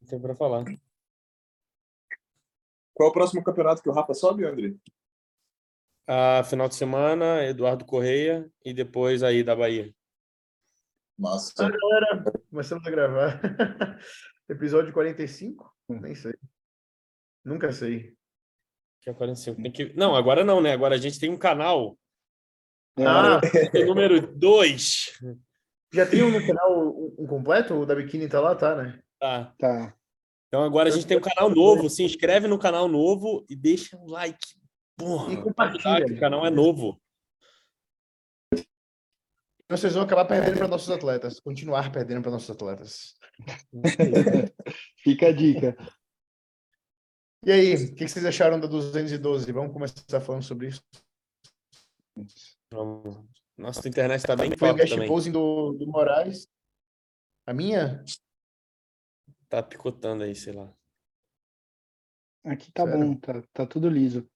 [0.00, 0.64] tem para falar.
[2.94, 4.74] Qual é o próximo campeonato que o Rafa sobe, André?
[6.06, 9.94] A final de semana, Eduardo Correia e depois aí da Bahia.
[11.18, 11.52] Massa.
[11.58, 13.40] Ah, galera, começamos a gravar.
[14.48, 15.72] Episódio 45?
[15.88, 16.34] Nem sei.
[17.44, 18.14] Nunca sei.
[19.00, 19.62] Que é 45.
[19.62, 19.92] Tem que...
[19.94, 20.72] Não, agora não, né?
[20.72, 21.98] Agora a gente tem um canal.
[22.98, 23.40] Ah,
[23.72, 25.18] É número 2.
[25.92, 27.74] já tem um no canal um, um completo?
[27.74, 29.02] O da Biquíni tá lá, tá, né?
[29.22, 29.54] Tá.
[29.56, 29.96] Tá.
[30.48, 31.88] Então agora a gente tem um canal novo.
[31.88, 34.60] Se inscreve no canal novo e deixa um like.
[34.96, 36.06] Porra, E compartilha.
[36.06, 37.00] O canal é novo.
[39.70, 41.38] Vocês vão acabar perdendo para nossos atletas.
[41.38, 43.14] Continuar perdendo para nossos atletas.
[44.98, 45.76] Fica a dica.
[47.46, 49.52] E aí, o que vocês acharam da 212?
[49.52, 50.82] Vamos começar falando sobre isso.
[53.56, 56.48] Nossa, a internet está bem Foi o guest posing do, do Moraes.
[57.46, 58.04] A minha?
[59.52, 60.72] Tá picotando aí, sei lá.
[62.42, 62.98] Aqui tá Sério?
[63.06, 64.26] bom, tá, tá tudo liso.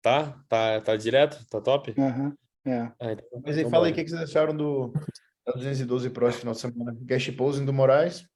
[0.00, 0.40] Tá?
[0.48, 1.44] Tá, tá direto?
[1.50, 1.92] Tá top?
[1.98, 2.82] Aham, é.
[3.00, 4.92] Ah, então- Mas aí, então fala aí o que que vocês acharam do
[5.44, 6.96] da 212 Pro esse final de semana.
[7.02, 8.28] Guest posing do Moraes.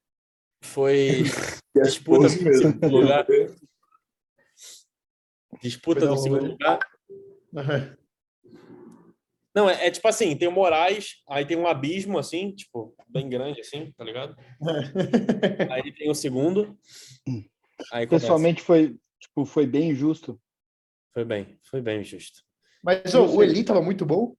[0.61, 1.23] Foi
[1.73, 2.51] Disputa mesmo.
[2.73, 3.25] segundo lugar.
[5.61, 6.79] Disputa um segundo lugar.
[9.55, 13.29] Não, é, é tipo assim, tem o Moraes, aí tem um abismo, assim, tipo, bem
[13.29, 14.35] grande, assim, tá ligado?
[15.69, 16.75] Aí tem o segundo.
[17.91, 18.07] Aí.
[18.07, 20.39] Pessoalmente foi, tipo, foi bem justo.
[21.13, 22.41] Foi bem, foi bem justo.
[22.83, 24.35] Mas ô, o Eli tava muito bom.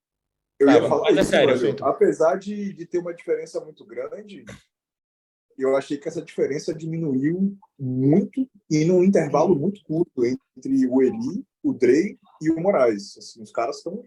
[0.58, 1.72] Eu ia Tá, falar é isso, sério, velho.
[1.72, 1.88] Vitor.
[1.88, 4.44] Apesar de, de ter uma diferença muito grande,
[5.56, 11.44] eu achei que essa diferença diminuiu muito e num intervalo muito curto entre o Eli,
[11.62, 13.16] o Drey e o Moraes.
[13.16, 14.04] Assim, os caras estão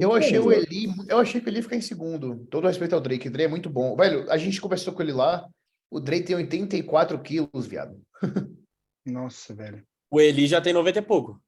[0.00, 2.46] Eu achei o Eli, eu achei que ele ia ficar em segundo.
[2.50, 3.96] Todo respeito ao Drake, o Drake é muito bom.
[3.96, 5.46] Velho, a gente conversou com ele lá.
[5.90, 8.00] O Drake tem 84 quilos, viado.
[9.06, 9.84] Nossa, velho.
[10.10, 11.40] O Eli já tem 90 e pouco.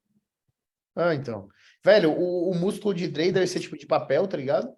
[0.95, 1.47] Ah, então.
[1.83, 4.73] Velho, o, o músculo de Drake deve ser tipo de papel, tá ligado?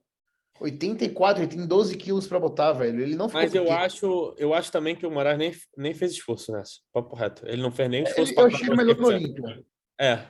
[0.60, 3.02] 84, ele tem 12 quilos pra botar, velho.
[3.02, 3.80] Ele não ficou Mas eu pequeno.
[3.80, 6.74] acho, eu acho também que o Moraes nem, nem fez esforço nessa.
[6.94, 7.48] Papo reto.
[7.48, 9.08] Ele não fez nem esforço Ele, pra eu achei melhor no.
[9.08, 9.64] Olímpia.
[10.00, 10.28] É,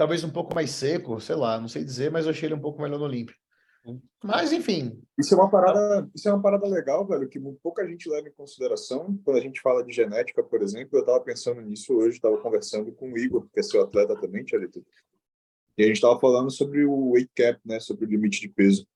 [0.00, 2.60] Talvez um pouco mais seco, sei lá, não sei dizer, mas eu achei ele um
[2.60, 3.36] pouco melhor no Olímpia.
[4.24, 8.08] Mas, enfim, Isso é uma parada, isso é uma parada legal, velho, que pouca gente
[8.08, 9.20] leva em consideração.
[9.22, 12.90] Quando a gente fala de genética, por exemplo, eu estava pensando nisso hoje, estava conversando
[12.92, 14.82] com o Igor, que é seu atleta também, Tchalito.
[15.76, 18.88] E a gente estava falando sobre o weight cap, né, sobre o limite de peso.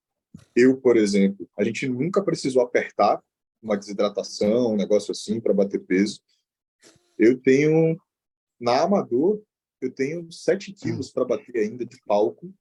[0.56, 3.22] Eu, por exemplo, a gente nunca precisou apertar
[3.62, 6.22] uma desidratação, um negócio assim, para bater peso.
[7.18, 7.94] Eu tenho,
[8.58, 9.42] na Amador,
[9.84, 12.52] eu tenho 7 quilos para bater ainda de palco,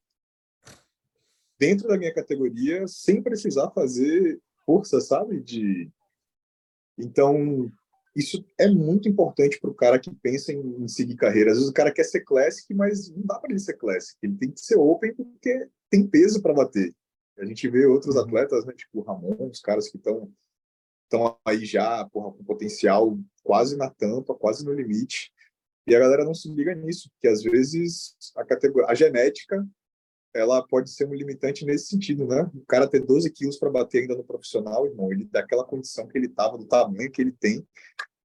[1.58, 5.40] dentro da minha categoria, sem precisar fazer força, sabe?
[5.40, 5.90] De...
[6.98, 7.70] Então,
[8.14, 11.50] isso é muito importante para o cara que pensa em, em seguir carreira.
[11.50, 14.16] Às vezes o cara quer ser classic, mas não dá para ele ser classic.
[14.22, 16.94] Ele tem que ser open porque tem peso para bater.
[17.38, 20.30] A gente vê outros atletas, né, tipo o Ramon, os caras que estão
[21.04, 25.32] estão aí já porra, com potencial quase na tampa, quase no limite.
[25.86, 29.66] E a galera não se liga nisso, porque às vezes a categoria, a genética
[30.34, 32.50] ela pode ser um limitante nesse sentido, né?
[32.54, 36.18] O cara ter 12 quilos para bater ainda no profissional, irmão, ele daquela condição que
[36.18, 37.64] ele estava, do tamanho que ele tem,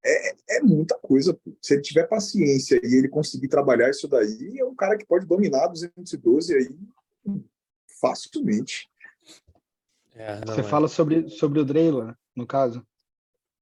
[0.04, 1.34] é, é muita coisa.
[1.34, 1.56] pô.
[1.62, 5.28] Se ele tiver paciência e ele conseguir trabalhar isso daí, é um cara que pode
[5.28, 6.70] dominar 212 aí
[8.00, 8.90] facilmente.
[10.16, 10.64] é, Você é.
[10.64, 12.86] fala sobre, sobre o Dreyla, no caso.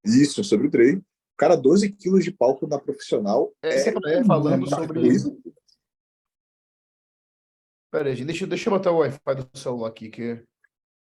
[0.06, 1.03] Isso, sobre o treino.
[1.38, 5.00] Cara, 12 quilos de palco na profissional é, você tá falando muita sobre.
[5.02, 5.38] coisa.
[7.92, 10.44] Pera aí, gente, deixa, eu- deixa eu botar o Wi-Fi do celular aqui, que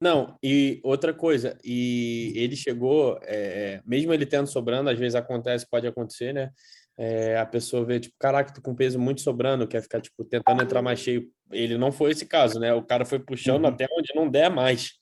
[0.01, 5.65] Não, e outra coisa, e ele chegou, é, mesmo ele tendo sobrando, às vezes acontece,
[5.71, 6.51] pode acontecer, né?
[6.97, 10.61] É, a pessoa vê, tipo, caraca, tô com peso muito sobrando, quer ficar, tipo, tentando
[10.63, 11.31] entrar mais cheio.
[11.53, 12.75] Ele não foi esse caso, né?
[12.75, 13.71] O cara foi puxando Uhum.
[13.71, 14.99] até onde não der mais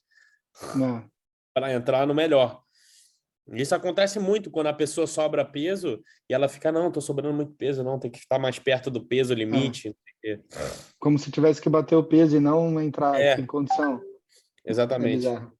[0.75, 1.09] Não.
[1.53, 2.60] para entrar no melhor.
[3.53, 7.53] Isso acontece muito quando a pessoa sobra peso e ela fica, não, tô sobrando muito
[7.53, 9.95] peso, não, tem que estar mais perto do peso limite.
[10.99, 13.39] Como se tivesse que bater o peso e não entrar É.
[13.39, 14.01] em condição.
[14.65, 15.17] É Exatamente.
[15.17, 15.51] bizarro.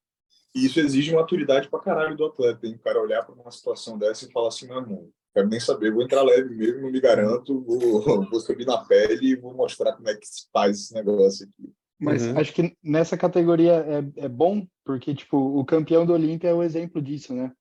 [0.55, 2.75] E isso exige maturidade pra caralho do atleta, hein?
[2.75, 5.91] O cara olhar pra uma situação dessa e falar assim, meu irmão, quero nem saber,
[5.91, 7.79] vou entrar leve mesmo, não me garanto, vou,
[8.29, 11.73] vou subir na pele e vou mostrar como é que se faz esse negócio aqui.
[11.99, 12.37] Mas Uhum.
[12.37, 13.73] acho que nessa categoria
[14.17, 17.51] é, é bom, porque, tipo, o campeão do Olímpia é o exemplo disso, né?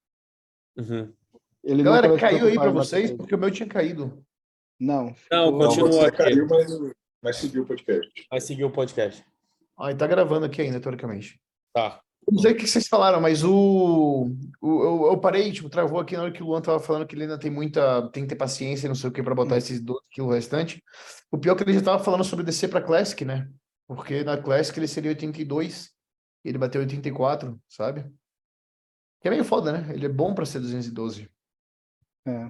[0.76, 1.12] Uhum.
[1.62, 3.10] Ele Galera, caiu aí bater vocês?
[3.12, 4.24] Porque o meu tinha caído.
[4.78, 5.14] Não.
[5.30, 6.16] Não, Continua aqui.
[6.16, 6.72] caiu, mas,
[7.22, 8.10] mas seguiu o podcast.
[8.30, 9.24] Vai seguir o podcast.
[9.78, 11.40] Ah, tá gravando aqui ainda, teoricamente.
[11.72, 12.00] Tá.
[12.30, 16.16] não sei o que vocês falaram, mas o, o eu, eu parei, tipo, travou aqui
[16.16, 18.36] na hora que o Luan tava falando que ele ainda tem muita, tem que ter
[18.36, 20.82] paciência, não sei o que, para botar esses 12 quilos restante.
[21.30, 23.48] O pior é que ele já tava falando sobre descer para Classic, né?
[23.86, 25.90] Porque na Classic ele seria 82
[26.44, 28.04] e ele bateu 84, sabe?
[29.20, 29.94] Que é meio foda, né?
[29.94, 31.30] Ele é bom para ser 212.
[32.26, 32.44] É.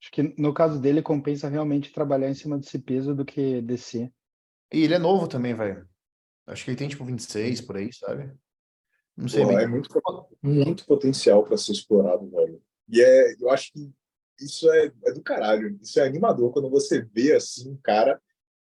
[0.00, 4.12] Acho que no caso dele compensa realmente trabalhar em cima desse peso do que descer.
[4.72, 5.86] E ele é novo também, velho.
[6.46, 8.32] Acho que ele tem tipo 26 por aí, sabe?
[9.16, 9.58] Não sei Pô, bem.
[9.58, 9.88] é muito,
[10.42, 12.62] muito potencial para ser explorado, velho.
[12.88, 13.92] E é, eu acho que
[14.40, 15.78] isso é, é do caralho.
[15.82, 18.20] Isso é animador quando você vê assim um cara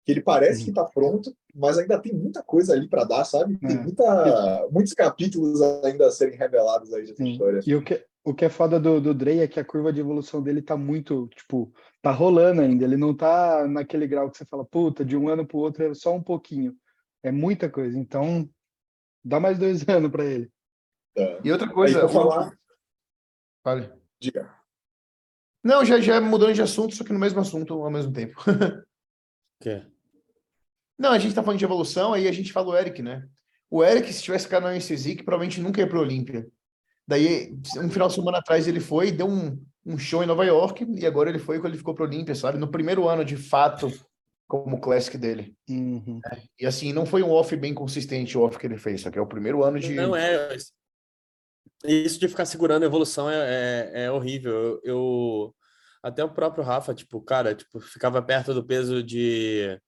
[0.04, 3.56] que ele parece que tá pronto, mas ainda tem muita coisa ali para dar, sabe?
[3.58, 3.82] Tem É.
[3.82, 7.32] muita, muitos capítulos ainda a serem revelados aí dessa Sim.
[7.32, 7.60] história.
[7.66, 10.00] E o que, o que é foda do, do Dre é que a curva de
[10.00, 11.72] evolução dele tá muito, tipo,
[12.02, 12.84] tá rolando ainda.
[12.84, 15.94] Ele não tá naquele grau que você fala, puta, de um ano pro outro é
[15.94, 16.76] só um pouquinho.
[17.22, 17.98] É muita coisa.
[17.98, 18.48] Então,
[19.24, 20.50] dá mais dois anos pra ele.
[21.14, 21.40] Tá.
[21.42, 22.58] E outra Aí, coisa, pra falar,
[23.64, 23.90] Fale.
[24.20, 24.54] diga.
[25.64, 28.36] Não, já já mudando de assunto, só que no mesmo assunto ao mesmo tempo.
[29.58, 29.82] Que?
[30.98, 33.26] Não, a gente tá falando de evolução, aí a gente fala o Eric, né?
[33.70, 36.46] O Eric, se tivesse ficado na UNCZ, provavelmente nunca ia pro Olímpia.
[37.06, 40.44] Daí, um final de semana atrás, ele foi e deu um, um show em Nova
[40.44, 42.58] York, e agora ele foi quando ele ficou pro Olímpia, sabe?
[42.58, 43.92] No primeiro ano, de fato,
[44.48, 45.54] como Classic dele.
[45.68, 46.20] Uhum.
[46.58, 49.18] E assim, não foi um off bem consistente o off que ele fez, só que
[49.18, 49.94] é o primeiro ano de.
[49.94, 50.56] Não é.
[51.84, 54.52] Isso de ficar segurando a evolução é, é, é horrível.
[54.52, 55.54] Eu, eu-
[56.02, 59.78] até o próprio Rafa, tipo, cara, tipo, ficava perto do peso de,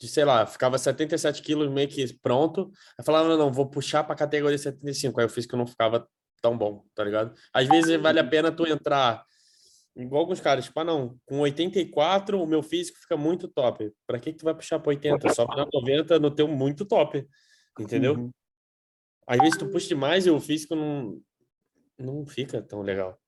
[0.00, 2.70] de sei lá, ficava 77 quilos meio que pronto.
[2.98, 5.18] Aí falava, não, não, vou puxar para categoria 75.
[5.18, 6.08] Aí eu fiz que eu não ficava
[6.40, 7.34] tão bom, tá ligado?
[7.52, 9.24] Às vezes vale a pena tu entrar
[9.96, 13.92] igual alguns caras, tipo, ah, não, com 84 o meu físico fica muito top.
[14.06, 15.34] Para que que tu vai puxar para 80?
[15.34, 17.26] Só para 90 no teu muito top.
[17.78, 18.14] Entendeu?
[18.14, 18.30] Uhum.
[19.26, 21.20] Às vezes tu puxa demais e o físico não,
[21.98, 23.18] não fica tão legal.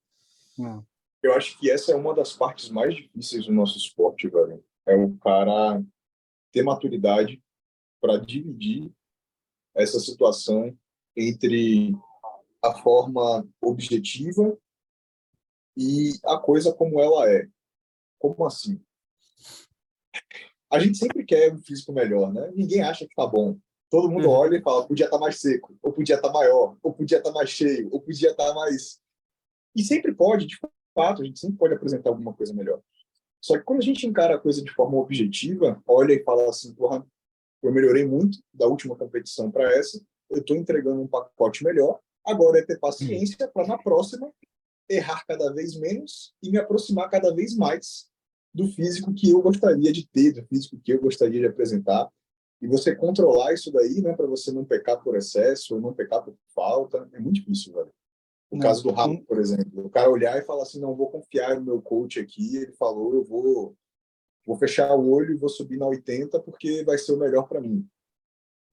[0.56, 0.87] Não.
[1.22, 4.64] Eu acho que essa é uma das partes mais difíceis do nosso esporte, velho.
[4.87, 5.82] É o cara
[6.52, 7.43] ter maturidade
[8.00, 8.91] para dividir
[9.75, 10.76] essa situação
[11.17, 11.93] entre
[12.62, 14.56] a forma objetiva
[15.76, 17.49] e a coisa como ela é.
[18.19, 18.81] Como assim?
[20.70, 22.50] A gente sempre quer um físico melhor, né?
[22.55, 23.58] Ninguém acha que tá bom.
[23.91, 24.35] Todo mundo Uhum.
[24.35, 27.50] olha e fala, podia estar mais seco, ou podia estar maior, ou podia estar mais
[27.50, 29.00] cheio, ou podia estar mais.
[29.75, 30.56] E sempre pode, de
[30.94, 32.81] fato, a gente sempre pode apresentar alguma coisa melhor.
[33.41, 36.75] Só que quando a gente encara a coisa de forma objetiva, olha e fala assim,
[36.75, 37.05] porra,
[37.63, 40.01] eu melhorei muito da última competição para essa,
[40.31, 44.33] eu estou entregando um pacote melhor, agora é ter paciência para na próxima
[44.89, 48.09] errar cada vez menos e me aproximar cada vez mais
[48.53, 52.09] do físico que eu gostaria de ter, do físico que eu gostaria de apresentar.
[52.61, 56.23] E você controlar isso daí, né, para você não pecar por excesso ou não pecar
[56.23, 57.93] por falta, é muito difícil, velho.
[58.50, 61.11] No Não, caso do Rafa, por exemplo, o cara olhar e falar assim, não, vou
[61.11, 63.76] confiar no meu coach aqui, ele falou, eu vou
[64.47, 67.61] vou fechar o olho e vou subir na 80 porque vai ser o melhor para
[67.61, 67.88] mim.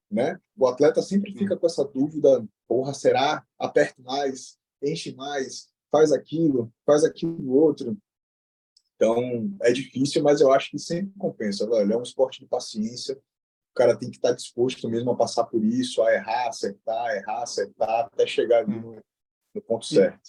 [0.09, 0.39] Né?
[0.57, 3.45] O atleta sempre fica com essa dúvida, porra, será?
[3.59, 7.97] Aperta mais, enche mais, faz aquilo, faz aquilo outro.
[8.95, 11.93] Então, é difícil, mas eu acho que sempre compensa, velho.
[11.93, 13.15] É um esporte de paciência.
[13.15, 17.43] O cara tem que estar disposto mesmo a passar por isso, a errar, acertar, errar,
[17.43, 18.99] acertar, até chegar ali no,
[19.57, 20.21] no ponto certo.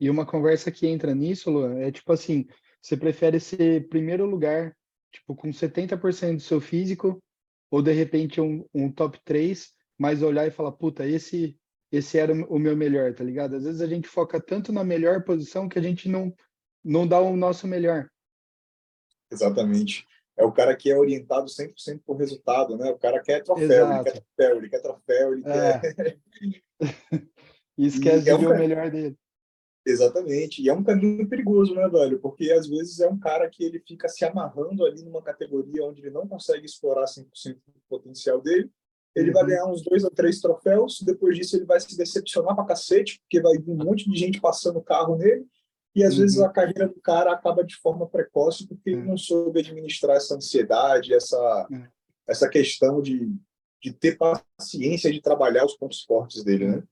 [0.00, 2.46] E uma conversa que entra nisso, Luan, é tipo assim,
[2.80, 4.74] você prefere ser primeiro lugar,
[5.12, 7.22] tipo, com 70% do seu físico,
[7.70, 11.56] ou de repente um, um top 3, mas olhar e falar, puta, esse
[11.92, 13.56] esse era o meu melhor, tá ligado?
[13.56, 16.32] Às vezes a gente foca tanto na melhor posição que a gente não
[16.84, 18.08] não dá o nosso melhor.
[19.30, 20.06] Exatamente.
[20.36, 22.90] É o cara que é orientado 100% por resultado, né?
[22.90, 24.04] O cara quer troféu, ele Exato.
[24.04, 25.78] quer troféu, ele quer troféu, ele É.
[25.80, 26.18] quer...
[27.80, 29.16] E esquece é de ver um o melhor dele.
[29.86, 30.62] Exatamente.
[30.62, 32.18] E é um caminho perigoso, né, velho?
[32.20, 36.02] Porque às vezes é um cara que ele fica se amarrando ali numa categoria onde
[36.02, 38.70] ele não consegue explorar 100% do potencial dele.
[39.16, 39.48] Ele vai Uhum.
[39.48, 43.40] ganhar uns dois ou três troféus, depois disso ele vai se decepcionar pra cacete, porque
[43.40, 45.44] vai vir um monte de gente passando carro nele,
[45.96, 46.20] e às Uhum.
[46.20, 49.04] vezes a carreira do cara acaba de forma precoce porque ele É.
[49.04, 51.88] não soube administrar essa ansiedade, essa, É.
[52.28, 53.34] essa questão de,
[53.82, 56.82] de ter paciência de trabalhar os pontos fortes dele, né?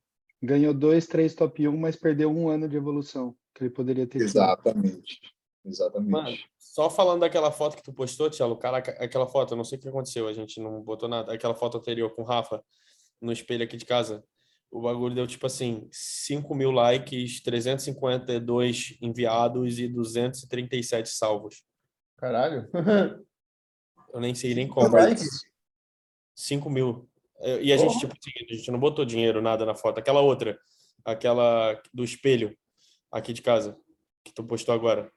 [0.42, 4.18] Ganhou dois, três top 1, mas perdeu um ano de evolução que ele poderia ter
[4.18, 4.28] tido.
[4.28, 5.21] Exatamente.
[5.64, 6.11] Exatamente.
[6.11, 9.78] Mano, só falando daquela foto que tu postou, Tiago, cara, aquela foto, eu não sei
[9.78, 11.33] o que aconteceu, a gente não botou nada.
[11.33, 12.62] Aquela foto anterior com o Rafa
[13.21, 14.25] no espelho aqui de casa.
[14.71, 21.62] O bagulho deu tipo assim: 5 mil likes, 352 enviados e 237 salvos.
[22.16, 22.68] Caralho.
[24.12, 24.95] Eu nem sei nem como.
[24.95, 25.42] Likes?
[26.35, 27.08] 5 mil.
[27.40, 28.14] É, E a gente, Porra.
[28.14, 28.14] tipo,
[28.50, 29.99] a gente não botou dinheiro, nada na foto.
[29.99, 30.59] Aquela outra,
[31.04, 32.57] aquela do espelho
[33.11, 33.76] aqui de casa,
[34.25, 35.11] que tu postou agora.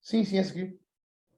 [0.00, 0.78] Sim, sim, essa aqui.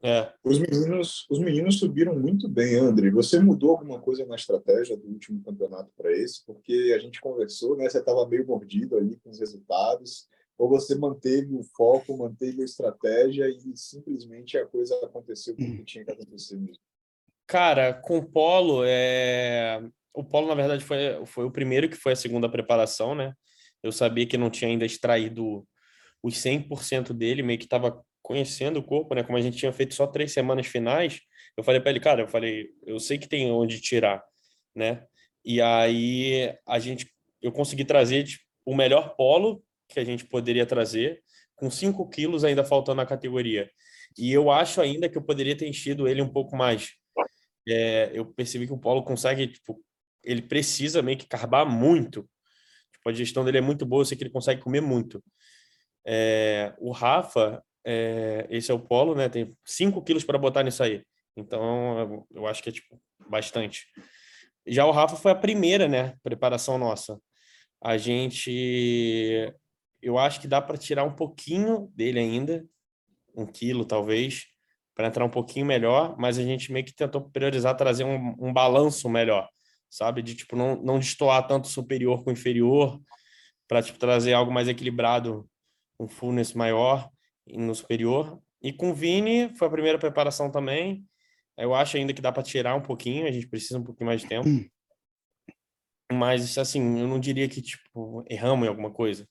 [0.04, 0.32] É.
[0.42, 3.10] Os meninos, os meninos subiram muito bem, André.
[3.10, 6.44] Você mudou alguma coisa na estratégia do último campeonato para esse?
[6.44, 7.88] Porque a gente conversou, né?
[7.88, 10.28] Você estava meio mordido ali com os resultados.
[10.58, 16.04] Ou você manteve o foco, manteve a estratégia e simplesmente a coisa aconteceu como tinha
[16.04, 16.82] que acontecer mesmo?
[17.46, 19.82] Cara, com o Polo, é...
[20.14, 23.32] o Polo, na verdade, foi, foi o primeiro que foi a segunda preparação, né?
[23.82, 25.66] Eu sabia que não tinha ainda extraído
[26.22, 29.22] os 100% dele, meio que estava conhecendo o corpo, né?
[29.22, 31.20] Como a gente tinha feito só três semanas finais,
[31.56, 34.22] eu falei para ele, cara, eu falei, eu sei que tem onde tirar,
[34.74, 35.04] né?
[35.44, 40.64] E aí a gente, eu consegui trazer tipo, o melhor polo que a gente poderia
[40.64, 41.22] trazer,
[41.56, 43.70] com 5 quilos ainda faltando na categoria.
[44.16, 46.92] E eu acho ainda que eu poderia ter enchido ele um pouco mais.
[47.68, 49.80] É, eu percebi que o polo consegue, tipo,
[50.24, 52.28] ele precisa meio que carbar muito.
[52.92, 55.22] Tipo, a digestão dele é muito boa, eu sei que ele consegue comer muito.
[56.04, 59.28] É, o Rafa, é, esse é o polo, né?
[59.28, 61.02] Tem 5 quilos para botar nisso aí.
[61.36, 63.86] Então, eu, acho que é, tipo, bastante.
[64.66, 66.14] Já o Rafa foi a primeira, né?
[66.22, 67.18] Preparação nossa.
[67.82, 69.52] A gente.
[70.00, 72.64] Eu acho que dá para tirar um pouquinho dele ainda,
[73.36, 74.46] um quilo talvez,
[74.94, 78.52] para entrar um pouquinho melhor, mas a gente meio que tentou priorizar trazer um, um
[78.52, 79.48] balanço melhor,
[79.92, 80.22] sabe?
[80.22, 82.98] De tipo, não, não destoar tanto superior com inferior,
[83.68, 85.46] para tipo, trazer algo mais equilibrado,
[86.00, 87.10] um fullness maior
[87.46, 88.40] no superior.
[88.62, 91.04] E com o Vini, foi a primeira preparação também.
[91.58, 94.22] Eu acho ainda que dá para tirar um pouquinho, a gente precisa um pouquinho mais
[94.22, 94.48] de tempo.
[96.10, 99.28] Mas, assim, eu não diria que, tipo, erramos em alguma coisa.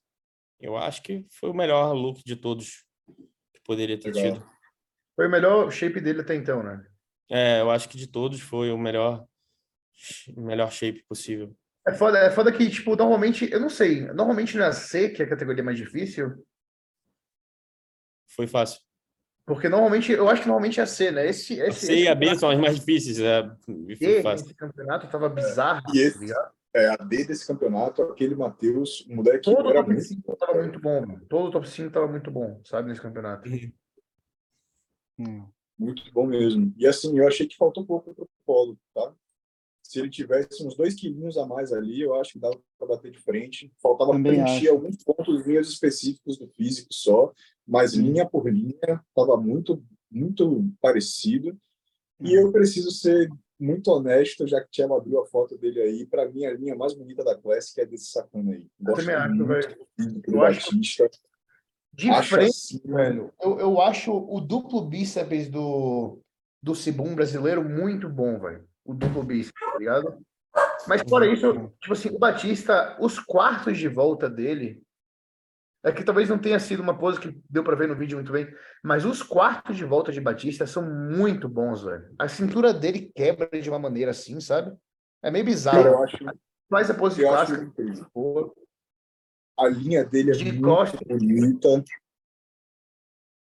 [0.60, 4.34] Eu acho que foi o melhor look de todos que poderia ter Legal.
[4.34, 4.52] tido.
[5.16, 6.86] Foi o melhor shape dele até então, né?
[7.30, 9.26] É, eu acho que de todos foi o melhor,
[10.38, 11.56] melhor shape possível.
[11.88, 15.26] É foda, é foda que, tipo, normalmente, eu não sei, normalmente na C, que é
[15.26, 16.46] a categoria mais difícil,
[18.28, 18.80] Foi fácil.
[19.46, 21.28] porque normalmente, eu acho que normalmente é a C, né?
[21.28, 24.46] Esse, A esse, C e esse a B são as mais difíceis, é, e fácil.
[24.46, 26.52] nesse campeonato tava bizarro, E esse- tá ligado?
[26.74, 30.54] É, a D desse campeonato, aquele Matheus, o moleque Todo o top muito 5 tava
[30.62, 31.26] muito bom, mano.
[31.28, 33.50] Todo o top 5 tava muito bom, sabe, nesse campeonato.
[35.20, 35.48] Hum.
[35.78, 36.74] Muito bom mesmo.
[36.78, 39.14] E assim, eu achei que faltou um pouco pro Polo, tá?
[39.92, 43.12] Se ele tivesse uns dois quilinhos a mais ali, eu acho que dava para bater
[43.12, 43.70] de frente.
[43.82, 44.72] Faltava Também preencher acho.
[44.72, 47.34] alguns pontos específicos do físico só,
[47.68, 48.04] mas Hum.
[48.04, 51.50] linha por linha estava muito, muito parecido.
[52.22, 52.26] Hum.
[52.26, 53.30] E eu preciso ser
[53.60, 56.74] muito honesto, já que o Tiago abriu a foto dele aí, para mim a linha
[56.74, 58.70] mais bonita da Classic é desse sacana aí.
[58.88, 59.76] Eu também acho, muito velho.
[59.78, 61.10] do físico Eu do acho- Batista.
[61.94, 66.20] De Acho frente, assim, velho, eu, eu acho o duplo bíceps do,
[66.64, 68.66] do Cibum brasileiro muito bom, velho.
[68.86, 70.20] O duplo bíceps, tá ligado?
[70.88, 74.82] Mas fora isso, eu- tipo assim, o Batista, os quartos de volta dele,
[75.84, 78.32] é que talvez não tenha sido uma pose que deu pra ver no vídeo muito
[78.32, 78.48] bem,
[78.84, 82.14] mas os quartos de volta de Batista são muito bons, velho.
[82.20, 84.76] A cintura dele quebra de uma maneira assim, sabe?
[85.24, 85.86] É meio bizarro.
[85.88, 86.18] Eu acho,
[86.70, 88.10] Faz a pose acho clássica.
[88.14, 88.54] boa.
[89.60, 91.00] A linha dele é De muito costas.
[91.08, 91.84] bonita.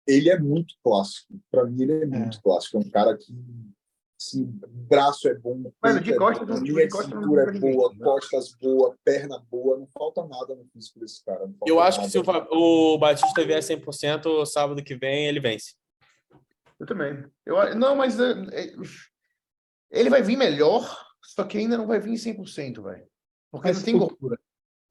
[0.07, 1.33] Ele é muito clássico.
[1.51, 2.77] Para mim, ele é muito clássico.
[2.77, 3.33] É um cara que,
[4.19, 4.45] assim,
[4.89, 7.73] braço é bom, Mano, de é costas linha de de costas não cintura é ninguém,
[7.75, 7.99] boa, né?
[8.03, 9.77] costas boa, perna boa.
[9.77, 11.49] Não falta nada no físico desse cara.
[11.65, 12.11] Eu acho que nada.
[12.11, 15.73] se o, o Batista vier 100%, sábado que vem ele vence.
[16.79, 17.25] Eu também.
[17.45, 18.73] Eu, não, mas é, é,
[19.91, 23.07] ele vai vir melhor, só que ainda não vai vir 100%, velho.
[23.51, 24.39] Porque Mas não tem o- gordura.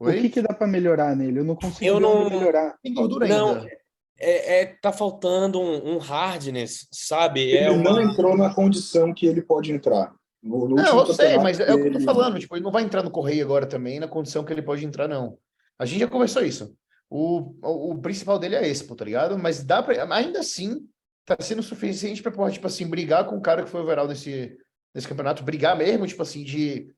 [0.01, 1.39] O que, que dá pra melhorar nele?
[1.41, 2.77] Eu não consigo Eu não- melhorar.
[2.83, 3.71] Tem gordura Não, ainda.
[4.19, 7.41] É, é- tá faltando um, um hardness, sabe?
[7.41, 8.03] Ele É não uma...
[8.03, 10.15] entrou na condição que ele pode entrar.
[10.43, 12.39] No, no Não, eu sei, mas é o que eu tô falando.
[12.39, 15.09] Tipo, ele não vai entrar no Correio agora também, na condição que ele pode entrar,
[15.09, 15.39] não.
[15.79, 16.77] A gente já conversou isso.
[17.09, 19.39] O, o, o principal dele é esse, pô, tá ligado?
[19.39, 20.87] Mas dá pra, ainda assim,
[21.25, 24.57] tá sendo suficiente pra, porra, tipo assim, brigar com o cara que foi overall nesse,
[24.95, 25.43] nesse campeonato.
[25.43, 26.93] Brigar mesmo, tipo assim, de...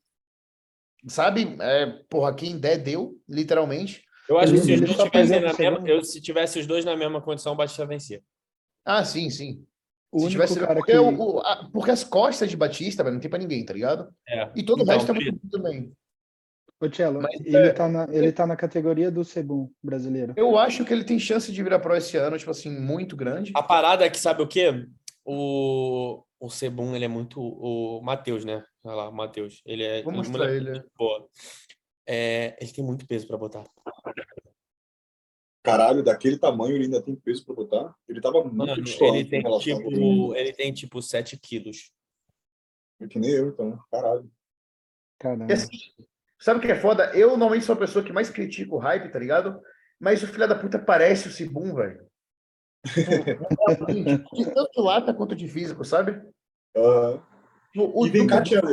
[1.06, 1.56] Sabe?
[1.60, 4.05] É, porra, quem der, deu, literalmente.
[4.28, 5.88] Eu acho que se os dois tivessem na mesma, segundo.
[5.88, 8.22] eu, se tivesse os dois na mesma condição, o Batista vencia.
[8.84, 9.64] Ah, sim, sim.
[10.10, 10.98] O Se tivesse, cara porque, que...
[10.98, 14.08] o- a- porque as costas de Batista, velho, não tem pra ninguém, tá ligado?
[14.28, 14.50] É.
[14.56, 15.92] E todo Então, o resto é muito bom também.
[16.80, 20.34] Ô, Tchelo, Mas, ele, é, tá na, ele tá na categoria do Sebum brasileiro.
[20.36, 23.50] Eu acho que ele tem chance de virar pro esse ano, tipo assim, muito grande.
[23.54, 24.86] A parada é que, sabe o quê?
[25.24, 27.40] O, o Sebum, ele é muito...
[27.40, 28.62] O Matheus, né?
[28.84, 29.62] Olha lá, o Matheus.
[29.66, 30.02] Ele é...
[30.06, 30.70] Um mostrar ele.
[30.70, 31.26] muito boa.
[32.06, 33.64] É, ele tem muito peso pra botar.
[35.66, 37.94] Caralho, daquele tamanho ele ainda tem peso para botar.
[38.08, 41.90] Ele tava muito Mano, destoante ele tem, tipo, ele tem tipo 7 quilos.
[43.00, 43.76] É Que nem eu, então.
[43.90, 44.30] Caralho.
[45.18, 45.50] Caramba.
[45.50, 45.76] E assim,
[46.38, 47.10] sabe o que é foda?
[47.16, 49.60] Eu normalmente sou a pessoa que mais critica o hype, tá ligado?
[49.98, 52.06] Mas o filho da puta parece o Cibum, velho.
[52.86, 53.86] Tipo,
[54.36, 56.12] de tanto lata quanto de físico, sabe?
[56.76, 57.20] Aham.
[57.72, 58.68] Tipo, O E vem cá, Thiago.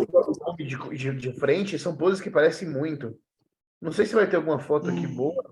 [0.57, 3.19] de, de, de frente são poses que parecem muito.
[3.81, 5.51] Não sei se vai ter alguma foto aqui boa,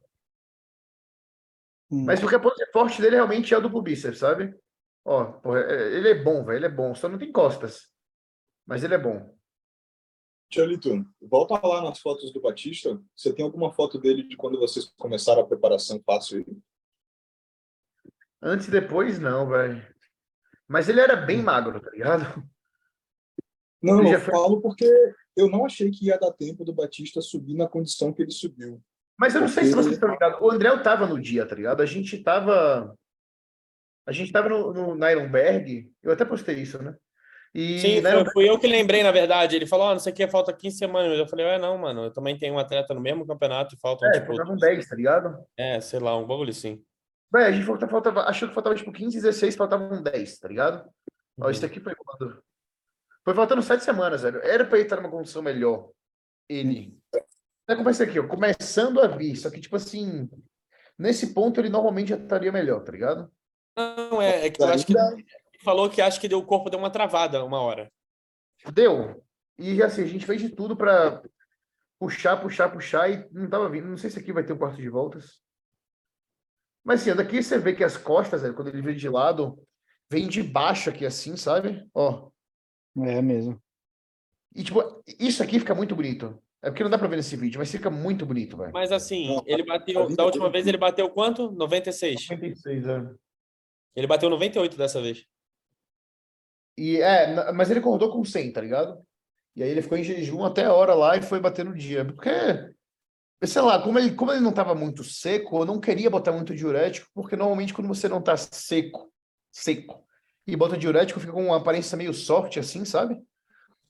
[1.91, 2.05] Hum.
[2.05, 4.55] mas porque a pose forte dele realmente é o duplo bíceps, sabe?
[5.03, 7.89] Ó, porra, é- ele é bom, velho, ele é bom, só não tem costas.
[8.65, 9.35] Mas ele é bom.
[10.49, 10.89] Tiolito,
[11.21, 13.01] volta lá nas fotos do Batista.
[13.15, 16.57] Você tem alguma foto dele de quando vocês começaram a preparação fácil aí?
[18.41, 19.85] Antes e depois, não, velho.
[20.67, 22.43] Mas ele era bem magro, tá ligado?
[23.81, 24.85] Não, eu foi- falo porque
[25.35, 28.81] eu não achei que ia dar tempo do Batista subir na condição que ele subiu.
[29.21, 30.41] Mas eu não sei se vocês estão ligados.
[30.41, 31.83] O André tava no dia, tá ligado?
[31.83, 32.97] A gente tava.
[34.03, 34.97] A gente tava no, no.
[36.01, 36.95] Eu até postei isso, né?
[37.53, 39.55] E Sim, foi, fui eu que lembrei, na verdade.
[39.55, 41.19] Ele falou, ó, não sei o que, falta 15 semanas.
[41.19, 44.09] Eu falei, é, não, mano, eu também tenho um atleta no mesmo campeonato e faltam,
[44.09, 45.45] é, tipo, faltavam 10, tá ligado?
[45.55, 46.83] é, sei lá, um bagulho assim.
[47.31, 50.89] Véi, a gente falta, faltava, achou que faltava tipo 15, 16, faltavam 10, tá ligado?
[51.39, 51.51] Ó, Uhum.
[51.51, 52.41] isso aqui foi quando?
[53.23, 54.41] Foi faltando 7 semanas, velho.
[54.41, 55.91] Era pra ele estar numa condição melhor.
[56.49, 56.97] Ele.
[57.13, 57.30] É
[57.75, 59.35] como esse aqui, ó, começando a vir.
[59.35, 60.29] Só que, tipo assim,
[60.97, 63.31] nesse ponto ele normalmente já estaria melhor, tá ligado?
[63.75, 65.25] Não, é, é que eu acho que ele
[65.63, 67.91] falou que acho que deu, o corpo deu uma travada uma hora.
[68.73, 69.23] Deu.
[69.57, 71.21] E assim, a gente fez de tudo pra
[71.99, 73.87] puxar, puxar, puxar e não tava vindo.
[73.87, 75.41] Não sei se aqui vai ter um quarto de voltas.
[76.83, 79.61] Mas assim, daqui você vê que as costas, quando ele vem de lado,
[80.09, 81.87] vem de baixo aqui assim, sabe?
[81.93, 82.29] Ó.
[82.97, 83.61] É mesmo.
[84.55, 84.81] E tipo,
[85.19, 86.41] isso aqui fica muito bonito.
[86.63, 88.71] É porque não dá pra ver nesse vídeo, mas fica muito bonito, velho.
[88.71, 91.51] Mas assim, Não, ele bateu, da última vez ele bateu quanto?
[91.51, 92.27] 96.
[92.27, 93.09] 56, é.
[93.95, 95.25] Ele bateu 98 dessa vez.
[96.77, 99.03] E é, mas ele acordou com 100, tá ligado?
[99.55, 102.05] E aí ele ficou em jejum até a hora lá e foi bater no dia.
[102.05, 102.29] Porque,
[103.43, 106.55] sei lá, como ele, como ele não tava muito seco, eu não queria botar muito
[106.55, 109.11] diurético, porque normalmente quando você não tá seco,
[109.51, 110.05] seco,
[110.47, 113.21] e bota diurético, fica com uma aparência meio soft assim, sabe?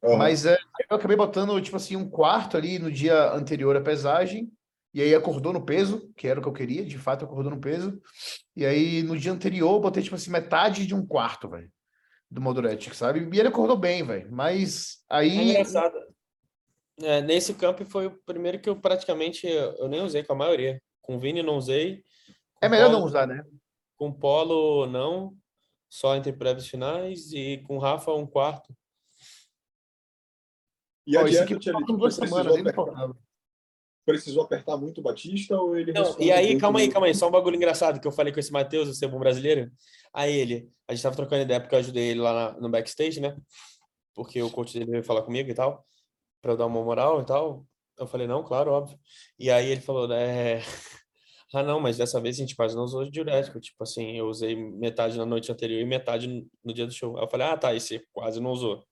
[0.04, 0.18] Aham.
[0.18, 0.58] Mas é,
[0.90, 4.52] eu acabei botando, tipo assim, um quarto ali no dia anterior à pesagem,
[4.94, 7.62] e aí acordou no peso, que era o que eu queria, de fato acordou no
[7.62, 8.02] peso.
[8.56, 11.72] E aí no dia anterior eu botei, tipo assim, metade de um quarto, velho,
[12.30, 13.20] do Moduretic, sabe?
[13.32, 14.30] E ele acordou bem, velho.
[14.32, 15.52] Mas É aí.
[15.52, 15.98] engraçado.
[17.02, 20.82] É, nesse camp foi o primeiro que eu praticamente eu nem usei com a maioria.
[21.02, 22.04] Com o Vini não usei.
[22.62, 23.44] É melhor Polo- não usar, né?
[23.98, 25.34] Com o Polo não,
[25.90, 28.76] só entre prévios finais e com o Rafa um quarto.
[31.12, 33.10] E Ó, isso aqui duas precisou semanas, apertar,
[34.06, 37.28] precisou apertar muito o Batista ou ele Não, e aí, calma aí, calma aí, só
[37.28, 39.70] um bagulho engraçado que eu falei com esse Matheus, o Cebum brasileiro.
[40.14, 43.20] Aí ele, a gente tava trocando ideia porque eu ajudei ele lá na- no backstage,
[43.20, 43.36] né?
[44.16, 45.86] Porque o coach dele veio falar comigo e tal,
[46.42, 47.66] pra eu dar uma moral e tal.
[48.00, 48.98] Eu falei, não, claro, óbvio.
[49.38, 50.60] E aí ele falou, né?
[51.54, 53.60] Ah, não, mas dessa vez a gente quase não usou diurético.
[53.60, 57.18] Tipo assim, eu usei metade na noite anterior e metade no dia do show.
[57.18, 58.86] Aí eu falei, ah, tá, e você quase não usou.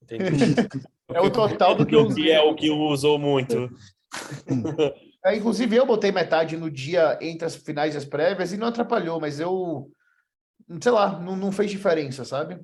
[0.00, 0.22] Entendi.
[1.12, 2.30] É o total do que eu usei.
[2.30, 3.70] é o que usou muito.
[5.26, 8.68] É, inclusive, eu botei metade no dia entre as finais e as prévias e não
[8.68, 9.90] atrapalhou, mas eu.
[10.80, 12.56] Sei lá, não, não fez diferença, sabe?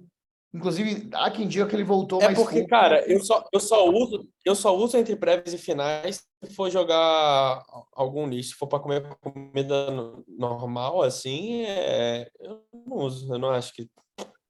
[0.55, 2.69] Inclusive, há quem diga que ele voltou É mais porque, full.
[2.69, 6.71] cara, eu só, eu só uso, eu só uso entre prévias e finais se for
[6.71, 7.61] jogar
[7.93, 8.51] algum nicho.
[8.51, 13.35] Se for para comer comida no- normal, assim, é, eu não uso.
[13.35, 13.89] Eu não acho que.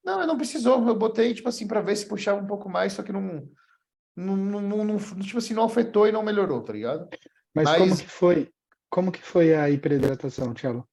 [0.04, 0.86] Não, eu não precisou.
[0.86, 3.42] Eu botei, tipo assim, pra ver se puxava um pouco mais, só que não.
[4.16, 7.08] Não, não, não, tipo assim, não afetou e não melhorou, tá ligado?
[7.54, 8.52] Mas, como Mas- que foi?
[8.88, 10.88] Como que foi a hiperidratação, Thiago?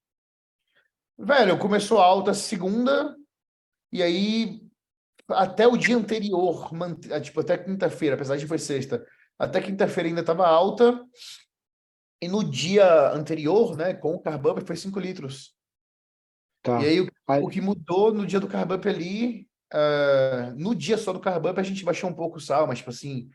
[1.18, 3.16] Velho, começou alta segunda,
[3.92, 4.62] e aí
[5.30, 6.70] até o dia anterior,
[7.12, 9.06] ah, tipo, até quinta-feira, apesar de foi sexta,
[9.38, 11.00] até quinta-feira ainda estava alta,
[12.22, 15.56] e no dia anterior, né, com o Carbump foi 5 litros.
[16.62, 16.82] Tá.
[16.82, 17.08] E aí o,
[17.46, 21.64] o que mudou no dia do Carbump ali, ah, no dia só do Carbump a
[21.64, 23.30] gente baixou um pouco o sal, mas tipo assim,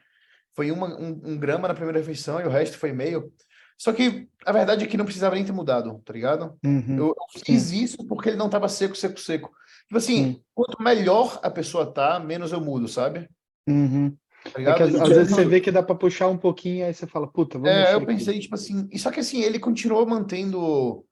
[0.55, 3.33] foi uma, um, um grama na primeira refeição e o resto foi meio.
[3.79, 6.59] Só que a verdade é que não precisava nem ter mudado, tá ligado?
[6.65, 6.97] Uhum.
[6.97, 9.51] Eu, eu fiz isso porque ele não tava seco, seco, seco.
[9.87, 10.43] Tipo assim, Sim.
[10.55, 13.29] quanto melhor a pessoa tá, menos eu mudo, sabe?
[13.69, 14.17] Uhum.
[14.53, 16.39] Tá É que às, E, às tipo, vezes você vê que dá pra puxar um
[16.39, 18.07] pouquinho, aí você fala, puta, vamos É, eu aqui.
[18.07, 21.05] pensei, tipo assim, e só que assim, ele continuou mantendo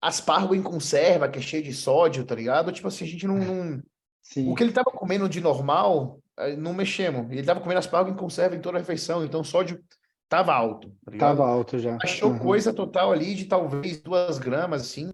[0.00, 2.72] aspargo em conserva, que é cheio de sódio, tá ligado?
[2.72, 3.38] Tipo assim, a gente não.
[3.38, 3.82] não-
[4.22, 4.50] Sim.
[4.50, 7.30] O que ele tava comendo de normal, eh, não mexemos.
[7.30, 9.82] Ele tava comendo aspargo em conserva em toda a refeição, então o sódio
[10.28, 11.36] tava alto, tá ligado?
[11.36, 11.98] Tava alto já.
[12.02, 12.38] Achou Uhum.
[12.38, 15.12] coisa total ali de talvez duas gramas, assim.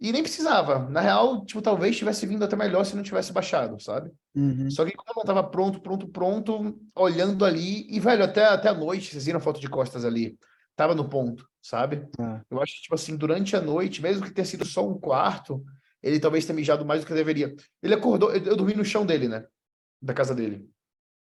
[0.00, 0.88] E nem precisava.
[0.88, 4.10] Na real, tipo, talvez tivesse vindo até melhor se não tivesse baixado, sabe?
[4.34, 4.68] Uhum.
[4.70, 8.68] Só que como eu não tava pronto, pronto, pronto, olhando ali, e, velho, até, até
[8.68, 10.36] a noite, vocês viram a foto de costas ali,
[10.74, 12.08] tava no ponto, sabe?
[12.18, 12.40] Ah.
[12.50, 15.62] Eu acho que, tipo assim, durante a noite, mesmo que tenha sido só um quarto,
[16.02, 17.54] ele talvez tenha mijado mais do que deveria.
[17.82, 19.44] Ele acordou, eu, eu dormi no chão dele, né?
[20.00, 20.68] Da casa dele.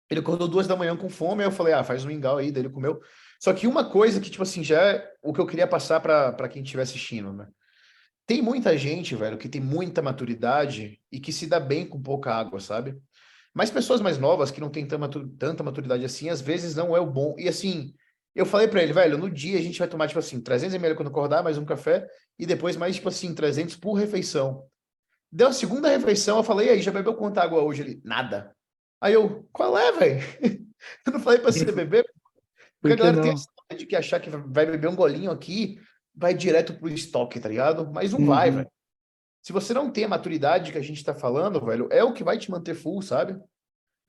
[0.09, 2.51] Ele acordou duas da manhã com fome, aí eu falei, ah, faz um mingau aí,
[2.51, 3.01] dele comeu.
[3.39, 6.47] Só que uma coisa que, tipo assim, já é o que eu queria passar pra
[6.47, 7.47] quem estiver assistindo, né?
[8.25, 12.33] Tem muita gente, velho, que tem muita maturidade e que se dá bem com pouca
[12.33, 12.97] água, sabe?
[13.53, 17.09] Mas pessoas mais novas que não têm tanta maturidade assim, às vezes não é o
[17.09, 17.35] bom.
[17.37, 17.93] E assim,
[18.37, 20.95] eu falei pra ele, velho, no dia a gente vai tomar, tipo assim, 300 ml
[20.95, 24.65] quando acordar, mais um café, e depois mais, tipo assim, 300 por refeição.
[25.31, 27.81] Deu a segunda refeição, eu falei, e aí, já bebeu quanta água hoje?
[27.81, 28.55] Ele, nada.
[29.01, 30.21] Aí eu, qual é, velho?
[31.05, 32.03] Eu não falei pra você beber?
[32.79, 33.37] Por Porque a galera tem não?
[33.37, 35.79] essa ideia de que achar que vai beber um golinho aqui,
[36.15, 37.91] vai direto pro estoque, tá ligado?
[37.91, 38.55] Mas não vai, Uhum.
[38.57, 38.71] velho.
[39.41, 42.23] Se você não tem a maturidade que a gente tá falando, velho, é o que
[42.23, 43.39] vai te manter full, sabe?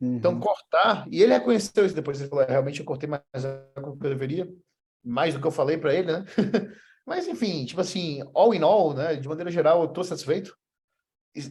[0.00, 0.40] Então, Uhum.
[0.40, 4.06] cortar, e ele reconheceu isso depois, ele falou, "É, realmente eu cortei mais do que
[4.06, 4.48] eu deveria,
[5.04, 6.24] mais do que eu falei pra ele, né?
[7.06, 10.56] Mas, enfim, tipo assim, all in all, né, de maneira geral, eu tô satisfeito.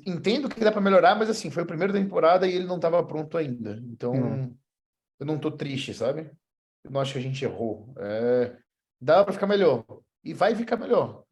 [0.06, 2.80] Entendo que dá pra melhorar, mas assim, foi o primeiro da temporada e ele não
[2.80, 3.82] tava pronto ainda.
[3.88, 4.56] Então, Uhum.
[5.20, 6.30] eu não tô triste, sabe?
[6.84, 7.94] Eu não acho que a gente errou.
[7.98, 8.58] É,
[9.02, 9.86] dá pra ficar melhor.
[10.24, 11.24] E vai ficar melhor.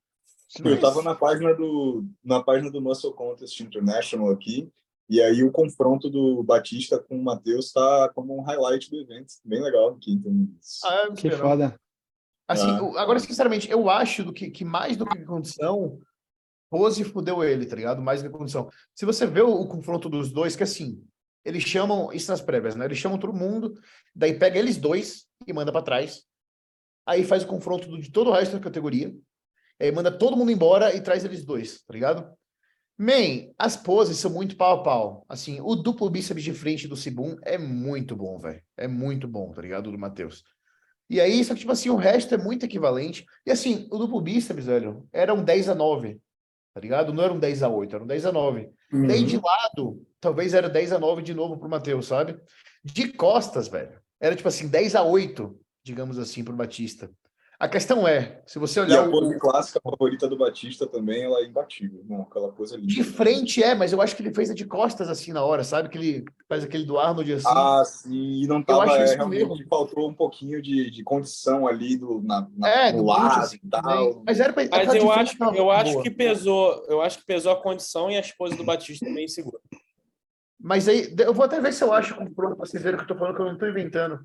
[0.64, 4.72] Eu tava Mas- na página do na página do Muscle Contest International aqui,
[5.10, 9.34] e aí o confronto do Batista com o Matheus tá como um highlight do evento.
[9.44, 10.14] Bem legal aqui.
[10.14, 10.32] Então,
[10.84, 11.80] Ah, não Que foda.
[12.48, 13.02] Assim, Ah.
[13.02, 16.00] agora, sinceramente, eu acho do que, que mais do que condição,
[16.70, 18.02] Pose fudeu ele, tá ligado?
[18.02, 18.70] Mais do que condição.
[18.94, 21.02] Se você vê o, o confronto dos dois, que assim,
[21.46, 22.86] eles chamam, isso nas prévias, né?
[22.86, 23.80] Eles chamam todo mundo,
[24.16, 26.24] daí pega eles dois e manda pra trás.
[27.06, 29.16] Aí faz o confronto do- de todo o resto da categoria.
[29.80, 32.36] Aí manda todo mundo embora e traz eles dois, tá ligado?
[32.98, 35.26] Man, as poses são muito pau a pau.
[35.28, 38.62] Assim, o duplo bíceps de frente do Sibum é muito bom, velho.
[38.78, 39.92] É muito bom, tá ligado?
[39.92, 40.44] Do Matheus.
[41.10, 43.26] E aí, só que, tipo assim, o resto é muito equivalente.
[43.46, 46.20] E assim, o duplo bíceps, velho, era um 10 a 9,
[46.74, 47.14] tá ligado?
[47.14, 48.70] Não era um 10 a 8, era um 10 a 9.
[48.92, 49.26] Daí Uhum.
[49.26, 52.40] de lado, talvez era 10 a 9 de novo pro Matheus, sabe?
[52.84, 57.12] De costas, velho, era tipo assim, 10 a 8, digamos assim, pro Batista.
[57.58, 61.24] A questão é, se você E olhar a o, pose clássica favorita do Batista também,
[61.24, 62.04] ela é imbatível.
[62.08, 62.88] Não, aquela coisa linda.
[62.88, 65.64] de frente é, mas eu acho que ele fez a de costas assim na hora,
[65.64, 65.88] sabe?
[65.88, 67.48] Que ele faz aquele do Arnold assim.
[67.48, 69.68] Ah, sim, e não tava, acho é, isso realmente mesmo.
[69.70, 73.58] faltou um pouquinho de, de condição ali do, na, na, é, no do lado assim,
[73.64, 74.12] e também.
[74.12, 74.24] tal.
[74.26, 77.62] Mas era pra, Mas eu acho, eu acho que pesou, eu acho que pesou a
[77.62, 79.60] condição e a esposa do Batista também segura.
[80.60, 83.06] Mas aí, eu vou até ver se eu acho com pronto pra vocês verem o
[83.06, 84.20] que eu tô falando, que eu não tô inventando.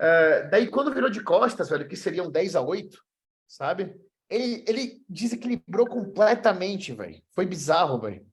[0.00, 2.98] É, daí, quando virou de costas, velho, que seriam 10 a 8,
[3.46, 3.94] sabe?
[4.30, 7.22] Ele, ele desequilibrou completamente, velho.
[7.32, 8.26] Foi bizarro, velho.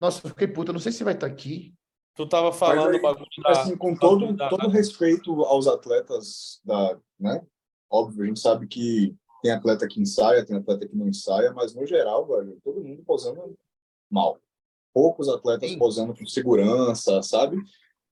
[0.00, 0.70] Nossa, eu fiquei puto.
[0.70, 1.74] Eu não sei se vai estar aqui.
[2.14, 5.66] Tu tava falando aí, o bagulho da, assim, com do todo, da- todo respeito aos
[5.66, 7.44] atletas da, né?
[7.90, 11.74] Óbvio, a gente sabe que tem atleta que ensaia, tem atleta que não ensaia, mas
[11.74, 13.58] no geral, velho, todo mundo posando
[14.08, 14.38] mal.
[14.92, 15.78] Poucos atletas Sim.
[15.78, 17.56] posando com segurança, sabe?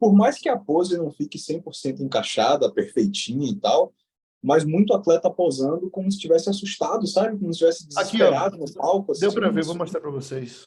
[0.02, 3.94] Por mais que a pose não fique 100% encaixada, perfeitinha e tal,
[4.42, 7.38] mas muito atleta posando como se estivesse assustado, sabe?
[7.38, 9.12] Como se estivesse Aqui, desesperado no palco.
[9.12, 9.68] Deu pra assistindo ver, isso.
[9.68, 10.66] vou mostrar pra vocês.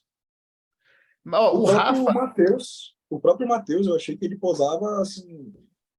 [1.51, 2.13] O, o próprio Rafa.
[2.13, 5.53] Matheus, o próprio Matheus, eu achei que ele posava assim,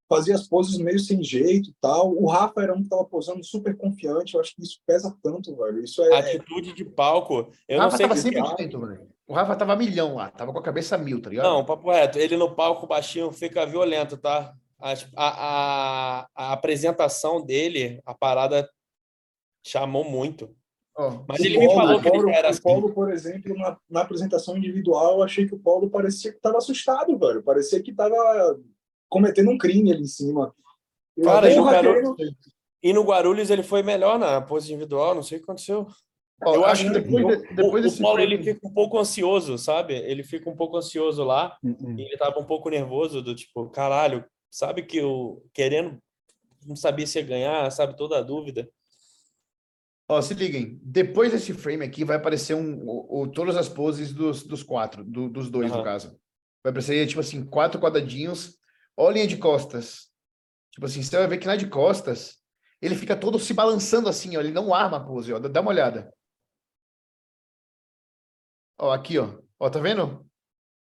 [0.08, 2.14] fazia as poses meio sem jeito e tal.
[2.16, 5.54] O Rafa era um que tava posando super confiante, eu acho que isso pesa tanto,
[5.56, 5.84] velho.
[5.84, 7.52] Isso é, atitude de palco.
[7.68, 9.15] Eu o não Rafa sei tava que- 100%, velho.
[9.26, 11.44] O Rafa tava milhão lá, tava com a cabeça mil, tá ligado?
[11.46, 12.18] Não, papo reto.
[12.18, 14.54] Ele no palco baixinho fica violento, tá?
[14.78, 18.68] A, a, a apresentação dele, a parada
[19.64, 20.54] chamou muito.
[20.96, 22.62] Ó, Mas O ele me Paulo- falou o que ele Paulo- já era o assim.
[22.62, 26.58] Paulo, por exemplo, na, na apresentação individual, eu achei que o Paulo parecia que estava
[26.58, 27.42] assustado, velho.
[27.42, 28.14] Parecia que estava
[29.08, 30.54] cometendo um crime ali em cima.
[31.16, 32.16] Eu Cara, e o querendo- garoto-
[32.82, 35.86] E no Guarulhos ele foi melhor na pose individual, não sei o que aconteceu.
[36.42, 39.56] Eu acho que depois, de- o- depois o, desse Paulo ele fica um pouco ansioso,
[39.56, 39.94] sabe?
[39.94, 41.56] Ele fica um pouco ansioso lá.
[41.62, 41.98] Uhum.
[41.98, 45.98] E ele tava um pouco nervoso, do tipo, caralho, sabe que eu querendo,
[46.66, 48.68] não sabia se ia ganhar, sabe, toda a dúvida.
[50.08, 50.78] Ó, se liguem.
[50.82, 55.02] Depois desse frame aqui vai aparecer um, o, o- todas as poses dos, dos quatro,
[55.04, 56.08] do- dos dois, no caso.
[56.62, 58.56] Vai aparecer, tipo assim, quatro quadradinhos.
[58.96, 60.08] Ó, a linha de costas.
[60.72, 62.36] Tipo assim, você vai ver que na de costas,
[62.80, 64.40] ele fica todo se balançando assim, ó.
[64.40, 65.38] Ele não arma a pose, ó.
[65.38, 66.12] Dá uma olhada.
[68.78, 69.38] Ó, aqui, ó.
[69.58, 70.26] Ó, tá vendo?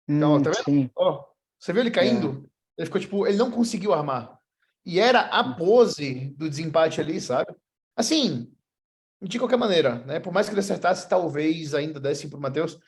[0.08, 0.64] Então, Hum, tá vendo?
[0.64, 0.90] sim.
[0.96, 1.24] Ó,
[1.58, 2.48] você viu ele caindo?
[2.76, 4.38] Ele ficou tipo, ele não conseguiu armar.
[4.84, 5.56] E era a Hum.
[5.56, 7.52] pose do desempate ali, sabe?
[7.96, 8.52] Assim,
[9.22, 10.20] de qualquer maneira, né?
[10.20, 12.78] Por mais que ele acertasse, talvez ainda desse para o Matheus.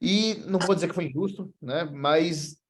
[0.00, 1.84] E não vou dizer que foi injusto, né?
[1.84, 2.60] Mas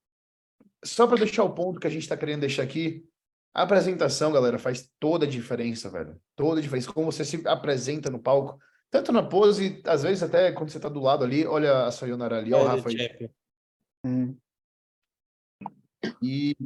[0.84, 3.04] só para deixar o ponto que a gente está querendo deixar aqui,
[3.52, 6.20] a apresentação, galera, faz toda a diferença, velho.
[6.36, 6.92] Toda a diferença.
[6.92, 10.88] Como você se apresenta no palco, tanto na pose, às vezes até quando você tá
[10.88, 13.30] do lado ali, olha a Sayonara ali, olha o É, Rafa aí.
[14.04, 14.36] Hum.
[16.22, 16.56] E,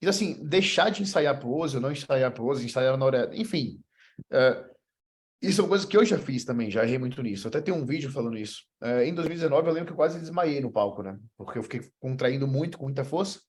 [0.00, 3.30] e assim, deixar de ensaiar pose, ou não ensaiar pose, ensaiar na hora.
[3.34, 3.80] Enfim.
[4.30, 4.64] é,
[5.42, 7.46] isso é uma coisa que eu já fiz também, já errei muito nisso.
[7.46, 8.62] Até tem um vídeo falando isso.
[8.82, 11.18] É, em 2019, eu lembro que eu quase desmaiei no palco, né?
[11.36, 13.40] Porque eu fiquei contraindo muito, com muita força.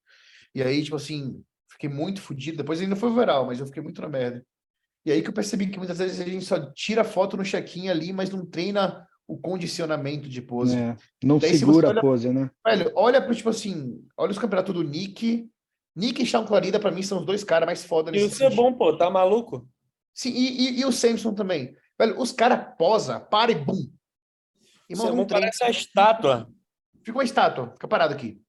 [0.53, 2.57] E aí, tipo assim, fiquei muito fodido.
[2.57, 4.45] Depois ainda foi overall, mas eu fiquei muito na merda.
[5.07, 7.87] E aí que eu percebi que muitas vezes a gente só tira foto no check-in
[7.87, 10.75] ali, mas não treina o condicionamento de pose.
[10.75, 12.51] É, não Daí, segura olha- a pose, né?
[12.65, 15.49] Velho, olha pro, tipo assim, olha os campeonatos do Nick.
[15.95, 18.43] Nick e Sean Clarida, pra mim, são os dois caras mais foda E nesse isso
[18.43, 19.65] é bom, pô, tá maluco?
[20.13, 21.73] Sim, e, e, e o Samson também.
[21.97, 23.89] Velho, os caras posa, para e bum.
[24.89, 25.45] Isso Irmão, é não treina.
[25.45, 26.49] parece a estátua.
[27.01, 28.41] Fica uma estátua, fica parado aqui.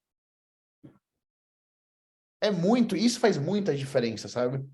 [2.40, 4.64] É muito, isso faz muita diferença, sabe?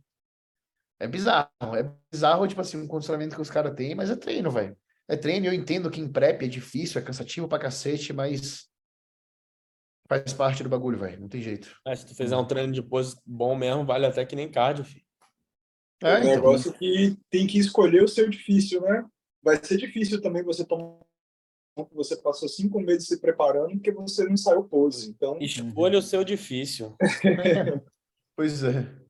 [1.00, 4.50] É bizarro, é bizarro, tipo assim, o condicionamento que os caras têm, mas é treino,
[4.50, 4.76] velho.
[5.08, 8.68] É treino, eu entendo que em prep é difícil, é cansativo pra cacete, mas
[10.08, 11.78] faz parte do bagulho, velho, não tem jeito.
[11.84, 14.84] Ah, se tu fizer um treino de pose bom mesmo, vale até que nem cardio,
[14.84, 15.04] filho.
[16.02, 19.04] É É, um então, negócio que tem que escolher o seu difícil, né?
[19.42, 21.00] Vai ser difícil também você tomar
[21.82, 25.10] que você passou cinco meses se preparando porque você não ensaiou pose.
[25.10, 26.94] Então, Escolha o seu difícil.
[28.36, 29.03] Pois é.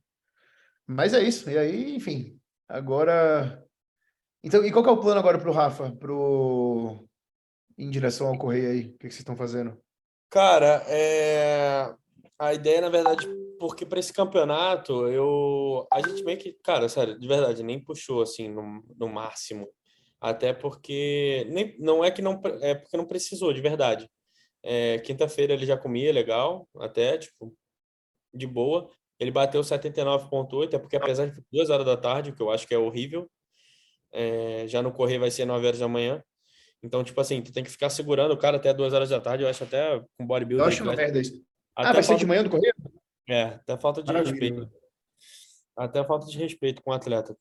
[0.87, 1.51] Mas é isso.
[1.51, 2.39] E aí, enfim.
[2.69, 3.65] Agora.
[4.43, 5.91] Então, e qual que é o plano agora pro Rafa?
[5.93, 7.07] Pro.
[7.77, 8.81] Em direção ao Correio aí?
[8.81, 9.77] O que, que vocês estão fazendo?
[10.31, 11.95] Cara, é...
[12.39, 13.27] a ideia, na verdade,
[13.59, 15.87] porque para esse campeonato, eu.
[15.93, 19.69] A gente meio que, cara, sério, de verdade, nem puxou assim no, no máximo.
[20.21, 21.47] Até porque.
[21.51, 21.77] Nem...
[21.79, 22.41] Não é que não.
[22.61, 24.11] É porque não precisou, de verdade.
[24.63, 27.55] É, Quinta-feira ele já comia legal, até, tipo,
[28.33, 28.91] de boa.
[29.25, 32.67] Ele bateu 79,8, é porque apesar de duas horas da tarde, o que eu acho
[32.69, 33.27] que é horrível,
[34.13, 36.23] é, já no correr vai ser 9 horas da manhã.
[36.83, 39.43] Então, tipo assim, tu tem que ficar segurando o cara até duas horas da tarde,
[39.43, 40.67] eu acho até com bodybuilder.
[40.67, 41.43] Eu acho uma merda isso.
[41.75, 42.75] até Ah, vai ser de manhã do Correio?
[43.27, 44.33] É, até falta de Maravilha.
[44.33, 44.73] respeito.
[45.75, 47.35] Até falta de respeito com o atleta.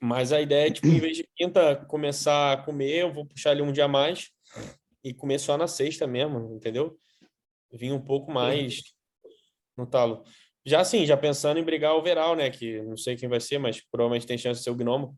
[0.00, 3.50] Mas a ideia é, tipo, em vez de quinta começar a comer, eu vou puxar
[3.50, 4.30] ali um dia a mais
[5.02, 6.96] e comer só na sexta mesmo, entendeu?
[7.72, 8.94] Vim um pouco mais
[9.76, 10.22] no talo.
[10.64, 12.50] Já assim, já pensando em brigar o overall, né?
[12.50, 15.16] Que não sei quem vai ser, mas provavelmente tem chance de ser o Gnomo.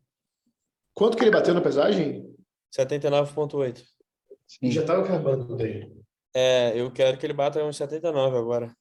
[0.93, 2.35] Quanto que ele bateu na pesagem?
[2.77, 3.81] 79,8.
[4.61, 4.71] E Sim.
[4.71, 5.95] já tava acabando dele.
[6.33, 8.75] É, eu quero que ele bata uns 79 agora.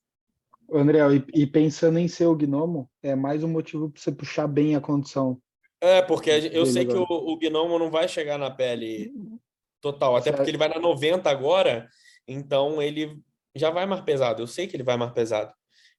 [0.73, 4.49] André, e, e pensando em ser o gnomo, é mais um motivo para você puxar
[4.49, 5.41] bem a condição.
[5.81, 9.13] É, porque eu sei que o, o Gnomo não vai chegar na pele
[9.81, 11.89] total, até porque ele vai na 90 agora,
[12.27, 13.21] então ele
[13.55, 14.43] já vai mais pesado.
[14.43, 15.53] Eu sei que ele vai mais pesado.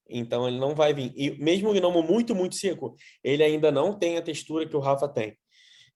[0.08, 1.12] Então ele não vai vir.
[1.16, 4.80] E mesmo o Gnomo muito, muito seco, ele ainda não tem a textura que o
[4.80, 5.36] Rafa tem.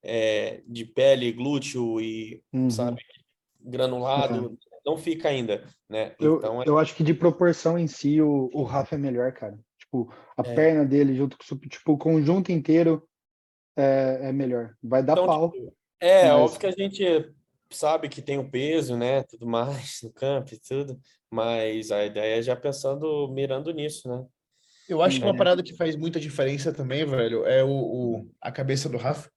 [0.04, 2.68] É, de pele, glúteo e, Uhum.
[2.68, 3.00] sabe,
[3.60, 6.14] granulado, não fica ainda, né?
[6.20, 9.32] Eu, Então é- eu acho que de proporção em si, o, o Rafa é melhor,
[9.32, 9.58] cara.
[9.78, 10.54] Tipo, a É.
[10.54, 13.08] perna dele junto com tipo, o conjunto inteiro
[13.76, 14.74] é, é melhor.
[14.82, 15.50] Vai dar Então, pau.
[15.52, 17.32] tipo, É, Mas- óbvio que a gente
[17.76, 20.98] sabe que tem o peso, né, tudo mais no campo e tudo,
[21.30, 24.24] mas a ideia é já pensando, mirando nisso, né?
[24.88, 25.36] Eu acho que uma É.
[25.36, 29.30] parada que faz muita diferença também, velho, é o, o- a cabeça do Rafa.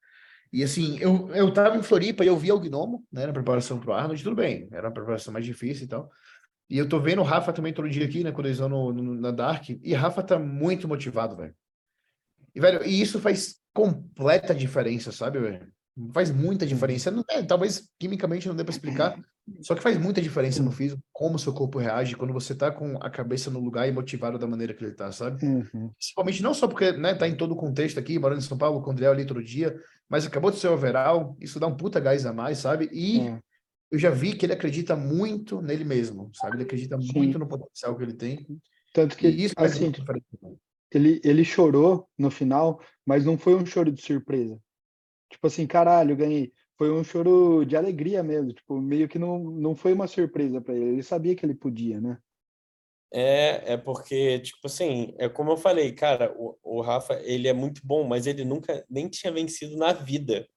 [0.52, 3.80] E assim, eu, eu tava em Floripa e eu vi o Gnomo, né, na preparação
[3.80, 6.10] pro Arnold, tudo bem, era uma preparação mais difícil e tal.
[6.69, 8.91] E eu tô vendo o Rafa também todo dia aqui, né, quando eles vão no,
[8.93, 11.56] no- na Dark, e Rafa tá muito motivado, velho.
[12.54, 15.67] E, velho, e isso faz completa diferença, sabe, velho?
[16.13, 17.10] Faz muita diferença.
[17.10, 19.17] Não- é, talvez quimicamente não dê pra explicar,
[19.62, 22.69] só que faz muita diferença no físico, como o seu corpo reage quando você tá
[22.69, 25.45] com a cabeça no lugar e motivado da maneira que ele tá, sabe?
[25.45, 25.89] Uhum.
[25.97, 28.81] Principalmente não só porque, né, tá em todo o contexto aqui, morando em São Paulo,
[28.81, 29.79] com o André ali todo dia,
[30.10, 32.89] mas acabou de ser overall, isso dá um puta gás a mais, sabe?
[32.91, 33.39] E É.
[33.91, 36.58] eu já vi que ele acredita muito nele mesmo, sabe?
[36.58, 37.12] Ele acredita Sim.
[37.15, 38.45] muito no potencial que ele tem.
[38.93, 39.93] Tanto que, isso assim,
[40.91, 44.60] ele, ele chorou no final, mas não foi um choro de surpresa.
[45.36, 46.54] Tipo assim, caralho, ganhei.
[46.78, 48.54] Foi um choro de alegria mesmo.
[48.54, 50.93] Tipo, meio que não, não foi uma surpresa para ele.
[50.93, 52.17] Ele sabia que ele podia, né?
[53.12, 57.54] É, é porque, tipo assim, é como eu falei, cara, o, o Rafa, ele é
[57.54, 60.48] muito bom, mas ele nunca nem tinha vencido na vida.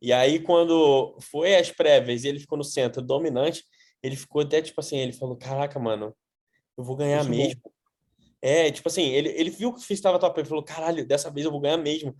[0.00, 3.64] E aí, quando foi às prévias e ele ficou no centro dominante,
[4.02, 6.14] ele ficou até, tipo assim, ele falou, caraca, mano,
[6.76, 7.62] eu vou ganhar bom." mesmo.
[8.42, 11.46] É, tipo assim, ele, ele viu que o estava top, ele falou, caralho, dessa vez
[11.46, 12.14] eu vou ganhar mesmo.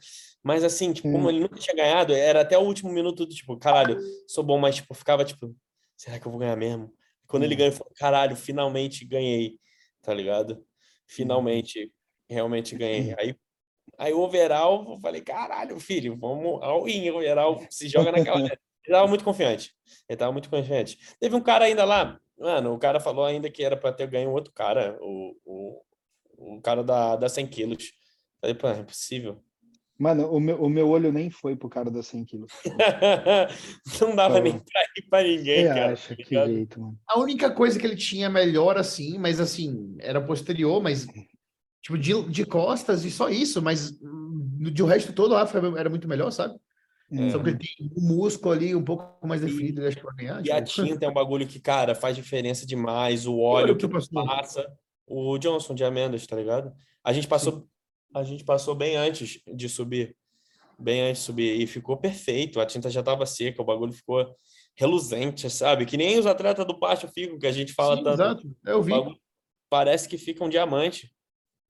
[0.47, 3.57] Mas assim, tipo, como ele nunca tinha ganhado, era até o último minuto do tipo,
[3.57, 5.53] caralho, sou bom, mas tipo, ficava tipo,
[5.97, 6.95] será que eu vou ganhar mesmo?
[7.27, 9.59] Quando ele ganhou, eu falei, caralho, finalmente ganhei,
[10.01, 10.65] tá ligado?
[11.05, 11.93] Finalmente,
[12.31, 13.13] realmente ganhei.
[13.19, 13.35] Aí,
[13.99, 18.39] aí o overall, eu falei, caralho, filho, vamos ao in, overall, se joga naquela.
[18.39, 18.57] Ele
[18.89, 19.75] tava muito confiante.
[20.09, 20.97] Ele tava muito confiante.
[21.19, 24.31] Teve um cara ainda lá, mano, o cara falou ainda que era pra ter ganho
[24.31, 25.83] outro cara, o, o,
[26.39, 27.91] o cara da, da 100 quilos.
[28.41, 29.43] Falei, pô, é impossível.
[29.99, 32.53] Mano, o meu, o meu olho nem foi pro cara das 100 quilos.
[34.01, 35.93] Não dava Então, nem pra ir pra ninguém, cara.
[35.93, 36.99] acha tá que jeito, mano.
[37.09, 41.07] A única coisa que ele tinha melhor, assim, mas assim, era posterior, mas
[41.83, 43.93] tipo, de, de costas e só isso, mas
[44.73, 46.59] de o resto todo lá era muito melhor, sabe?
[47.11, 47.31] É.
[47.31, 50.15] Só que ele tem um músculo ali um pouco mais definido, ele acho que vai
[50.17, 50.45] ganhar.
[50.45, 53.27] E a tipo, tinta é um bagulho que, cara, faz diferença demais.
[53.27, 54.67] O óleo o que que passa.
[55.07, 56.73] O Johnson de amêndoas, tá ligado?
[57.05, 57.69] A gente passou,
[58.15, 60.17] a gente passou bem antes de subir.
[60.79, 61.61] Bem antes de subir.
[61.61, 62.61] E ficou perfeito.
[62.61, 64.35] A tinta já tava seca, o bagulho ficou
[64.75, 65.87] reluzente, sabe?
[65.87, 68.15] Que nem os atletas do pátio ficam, que a gente fala Sim, tanto.
[68.23, 68.57] exato.
[68.65, 68.91] Eu O vi.
[68.91, 69.17] bagulho
[69.71, 71.13] parece que fica um diamante.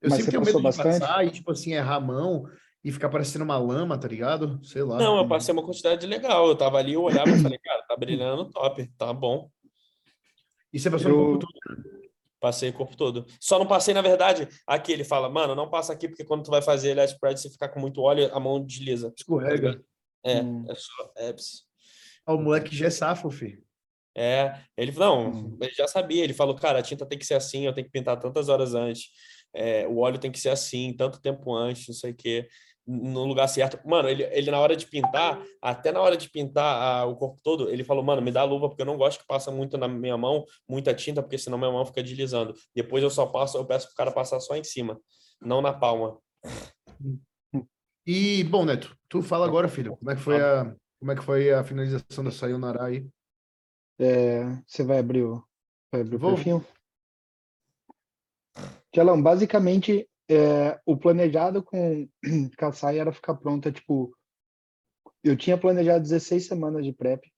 [0.01, 0.99] Eu Mas sempre tenho medo de bastante?
[0.99, 2.45] passar e, tipo assim, errar a mão
[2.83, 4.59] e ficar parecendo uma lama, tá ligado?
[4.63, 4.97] Sei lá.
[4.97, 6.47] Não, eu passei uma quantidade legal.
[6.47, 9.49] Eu tava ali, eu olhava e falei, cara, tá brilhando top, tá bom.
[10.71, 11.39] E você passou Eu-.
[12.39, 13.25] Passei o corpo todo.
[13.39, 16.51] Só não passei, na verdade, aqui ele fala, mano, não passa aqui, porque quando tu
[16.51, 19.11] vai fazer ele spread, se ficar com muito óleo, a mão desliza.
[19.17, 19.81] Escorrega.
[20.23, 20.65] É, Hum.
[20.69, 21.63] é só apps.
[22.27, 23.63] Ó, o moleque já é safo, filho.
[24.15, 25.57] É, ele não, Hum.
[25.61, 27.91] ele já sabia, ele falou, cara, a tinta tem que ser assim, eu tenho que
[27.91, 29.09] pintar tantas horas antes,
[29.53, 32.47] é, o óleo tem que ser assim, tanto tempo antes, não sei o quê,
[32.87, 33.79] no lugar certo.
[33.85, 37.39] Mano, ele, ele na hora de pintar, até na hora de pintar ah, o corpo
[37.43, 39.77] todo, ele falou, mano, me dá a luva, porque eu não gosto que passa muito
[39.77, 42.53] na minha mão, muita tinta, porque senão minha mão fica deslizando.
[42.73, 44.99] Depois eu só passo, eu peço pro cara passar só em cima,
[45.41, 46.17] não na palma.
[48.05, 49.97] E, bom, Neto, tu fala agora, filho.
[49.97, 53.05] Como é que foi a, como é que foi a finalização da Sayonara aí?
[53.99, 55.43] É, você vai abrir o,
[55.91, 56.35] vai abrir o Vou.
[56.35, 56.65] perfil?
[58.93, 62.07] Tchelão, basicamente, é, o planejado com
[62.57, 64.15] Kassai era ficar pronta, tipo,
[65.23, 67.31] eu tinha planejado 16 semanas de prep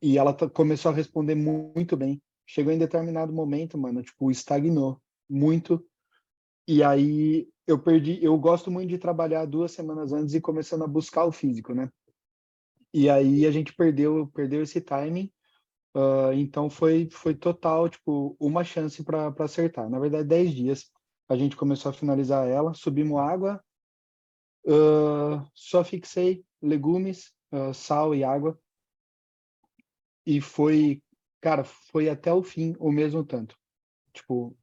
[0.00, 2.22] e ela começou a responder mu- muito bem.
[2.46, 5.84] Chegou em determinado momento, mano, tipo, estagnou muito.
[6.68, 10.88] E aí eu perdi, eu gosto muito de trabalhar duas semanas antes e começando a
[10.88, 11.90] buscar o físico, né?
[12.92, 15.30] E aí a gente perdeu, perdeu esse timing.
[15.94, 19.90] Ah, então foi foi total, tipo, uma chance para acertar.
[19.90, 20.90] Na verdade, 10 dias
[21.28, 23.62] a gente começou a finalizar ela, subimos água,
[24.68, 28.58] ah, só fixei legumes, ah, sal e água.
[30.24, 31.02] E foi,
[31.40, 33.56] cara, foi até o fim o mesmo tanto.
[34.12, 34.56] Tipo,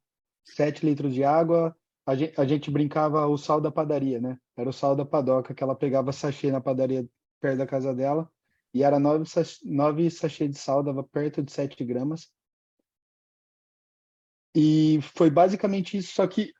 [0.44, 4.38] 7 litros de água, a gente, a gente brincava o sal da padaria, né?
[4.56, 7.08] Era o sal da padoca que ela pegava sachê na padaria
[7.40, 8.30] perto da casa dela.
[8.74, 9.24] E era nove,
[9.64, 12.30] nove sachê de sal, dava perto de 7 gramas.
[14.54, 16.52] E foi basicamente isso, só que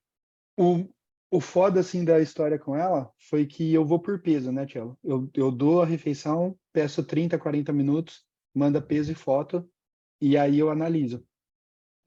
[0.56, 0.88] o,
[1.30, 4.98] o foda, assim, da história com ela foi que eu vou por peso, né, Tchelo?
[5.02, 9.68] Eu, eu dou a refeição, peço 30, 40 minutos, manda peso e foto,
[10.20, 11.24] e aí eu analiso.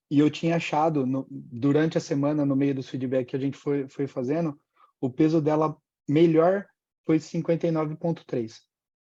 [0.09, 3.57] E eu tinha achado, no, durante a semana, no meio dos feedback que a gente
[3.57, 4.59] foi, foi fazendo,
[5.01, 6.65] o peso dela melhor
[7.05, 8.61] foi 59,3.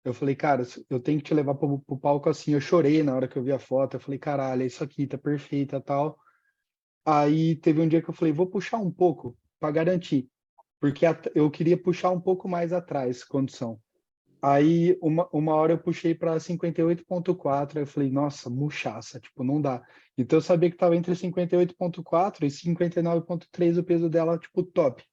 [0.05, 2.53] Eu falei, cara, eu tenho que te levar pro, pro palco assim.
[2.53, 3.95] Eu chorei na hora que eu vi a foto.
[3.97, 6.19] Eu falei, caralho, é isso aqui, tá perfeita tal.
[7.07, 10.29] Aí teve um dia que eu falei, vou puxar um pouco para garantir,
[10.81, 13.81] porque eu queria puxar um pouco mais atrás, condição.
[14.43, 19.61] Aí uma, uma hora eu puxei para 58.4, aí eu falei, nossa, murchaça, tipo, não
[19.61, 19.83] dá.
[20.19, 25.05] Então eu sabia que estava entre 58.4 e 59.3 o peso dela, tipo, top.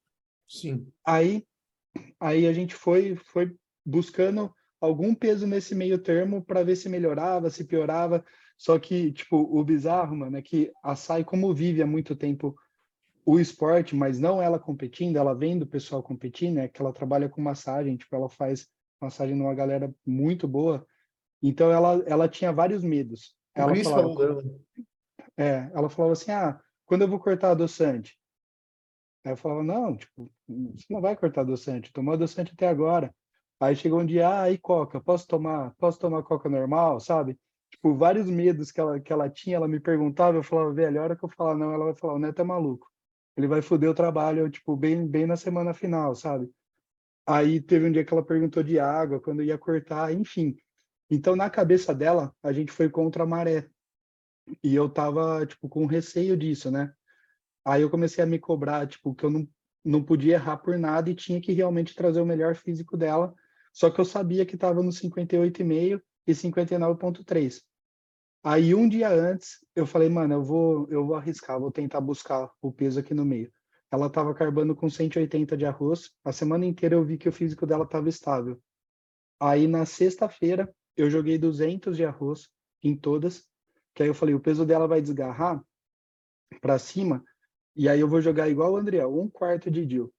[0.48, 0.88] Sim.
[1.06, 1.46] Aí,
[2.18, 7.50] aí a gente foi, foi buscando algum peso nesse meio termo para ver se melhorava,
[7.50, 8.24] se piorava.
[8.56, 12.56] Só que, tipo, o bizarro, mano, é que a Sai, como vive há muito tempo
[13.26, 17.28] o esporte, mas não ela competindo, ela vendo o pessoal competindo, é que ela trabalha
[17.28, 18.68] com massagem, tipo, ela faz
[19.00, 20.86] massagem numa galera muito boa.
[21.42, 23.36] Então ela, ela tinha vários medos.
[23.54, 24.60] Ela Chris falava, falou dela.
[25.36, 28.18] é, ela falava assim: ah, quando eu vou cortar adoçante?
[29.24, 33.14] Aí eu falava: não, tipo, você não vai cortar adoçante, tomou adoçante até agora.
[33.60, 35.00] Aí chegou um dia, ah, e coca?
[35.00, 35.74] Posso tomar?
[35.78, 37.38] Posso tomar coca normal, sabe?
[37.84, 41.04] Tipo, vários medos que ela, que ela tinha, ela me perguntava, eu falava, velho, a
[41.04, 42.90] hora que eu falar não, ela vai falar, o Neto é maluco.
[43.36, 46.50] Ele vai foder o trabalho, tipo, bem, bem na semana final, sabe?
[47.26, 50.56] Aí teve um dia que ela perguntou de água, quando ia cortar, enfim.
[51.10, 53.68] Então, na cabeça dela, a gente foi contra a maré.
[54.62, 56.90] E eu tava, tipo, com receio disso, né?
[57.66, 59.46] Aí eu comecei a me cobrar, tipo, que eu não,
[59.84, 63.34] não podia errar por nada e tinha que realmente trazer o melhor físico dela.
[63.74, 67.60] Só que eu sabia que estava no 58,5 e 59,3.
[68.46, 72.50] Aí um dia antes eu falei, mano, eu vou, eu vou arriscar, vou tentar buscar
[72.60, 73.50] o peso aqui no meio.
[73.90, 76.10] Ela estava carbando com 180 de arroz.
[76.22, 78.60] A semana inteira eu vi que o físico dela estava estável.
[79.40, 82.46] Aí na sexta-feira eu joguei 200 de arroz
[82.82, 83.48] em todas,
[83.94, 85.64] que aí eu falei, o peso dela vai desgarrar
[86.60, 87.24] para cima,
[87.74, 90.12] e aí eu vou jogar igual o André, um quarto de Dil.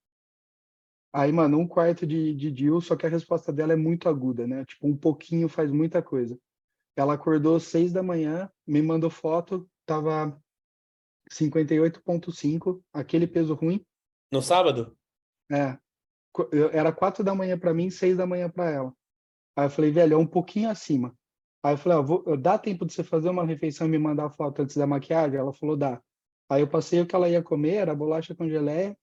[1.14, 4.48] Aí, mano, um quarto de, de Dil, só que a resposta dela é muito aguda,
[4.48, 4.66] né?
[4.66, 6.38] Tipo, um pouquinho faz muita coisa.
[6.96, 10.40] Ela acordou seis da manhã, me mandou foto, tava
[11.32, 13.86] 58,5, aquele peso ruim.
[14.32, 14.98] No sábado?
[15.52, 15.78] É.
[16.72, 18.94] Era quatro da manhã para mim, seis da manhã para ela.
[19.56, 21.16] Aí eu falei, velho, é um pouquinho acima.
[21.64, 24.26] Aí eu falei, ó, vou, dá tempo de você fazer uma refeição e me mandar
[24.26, 25.40] a foto antes da maquiagem?
[25.40, 26.02] Ela falou, dá.
[26.50, 28.96] Aí eu passei o que ela ia comer, era bolacha com geleia.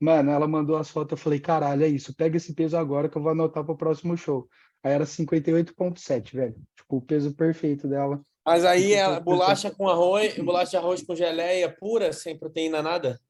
[0.00, 3.16] Mano, ela mandou as fotos, eu falei, caralho, é isso, pega esse peso agora que
[3.16, 4.48] eu vou anotar pro próximo show.
[4.82, 6.56] Aí era 58,7, velho.
[6.76, 8.20] Tipo, o peso perfeito dela.
[8.44, 13.20] Mas aí é bolacha com arroz, bolacha de arroz com geleia pura, sem proteína nada?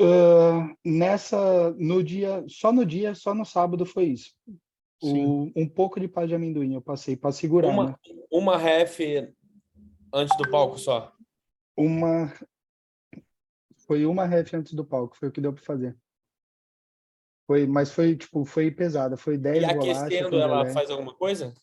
[0.00, 4.32] Uh, nessa, no dia, só no dia, só no sábado foi isso.
[5.02, 7.68] O, um pouco de pá de amendoim eu passei para segurar.
[7.68, 7.94] Uma, né?
[8.30, 9.00] uma ref
[10.12, 11.12] antes do palco só?
[11.76, 12.32] Uma.
[13.86, 15.96] Foi uma ref antes do palco, foi o que deu para fazer.
[17.48, 21.54] Foi, mas foi tipo, foi pesada, foi 10 E aquecendo ela faz alguma coisa?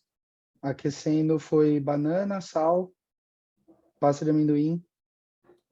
[0.60, 2.92] Aquecendo foi banana, sal,
[4.00, 4.84] pasta de amendoim.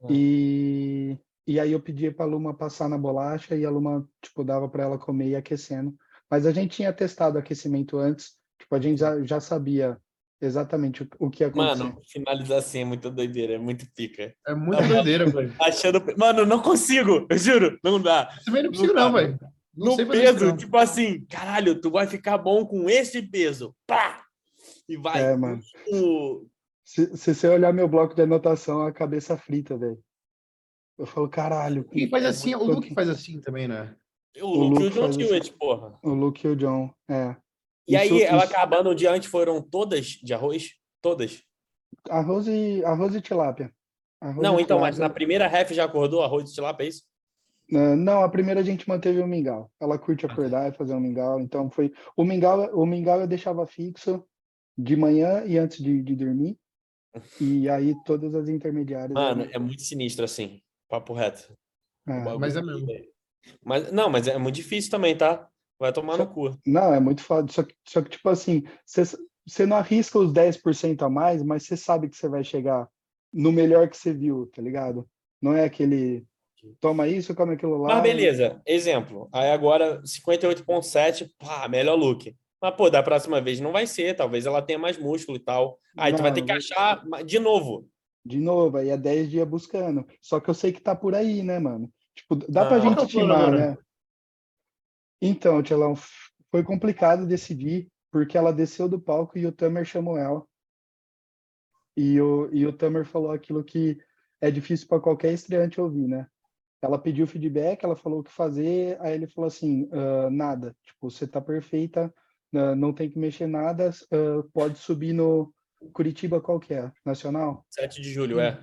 [0.00, 0.06] Ah.
[0.08, 4.44] E, e aí eu pedi para a Luma passar na bolacha e a Luma tipo
[4.44, 5.92] dava para ela comer e aquecendo.
[6.30, 9.98] Mas a gente tinha testado aquecimento antes, tipo, a gente já, já sabia
[10.40, 11.82] exatamente o, o que ia acontecer.
[11.82, 14.32] Mano, finalizar assim é muito doideira, é muito pica.
[14.46, 15.52] É muito tá doideira, velho.
[15.60, 16.00] Achando...
[16.16, 18.28] Mano, não consigo, eu juro, não dá.
[18.44, 19.36] Também não consigo não, velho.
[19.76, 23.74] No peso, tipo assim, caralho, tu vai ficar bom com esse peso.
[23.86, 24.24] Pá!
[24.88, 25.22] E vai.
[25.22, 25.60] É, mano.
[26.84, 29.98] Se, se você olhar meu bloco de anotação, a cabeça frita, velho.
[30.98, 31.84] Eu falo, caralho.
[31.84, 33.96] Quem faz é assim, o Luke faz assim também, né?
[34.40, 35.98] O, o Luke e o John Stewart, porra.
[36.02, 37.36] O Luke e o John, é.
[37.86, 38.54] E isso, aí, ela isso...
[38.54, 40.74] acabando um dia antes, foram todas de arroz?
[41.02, 41.42] Todas?
[42.08, 43.72] Arroz e, arroz e tilápia.
[44.20, 44.80] Arroz não, então, tilápia.
[44.80, 47.02] mas na primeira ref já acordou arroz e tilápia, é isso?
[47.74, 49.68] Uh, não, a primeira a gente manteve o mingau.
[49.80, 51.92] Ela curte acordar e fazer um mingau, então foi...
[52.16, 54.24] O mingau, o mingau eu deixava fixo
[54.78, 56.56] de manhã e antes de, de dormir.
[57.40, 59.12] E aí todas as intermediárias...
[59.12, 61.52] Mano, é muito sinistro assim, papo reto.
[62.06, 62.86] É, mas é mesmo.
[63.62, 65.48] Mas, não, mas é muito difícil também, tá?
[65.78, 66.56] Vai tomar só, no cu.
[66.64, 67.50] Não, é muito foda.
[67.50, 71.76] Só que, só que tipo assim, você não arrisca os 10% a mais, mas você
[71.76, 72.88] sabe que você vai chegar
[73.32, 75.08] no melhor que você viu, tá ligado?
[75.42, 76.24] Não é aquele
[76.80, 77.94] toma isso, come aquilo lá.
[77.94, 79.28] Mas beleza, exemplo.
[79.32, 82.34] Aí agora 58.7, pá, melhor look.
[82.60, 85.78] Mas, pô, da próxima vez não vai ser, talvez ela tenha mais músculo e tal.
[85.96, 87.88] Aí não, tu vai ter que achar de novo.
[88.24, 90.06] De novo, aí é 10 dias buscando.
[90.22, 91.92] Só que eu sei que tá por aí, né, mano?
[92.16, 93.76] Tipo, dá ah, pra gente estimar, né?
[95.20, 95.94] Então, Tchelão,
[96.50, 100.42] foi complicado decidir, porque ela desceu do palco e o Tamer chamou ela.
[101.96, 103.98] E o, e o Tamer falou aquilo que
[104.40, 106.26] é difícil para qualquer estreante ouvir, né?
[106.84, 111.10] Ela pediu feedback, ela falou o que fazer, aí ele falou assim, uh, nada, tipo,
[111.10, 112.12] você tá perfeita,
[112.52, 115.50] uh, não tem que mexer nada, uh, pode subir no
[115.94, 117.64] Curitiba qualquer, nacional?
[117.70, 118.62] 7 de julho, é.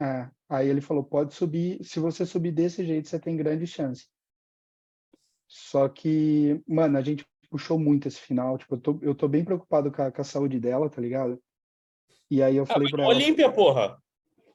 [0.00, 4.06] É, aí ele falou, pode subir, se você subir desse jeito, você tem grande chance.
[5.46, 9.44] Só que, mano, a gente puxou muito esse final, tipo, eu tô, eu tô bem
[9.44, 11.38] preocupado com a, com a saúde dela, tá ligado?
[12.30, 13.14] E aí eu ah, falei pra ela...
[13.14, 13.98] Olímpia, porra!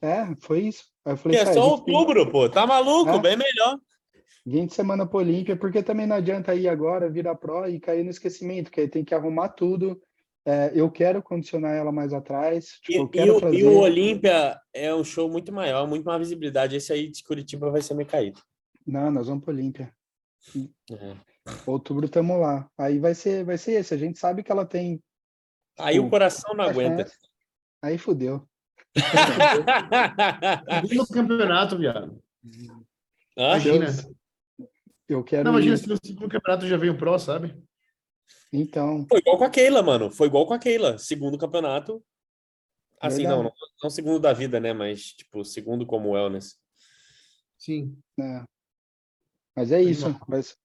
[0.03, 0.83] É, foi isso.
[1.05, 3.19] Aí eu falei, que é só outubro, pô, tá maluco, é?
[3.19, 3.79] bem melhor.
[4.45, 8.09] 20 semana pro Olímpia, porque também não adianta ir agora, virar pró e cair no
[8.09, 10.01] esquecimento, que aí tem que arrumar tudo,
[10.45, 12.79] é, eu quero condicionar ela mais atrás.
[12.81, 13.57] Tipo, e, e, o, trazer...
[13.57, 16.75] e, o, Olímpia é um show muito maior, muito mais visibilidade.
[16.75, 18.41] Esse aí de Curitiba vai ser meio caído.
[18.85, 19.93] Não, nós vamos para Olímpia.
[20.91, 21.15] É.
[21.65, 22.69] Outubro estamos lá.
[22.77, 23.93] Aí vai ser, vai ser esse.
[23.93, 25.01] A gente sabe que ela tem.
[25.79, 27.09] Aí tipo, o coração não aguenta.
[27.81, 28.45] Aí fudeu.
[30.95, 32.21] No campeonato, viado.
[33.37, 33.87] Ah, imagina.
[35.09, 35.43] Eu quero.
[35.43, 35.77] Não, imagina ir...
[35.77, 37.55] se no segundo campeonato já veio pro, sabe?
[38.51, 39.05] Então.
[39.09, 40.11] Foi igual com a Keila, mano.
[40.11, 40.97] Foi igual com a Keila.
[40.97, 42.03] Segundo campeonato.
[43.01, 44.71] Assim, não, não, não, segundo da vida, né?
[44.71, 46.57] Mas, tipo, segundo como wellness.
[47.57, 47.97] Sim.
[48.19, 48.43] É.
[49.55, 50.15] Mas é isso.
[50.27, 50.55] Mas...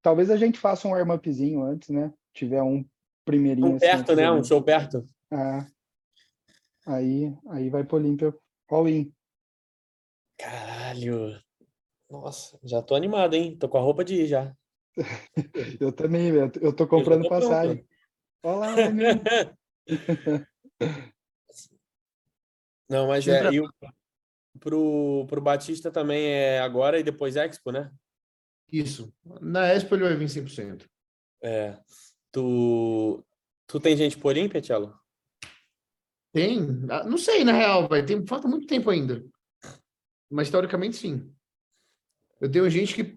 [0.00, 2.12] Talvez a gente faça um warm-upzinho antes, né?
[2.34, 2.84] Tiver um
[3.24, 3.68] primeirinho.
[3.68, 4.30] Um assim, perto, né?
[4.32, 5.06] Um show perto.
[5.30, 5.66] É.
[6.86, 8.34] Aí, aí vai pro Olímpia
[8.68, 9.12] all in.
[10.36, 11.40] Caralho.
[12.10, 13.56] Nossa, já tô animado, hein?
[13.56, 14.54] Tô com a roupa de ir já.
[15.80, 16.52] Eu também, velho.
[16.60, 17.48] Eu tô comprando tô pronto.
[17.48, 17.86] passagem.
[18.42, 19.14] Olha lá, meu.
[22.88, 23.50] Não, mas é.
[23.50, 23.68] E o,
[24.60, 27.90] pro, pro Batista também é agora e depois Expo, né?
[28.70, 29.14] Isso.
[29.40, 30.86] Na Expo ele vai vir 100%.
[31.42, 31.78] É.
[32.30, 33.24] Tu,
[33.66, 35.01] tu tem gente por Olímpia, Tchelo?
[36.32, 36.86] Tem?
[36.90, 38.04] Ah, Não sei, na real, vai.
[38.04, 39.24] Tem, falta muito tempo ainda.
[40.30, 41.30] Mas teoricamente sim.
[42.40, 43.16] Eu tenho gente que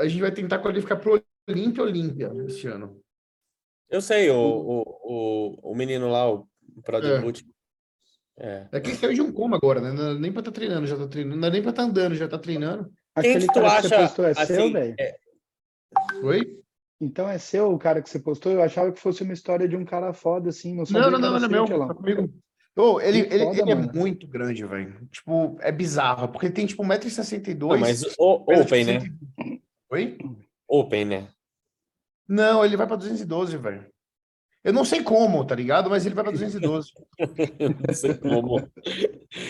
[0.00, 3.00] a gente vai tentar qualificar pro Olímpia Olímpia esse ano.
[3.88, 6.48] Eu sei, o, o, o, o menino lá, o
[6.82, 7.22] Pro É.
[8.36, 8.68] É.
[8.72, 9.92] É que saiu de um coma agora, né?
[9.92, 11.40] Não é nem pra estar treinando, já tá treinando.
[11.40, 12.84] Não é nem pra estar andando, já tá treinando.
[13.20, 14.96] Quem Aquele que tu que acha, postou é seu, assim, velho?
[14.98, 15.16] é,
[16.24, 16.60] Oi?
[17.00, 18.50] Então é seu o cara que você postou?
[18.50, 20.74] Eu achava que fosse uma história de um cara foda, assim.
[20.74, 21.86] Não, Não, não, que não, não é seu, meu.
[21.86, 22.34] Tá comigo.
[22.76, 25.08] Ô, ele, foda, ele é muito grande, velho.
[25.10, 27.58] Tipo, é bizarro, porque ele tem tipo 1,62m.
[27.58, 29.00] Não, mas o, pesa, Open, tipo, né?
[29.00, 29.62] 120.
[29.90, 30.18] Oi?
[30.66, 31.28] Open, né?
[32.28, 33.86] Não, ele vai pra 212, velho.
[34.64, 35.90] Eu não sei como, tá ligado?
[35.90, 36.90] Mas ele vai pra 212.
[37.86, 38.66] Não sei como.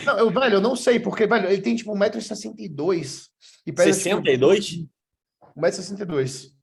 [0.04, 3.28] Não, eu, velho, eu não sei, porque, velho, ele tem tipo 1,62m
[3.64, 4.66] e pesa 62?
[4.66, 4.90] tipo
[5.56, 6.53] 1,62m.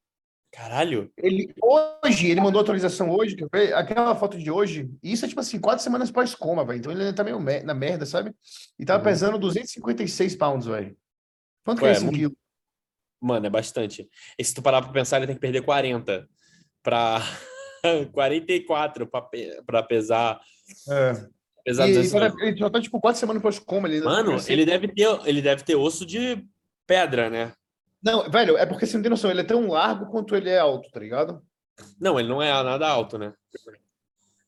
[0.52, 1.12] Caralho.
[1.18, 5.40] Ele, hoje, ele mandou atualização hoje, que aquela foto de hoje, e isso é tipo
[5.40, 6.80] assim, quatro semanas pós-coma, velho.
[6.80, 8.34] Então ele ainda tá meio me- na merda, sabe?
[8.78, 9.06] E tava Uhum.
[9.06, 10.96] pesando 256 pounds, velho.
[11.66, 12.38] Quanto que Ué, é isso em muito- quilo?
[13.22, 14.10] Mano, é bastante.
[14.38, 16.28] E se tu parar pra pensar, ele tem que perder 40
[16.84, 17.20] pra
[18.14, 20.40] 44 pra, pe- pra pesar.
[20.90, 21.14] É.
[21.64, 22.42] pesar E, 200.
[22.42, 23.88] ele já tá tipo quatro semanas pós-coma.
[23.88, 26.44] Tá Mano, ele deve ter, ele deve ter osso de
[26.88, 27.54] pedra, né?
[28.04, 30.60] Não, velho, é porque você não tem noção, ele é tão largo quanto ele é
[30.60, 31.42] alto, tá ligado?
[32.00, 33.34] Não, ele não é nada alto, né?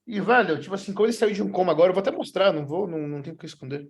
[0.05, 2.51] E, velho, tipo assim, quando ele saiu de um coma agora, eu vou até mostrar,
[2.51, 3.89] não vou, não, não tenho o que esconder.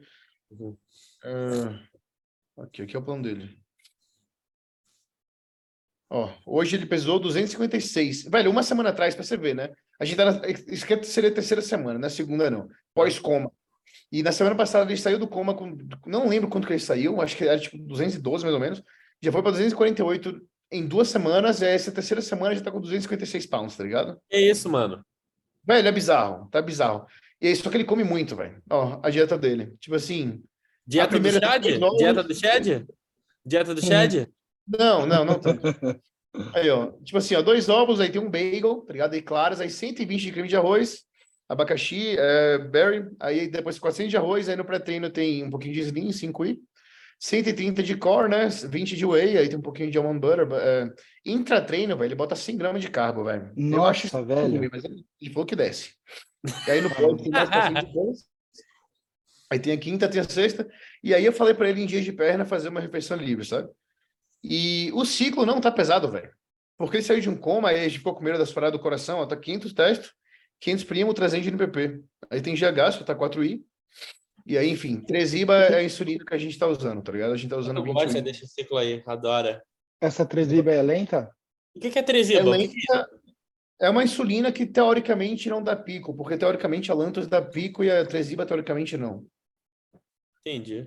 [0.51, 0.77] Uhum.
[1.23, 1.93] É,
[2.57, 3.57] Aqui, aqui é o plano dele.
[6.09, 8.25] Ó, hoje ele pesou 256.
[8.25, 9.73] Velho, uma semana atrás, pra você ver, né?
[9.99, 12.67] A gente tá na, isso aqui seria a terceira semana, na segunda não.
[12.93, 13.51] Pós-coma.
[14.11, 17.19] E na semana passada ele saiu do coma com, não lembro quanto que ele saiu,
[17.19, 18.83] acho que era tipo 212 mais ou menos.
[19.23, 23.45] Já foi pra 248 em duas semanas, e essa terceira semana já tá com 256
[23.45, 24.19] pounds, tá ligado?
[24.29, 25.05] É isso, mano.
[25.65, 27.05] Velho, é bizarro, tá bizarro.
[27.39, 28.61] E aí, só que ele come muito, velho.
[28.69, 29.75] Ó, a dieta dele.
[29.79, 30.43] Tipo assim,
[30.85, 31.61] Dieta do primeira Chad?
[31.63, 31.97] dois ovos.
[31.97, 32.85] Dieta do Chad?
[33.45, 34.27] Dieta do Chad?
[34.67, 35.61] não, não, não tanto.
[36.53, 39.13] Aí, ó, tipo assim, ó, dois ovos, aí tem um bagel, tá ligado?
[39.13, 41.03] Aí claras, aí 120 de creme de arroz,
[41.47, 45.81] abacaxi, é, berry, aí depois 400 de arroz, aí no pré-treino tem um pouquinho de
[45.81, 46.57] slim, 5i,
[47.23, 48.49] 130 de core, né?
[48.49, 50.45] 20 de whey, aí tem um pouquinho de almond butter.
[50.51, 50.93] É,
[51.25, 53.49] intra-treino, velho, ele bota 100 gramas de carbo, velho.
[53.55, 54.57] Eu acho isso Nossa, velho.
[54.57, 55.93] ruim, mas ele, ele falou que desce.
[56.67, 58.25] E aí no pós tem mais 400 de bônus.
[59.49, 60.69] Aí tem a quinta, tem a sexta.
[61.01, 63.69] E aí eu falei pra ele em dias de perna fazer uma refeição livre, sabe?
[64.43, 66.29] E o ciclo não tá pesado, velho.
[66.77, 69.19] Porque ele saiu de um coma, aí gente ficou com medo das paradas do coração,
[69.19, 70.13] ó, tá 500 testo,
[70.59, 72.03] 500 primo, 300 de NPP.
[72.29, 73.63] Aí tem GH, só tá 4i.
[74.45, 77.33] E aí, enfim, Tresiba é a insulina que a gente tá usando, tá ligado?
[77.33, 79.63] A gente tá usando Tu 20 gosta desse ciclo aí, adora.
[80.01, 81.29] Essa Tresiba é lenta?
[81.75, 82.43] O que que é É?
[82.43, 83.09] O que que é lenta,
[83.81, 87.91] é uma insulina que teoricamente não dá pico, porque teoricamente a Lantus dá pico e
[87.91, 89.25] a Tresiba teoricamente não.
[90.45, 90.85] Entendi.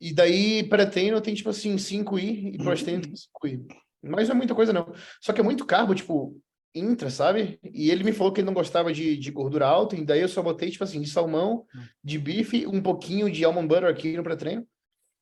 [0.00, 3.66] E daí, pré-treino tem tipo assim, 5i e pós-treino tem 5i.
[4.02, 4.92] Mas não é muita coisa, não.
[5.20, 6.40] Só que é muito carbo, tipo,
[6.74, 7.58] intra, sabe?
[7.62, 10.28] E ele me falou que ele não gostava de, de gordura alta, e daí eu
[10.28, 11.66] só botei, tipo assim, de salmão,
[12.02, 14.66] de bife, um pouquinho de almond butter aqui no pré-treino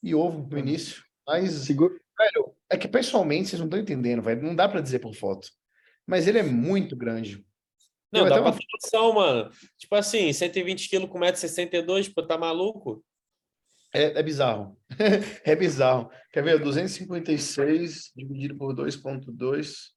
[0.03, 1.03] e ovo no início.
[1.27, 1.95] Mas, Segura...
[2.19, 4.43] velho, é que pessoalmente vocês não estão entendendo, velho.
[4.43, 5.49] Não dá pra dizer por foto.
[6.07, 7.45] Mas ele é muito grande.
[8.11, 9.51] Não, Tem dá pra uma- ter noção, mano.
[9.79, 13.05] Tipo assim, 120 quilos com 1,62m, pô, tá maluco?
[13.95, 14.77] É, é bizarro.
[15.45, 16.11] é bizarro.
[16.33, 16.59] Quer ver?
[16.59, 19.93] 256 dividido por 2.2.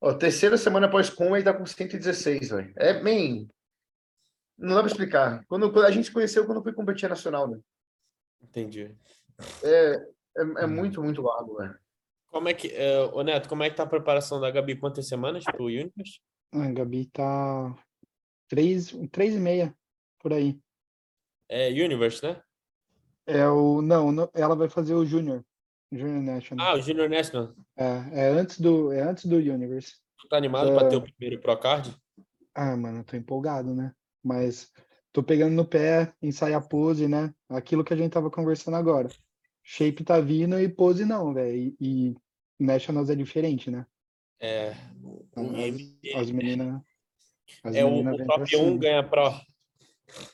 [0.00, 2.72] Ó, terceira semana após com ele tá com 116, velho.
[2.76, 3.46] É, man,
[4.56, 5.44] não dá pra explicar.
[5.46, 7.58] Quando, quando a gente se conheceu quando fui competir nacional, né?
[8.42, 8.94] Entendi.
[9.62, 9.94] É,
[10.36, 11.78] é, é muito, muito largo, velho.
[12.28, 14.76] Como é que, é, ô Neto, como é que tá a preparação da Gabi?
[14.76, 16.20] Quantas semanas pro Universe?
[16.52, 17.74] A Gabi tá
[18.48, 19.74] três, três e meia,
[20.18, 20.58] por aí.
[21.48, 22.40] É Universe, né?
[23.26, 23.82] É o...
[23.82, 25.44] Não, não, ela vai fazer o Junior.
[25.92, 26.66] Junior National.
[26.66, 27.54] Ah, o Junior National.
[27.76, 29.94] É, é antes do, é antes do Universe.
[30.18, 31.96] Tu tá animado pra ter o primeiro Procard?
[32.54, 33.92] Ah, mano, eu tô empolgado, né?
[34.22, 34.70] Mas
[35.12, 37.34] tô pegando no pé, ensaiar pose, né?
[37.48, 39.08] Aquilo que a gente tava conversando agora.
[39.62, 41.56] Shape tá vindo e pose não, velho.
[41.56, 42.16] E, e
[42.58, 43.86] Nationals é diferente, né?
[44.38, 44.74] É.
[45.30, 46.80] Então, as, as meninas.
[47.62, 48.78] As é o, meninas top 1 cima.
[48.78, 49.32] ganha Pro.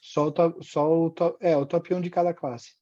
[0.00, 2.74] Só o top, só o top, é, o top 1 de cada classe.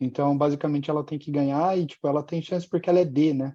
[0.00, 3.34] Então, basicamente, ela tem que ganhar e, tipo, ela tem chance porque ela é D,
[3.34, 3.54] né?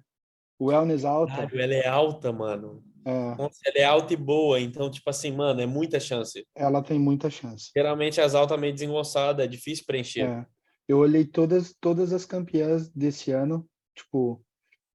[0.58, 1.34] O wellness alta.
[1.34, 2.82] Caralho, ela é alta, mano.
[3.04, 6.44] É, Nossa, ela é alta e boa, então, tipo assim, mano, é muita chance.
[6.54, 7.70] ela tem muita chance.
[7.76, 10.28] Geralmente as altas meio desengonçadas, é difícil preencher.
[10.28, 10.46] É.
[10.88, 14.44] Eu olhei todas, todas as campeãs desse ano, tipo,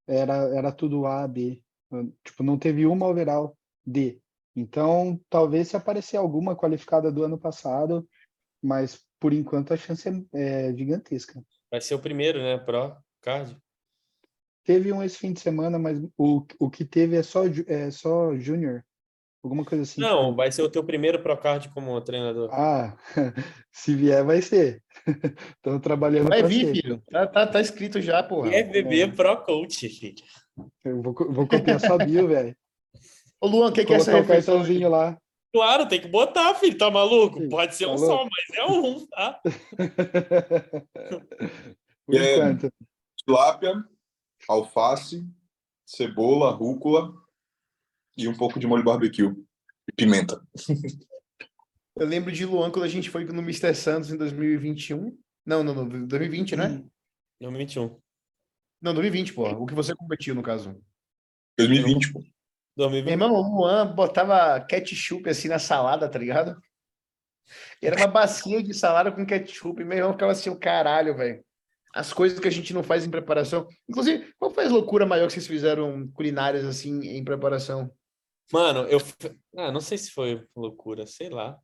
[0.07, 1.61] era, era tudo A, B.
[2.23, 4.19] Tipo, não teve uma overall D.
[4.55, 8.07] Então, talvez se aparecer alguma qualificada do ano passado,
[8.61, 11.41] mas por enquanto a chance é, é gigantesca.
[11.69, 12.57] Vai ser o primeiro, né?
[12.57, 13.55] Pro card.
[14.65, 18.35] Teve um esse fim de semana, mas o, o que teve é só, é só
[18.35, 18.83] Júnior.
[19.43, 20.01] Alguma coisa assim.
[20.01, 22.49] Não, vai ser o teu primeiro pro card como treinador.
[22.51, 22.95] Ah,
[23.71, 24.83] se vier, vai ser.
[25.55, 26.73] Estão trabalhando Vai vir, ser.
[26.73, 27.03] filho.
[27.09, 28.51] Tá, tá, tá escrito já, porra.
[28.51, 30.23] FBB Pro Coach, filho.
[30.83, 32.55] Eu vou, vou copiar sua bio, velho.
[33.39, 34.57] Ô, Luan, o que, que é essa Colocar o refeição?
[34.57, 35.17] cartãozinho lá.
[35.53, 36.77] Claro, tem que botar, filho.
[36.77, 37.39] Tá maluco?
[37.39, 38.07] Sim, Pode ser tá um louco?
[38.07, 39.41] só, mas é um, tá?
[42.13, 42.57] É.
[43.15, 43.73] Tilápia,
[44.49, 45.25] alface,
[45.85, 47.13] cebola, rúcula
[48.17, 49.33] e um pouco de molho barbecue.
[49.87, 50.45] E pimenta.
[51.95, 53.75] Eu lembro de Luan quando a gente foi no Mr.
[53.75, 55.17] Santos em 2021.
[55.45, 56.83] Não, não, não, 2020, né?
[57.39, 57.99] 2021.
[58.81, 59.57] Não, 2020, porra.
[59.57, 60.75] O que você competiu, no caso.
[61.57, 62.23] 2020, pô.
[62.89, 63.11] Meu 2020.
[63.11, 66.61] irmão, o Luan botava ketchup assim na salada, tá ligado?
[67.81, 69.81] Era uma bacia de salada com ketchup.
[69.81, 71.43] E meu irmão ficava assim, o caralho, velho.
[71.93, 73.67] As coisas que a gente não faz em preparação.
[73.89, 77.91] Inclusive, qual foi a loucura maior que vocês fizeram culinárias assim em preparação?
[78.51, 78.99] Mano, eu.
[79.57, 81.57] Ah, não sei se foi loucura, sei lá.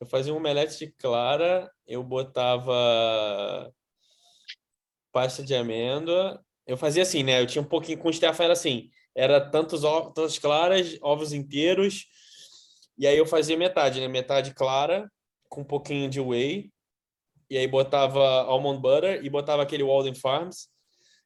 [0.00, 3.72] Eu fazia um omelete de clara, eu botava
[5.12, 6.40] pasta de amêndoa.
[6.66, 7.40] Eu fazia assim, né?
[7.40, 11.32] Eu tinha um pouquinho com o Stefan, era assim: era tantos ovos, tantas claras, ovos
[11.32, 12.06] inteiros.
[12.98, 14.08] E aí eu fazia metade, né?
[14.08, 15.10] Metade clara,
[15.48, 16.70] com um pouquinho de whey.
[17.50, 20.68] E aí botava almond butter e botava aquele Walden Farms,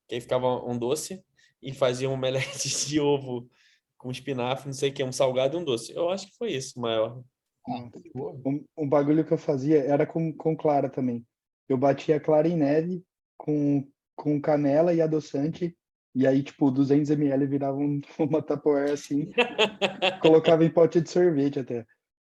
[0.09, 1.23] que aí ficava um doce.
[1.63, 3.49] E fazia um omelete de ovo
[3.97, 5.93] com espinafre, não sei o que, um salgado e um doce.
[5.93, 7.23] Eu acho que foi isso, maior.
[7.69, 11.27] Um, um bagulho que eu fazia era com, com clara também.
[11.69, 13.03] Eu batia clara em neve
[13.37, 15.77] com, com canela e adoçante.
[16.17, 19.31] E aí, tipo, 200 ml virava um- uma Tupperware assim.
[20.23, 21.85] colocava em pote de sorvete até.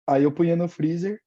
[0.07, 1.19] Aí eu punha no freezer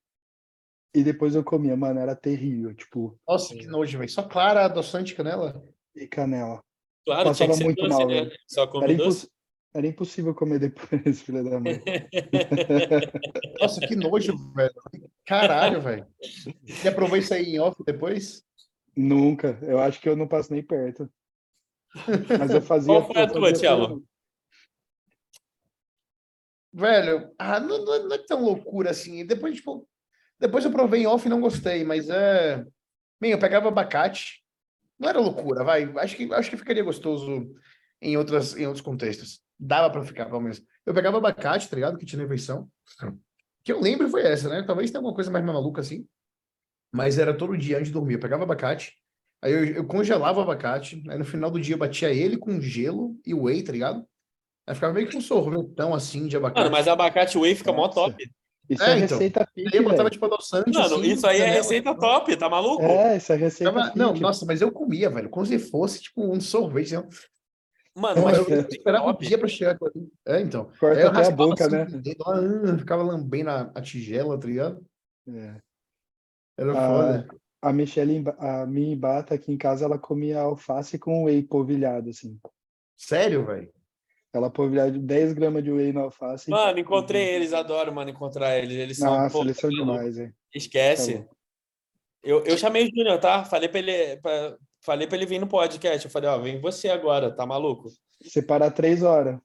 [0.94, 1.76] e depois eu comia.
[1.76, 2.72] Mano, era terrível.
[2.76, 4.12] Tipo, Nossa, que nojo, velho.
[4.12, 5.64] Só clara, adoçante, canela.
[5.96, 6.62] e canela.
[7.04, 8.30] Claro, tinha que Passava ser muito doce, mal, né?
[8.48, 9.28] Só come Era, imposs...
[9.74, 11.82] era impossível comer depois, filha da mãe.
[13.60, 14.74] Nossa, que nojo, velho.
[15.26, 16.06] Caralho, velho.
[16.84, 18.44] E aprovou isso aí em off depois?
[18.96, 19.58] Nunca.
[19.64, 21.10] Eu acho que eu não passo nem perto.
[22.40, 22.94] Mas eu fazia.
[22.94, 24.06] Qual foi a tua, tudo.
[26.74, 29.26] Velho, ah, não, não é- tão loucura assim.
[29.26, 29.88] Depois, tipo,
[30.40, 32.66] depois eu provei em off e não gostei, mas é.
[33.20, 34.42] Bem, eu pegava abacate.
[34.98, 35.92] Não era loucura, vai.
[35.98, 37.54] Acho que, acho que ficaria gostoso
[38.02, 39.42] em, outras, em outros contextos.
[39.60, 40.62] Dava pra ficar, pelo menos.
[40.86, 41.98] Eu pegava abacate, tá ligado?
[41.98, 42.70] Que tinha refeição.
[43.64, 44.64] Que eu lembro foi essa, né?
[44.64, 46.08] Talvez tenha alguma coisa mais maluca assim.
[46.92, 48.16] Mas era todo dia antes de dormir.
[48.16, 48.94] Eu pegava abacate,
[49.42, 52.60] aí eu, eu congelava o abacate, aí no final do dia eu batia ele com
[52.62, 54.06] gelo e whey, tá ligado?
[54.68, 56.60] Aí ficava meio que um sorvetão assim de abacate.
[56.60, 57.96] Mano, mas abacate whey fica mó Nossa.
[57.96, 58.32] top.
[58.70, 59.18] Isso É, é, então.
[59.18, 60.72] receita Aí pique, eu botava tipo adoçante.
[60.72, 62.00] Mano, assim, isso aí é receita assim.
[62.00, 62.84] top, tá maluco?
[62.84, 66.24] É, isso é receita Ficava- Não, nossa, mas eu comia, velho, como se fosse tipo
[66.24, 66.96] um sorvete.
[66.96, 67.04] né?
[67.94, 69.28] Mano, Eu, mas eu fica esperava um top.
[69.28, 69.78] dia pra chegar.
[70.26, 70.70] É, então.
[70.72, 71.86] Aí Corta eu até a boca, assim né?
[71.86, 74.82] dedo, ah, ficava lambendo a, a tigela, tá ligado?
[75.28, 75.56] É.
[76.58, 77.28] Era Ah, foda.
[77.62, 82.40] A Michelle, a minha Ibata aqui em casa, ela comia alface com whey polvilhado, assim.
[82.98, 83.72] Sério, velho?
[84.34, 86.50] Ela polvilhava 10 gramas de whey na alface.
[86.50, 88.78] Mano, encontrei eles, adoro, mano, encontrar eles.
[88.78, 90.34] Eles são, Nossa, pô, eles são tá demais, hein?
[90.56, 91.20] Esquece.
[91.20, 91.30] Tá
[92.24, 93.44] eu, eu chamei o Júnior, tá?
[93.44, 96.06] Falei pra ele, pra- falei pra ele vir no podcast.
[96.06, 97.90] Eu falei, ó, vem você agora, tá maluco?
[98.24, 99.38] Separar três horas.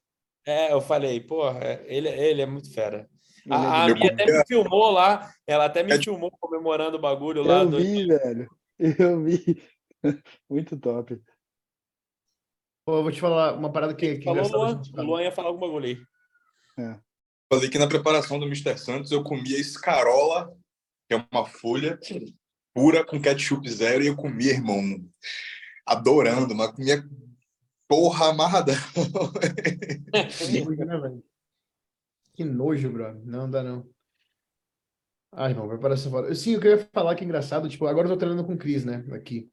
[0.46, 3.08] É, eu falei, porra, ele, ele é muito fera.
[3.48, 7.00] É A, a Bia até me filmou lá, ela até me É- filmou comemorando o
[7.00, 7.62] bagulho lá.
[7.62, 8.50] Eu do- vi, velho.
[8.78, 9.62] Eu vi.
[10.50, 11.20] Muito top.
[12.84, 15.02] Pô, eu vou te falar uma parada que, que é Falou Luan, o falar.
[15.02, 16.98] Luan ia falar algum bagulho aí.
[17.52, 18.76] Falei que na preparação do Mr.
[18.76, 20.52] Santos eu comia escarola,
[21.08, 21.98] que é uma folha
[22.74, 24.82] pura com ketchup zero, e eu comia, irmão,
[25.86, 27.02] adorando, mas comia
[27.88, 28.74] porra amarradão.
[30.64, 31.24] Nojo, né, velho?
[32.36, 33.18] Que nojo, bro.
[33.24, 33.88] Não dá, não.
[35.32, 36.34] Ai, irmão, preparação foda.
[36.34, 38.84] Sim, eu queria falar que é engraçado, tipo, agora eu tô treinando com o Cris,
[38.84, 39.50] né, aqui.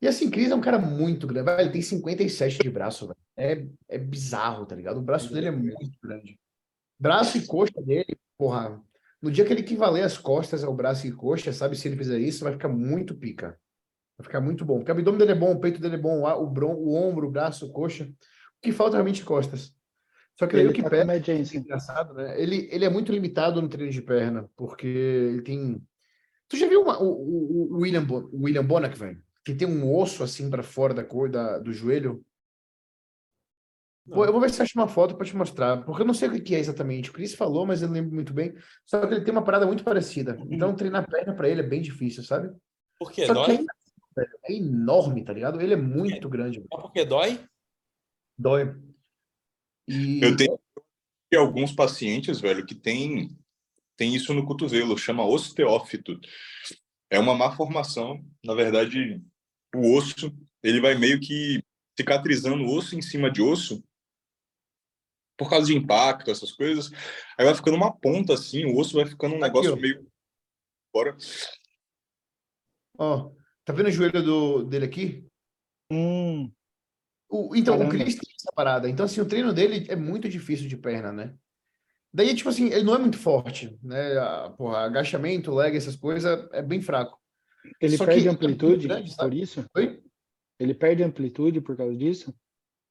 [0.00, 3.18] E assim, Cris é um cara muito grande, ele tem 57 de braço, velho.
[3.36, 4.98] É, é bizarro, tá ligado?
[4.98, 6.38] O braço dele é muito grande.
[6.98, 8.80] Braço e coxa dele, porra,
[9.20, 12.18] no dia que ele equivaler as costas ao braço e coxa, sabe, se ele fizer
[12.18, 13.58] isso, vai ficar muito pica.
[14.16, 14.78] Vai ficar muito bom.
[14.78, 17.30] Porque o abdômen dele é bom, o peito dele é bom, o, o ombro, o
[17.30, 18.04] braço, o coxa.
[18.04, 19.72] O que falta realmente é costas.
[20.38, 22.40] Só que ele o que tá pega, é engraçado, né?
[22.40, 25.82] Ele, ele é muito limitado no treino de perna, porque ele tem.
[26.48, 29.20] Tu já viu uma, o, o, William, Bo, o William Bonac, velho?
[29.44, 32.24] Que tem um osso assim para fora da cor da, do joelho.
[34.08, 36.28] Pô, eu vou ver se acho uma foto para te mostrar, porque eu não sei
[36.28, 37.10] o que é exatamente.
[37.10, 38.54] O Chris falou, mas eu não lembro muito bem.
[38.86, 40.38] Só que ele tem uma parada muito parecida.
[40.48, 42.50] Então, treinar perna para ele é bem difícil, sabe?
[42.98, 43.26] Por quê?
[43.26, 43.44] Só dói?
[43.44, 43.72] que ainda,
[44.16, 45.60] velho, é enorme, tá ligado?
[45.60, 46.64] Ele é muito grande.
[46.72, 47.38] Só porque dói?
[48.38, 48.87] Dói.
[49.88, 50.58] E Eu tenho
[51.36, 53.36] alguns pacientes, velho, que tem,
[53.96, 56.20] tem isso no cotovelo, chama osteófito.
[57.10, 58.22] É uma má formação.
[58.44, 59.20] Na verdade,
[59.74, 61.62] o osso, ele vai meio que
[61.98, 63.82] cicatrizando osso em cima de osso
[65.36, 66.90] por causa de impacto, essas coisas.
[67.38, 69.76] Aí vai ficando uma ponta assim, o osso vai ficando um Aqui, negócio ó.
[69.76, 70.06] meio
[70.92, 71.16] fora.
[72.98, 73.30] Ó,
[73.64, 75.24] tá vendo o joelho do, dele aqui?
[75.90, 76.52] Hum,
[77.28, 77.94] O, então, Caramba.
[77.94, 78.88] o Chris tem essa parada.
[78.88, 81.34] Então, assim, o treino dele é muito difícil de perna, né?
[82.12, 84.16] Daí, tipo assim, ele não é muito forte, né?
[84.18, 87.18] A, porra, agachamento, leg, essas coisas, é bem fraco.
[87.80, 89.64] ele Só perde é amplitude grande, por isso?
[89.76, 90.02] Oi?
[90.58, 92.34] Ele perde amplitude por causa disso?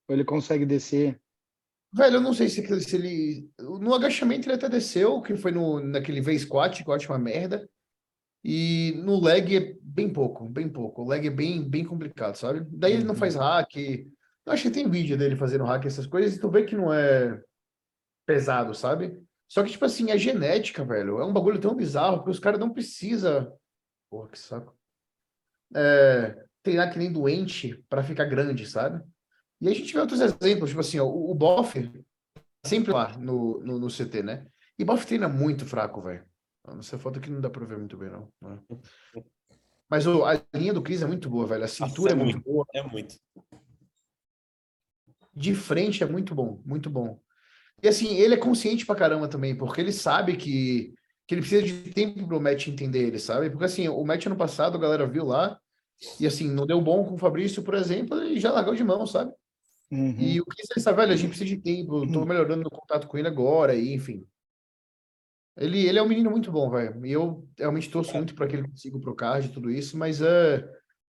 [0.07, 1.19] Ou ele consegue descer?
[1.91, 3.49] Velho, eu não sei se, se ele...
[3.57, 7.67] No agachamento ele até desceu, que foi no, naquele V-squat, que eu acho uma merda.
[8.43, 11.01] E no leg é bem pouco, bem pouco.
[11.01, 12.65] O leg é bem, bem complicado, sabe?
[12.69, 13.75] Daí ele não faz hack.
[14.47, 16.93] Eu acho que tem vídeo dele fazendo hack, essas coisas, e tu vê que não
[16.93, 17.43] é
[18.25, 19.21] pesado, sabe?
[19.45, 22.57] Só que, tipo assim, a genética, velho, é um bagulho tão bizarro que os caras
[22.57, 23.53] não precisam.
[24.09, 24.73] Porra, que saco.
[25.75, 29.03] É, treinar que nem doente pra ficar grande, sabe?
[29.59, 31.91] E a gente vê outros exemplos, tipo assim, ó, o, o Boff
[32.65, 34.47] sempre lá no, no, no CT, né?
[34.79, 36.25] E Boff treina muito fraco, velho.
[36.73, 38.31] Nessa foto aqui não dá pra ver muito bem, não.
[38.41, 38.59] né?
[39.89, 41.63] Mas o, a linha do Chris é muito boa, velho.
[41.63, 42.45] A cintura é é muito muito.
[42.45, 42.65] boa.
[42.73, 43.15] É muito.
[45.37, 47.19] De frente é muito bom, muito bom.
[47.81, 50.95] E assim, ele é consciente pra caramba também, porque ele sabe que,
[51.27, 53.49] que ele precisa de tempo pro Matt entender ele, sabe?
[53.51, 55.59] Porque assim, o Matt ano passado, a galera viu lá,
[56.19, 59.05] e assim, não deu bom com o Fabrício, por exemplo, e já largou de mão,
[59.05, 59.31] sabe?
[59.91, 60.15] Uhum.
[60.19, 62.71] E o que você sabe, velho, a gente precisa de tempo, eu tô melhorando o
[62.71, 64.25] contato com ele agora, e enfim.
[65.55, 67.05] Ele, ele é um menino muito bom, velho.
[67.05, 70.21] E eu realmente torço muito para que ele consiga pro card e tudo isso, mas
[70.21, 70.67] é.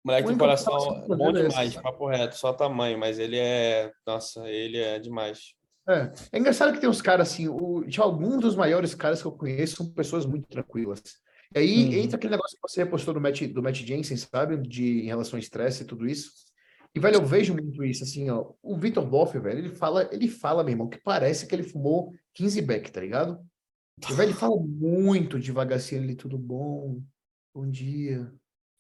[0.08, 1.82] Moleque única coração preocupação bom é demais, essa.
[1.82, 3.92] papo reto, só tamanho, mas ele é.
[4.06, 5.54] Nossa, ele é demais.
[5.90, 9.28] É, é engraçado que tem uns caras assim, o, de alguns dos maiores caras que
[9.28, 11.02] eu conheço são pessoas muito tranquilas.
[11.54, 12.04] E aí Uhum.
[12.04, 14.58] entra aquele negócio que você repostou do Matt, do Matt Jensen, sabe?
[14.58, 16.32] De, em relação ao estresse e tudo isso.
[16.96, 18.52] E, velho, eu vejo muito isso, assim, ó.
[18.64, 22.14] O Vitor Boff, velho, ele fala, ele fala, meu irmão, que parece que ele fumou
[22.34, 23.40] 15 beck, tá ligado?
[24.10, 27.02] E, velho, ele fala muito devagarzinho ali, tudo bom?
[27.54, 28.32] Bom dia,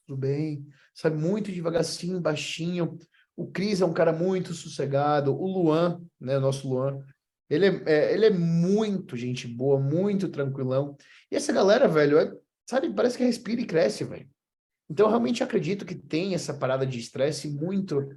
[0.07, 0.65] tudo bem?
[0.95, 2.97] Sabe, muito devagarzinho, baixinho.
[3.35, 5.35] O Cris é um cara muito sossegado.
[5.35, 7.05] O Luan, né, o nosso Luan,
[7.49, 10.95] ele é, é- ele é muito gente boa, muito tranquilão.
[11.29, 12.33] E essa galera, velho, é,
[12.67, 14.27] sabe, parece que respira e cresce, velho.
[14.89, 18.09] Então, eu realmente acredito que tem essa parada de estresse muito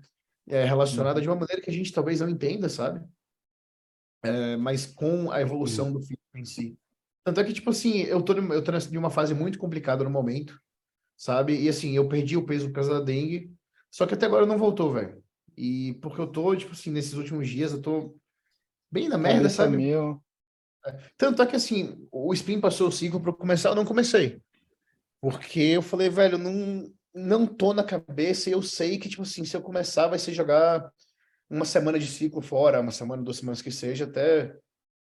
[0.49, 3.05] é, relacionada de uma maneira que a gente talvez não entenda, sabe?
[4.23, 6.79] É, mas com a evolução do físico em si.
[7.25, 10.59] Tanto é que, tipo assim, eu tô, eu tô uma fase muito complicada no momento,
[11.21, 11.61] sabe?
[11.61, 13.53] E assim, eu perdi o peso por causa da dengue,
[13.91, 15.23] só que até agora não voltou, velho.
[15.55, 18.17] E porque eu tô, tipo assim, nesses últimos dias, eu tô
[18.91, 19.77] bem na merda, Cabeça sabe?
[19.77, 20.23] meu.
[21.19, 24.41] Tanto é que assim, o spin passou o ciclo para começar, eu não comecei.
[25.21, 29.45] Porque eu falei, velho, não, não tô na cabeça e eu sei que, tipo assim,
[29.45, 30.91] se eu começar, vai ser jogar
[31.51, 34.57] uma semana de ciclo fora, uma semana, duas semanas que seja, até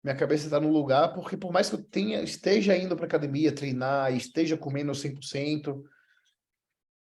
[0.04, 3.52] minha cabeça tá no lugar, porque por mais que eu tenha, esteja indo pra academia
[3.52, 5.84] treinar, esteja comendo 100%,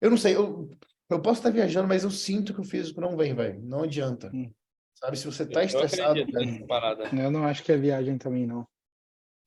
[0.02, 0.70] eu não sei, eu,
[1.10, 3.62] eu posso estar viajando, mas eu sinto que o físico não vem, velho.
[3.62, 4.32] Não adianta.
[4.34, 4.52] Hum.
[4.95, 6.20] Sabe, se você tá Eu estressado,
[6.68, 7.10] parada.
[7.16, 8.68] Eu não acho que é viagem também, não.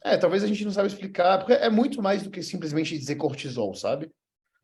[0.03, 3.17] É, talvez a gente não sabe explicar, porque é muito mais do que simplesmente dizer
[3.17, 4.11] cortisol, sabe?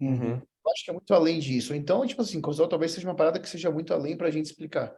[0.01, 0.34] Uhum.
[0.34, 1.74] Eu acho que é muito além disso.
[1.74, 4.95] Então, tipo assim, cortisol talvez seja uma parada que seja muito além pra gente explicar,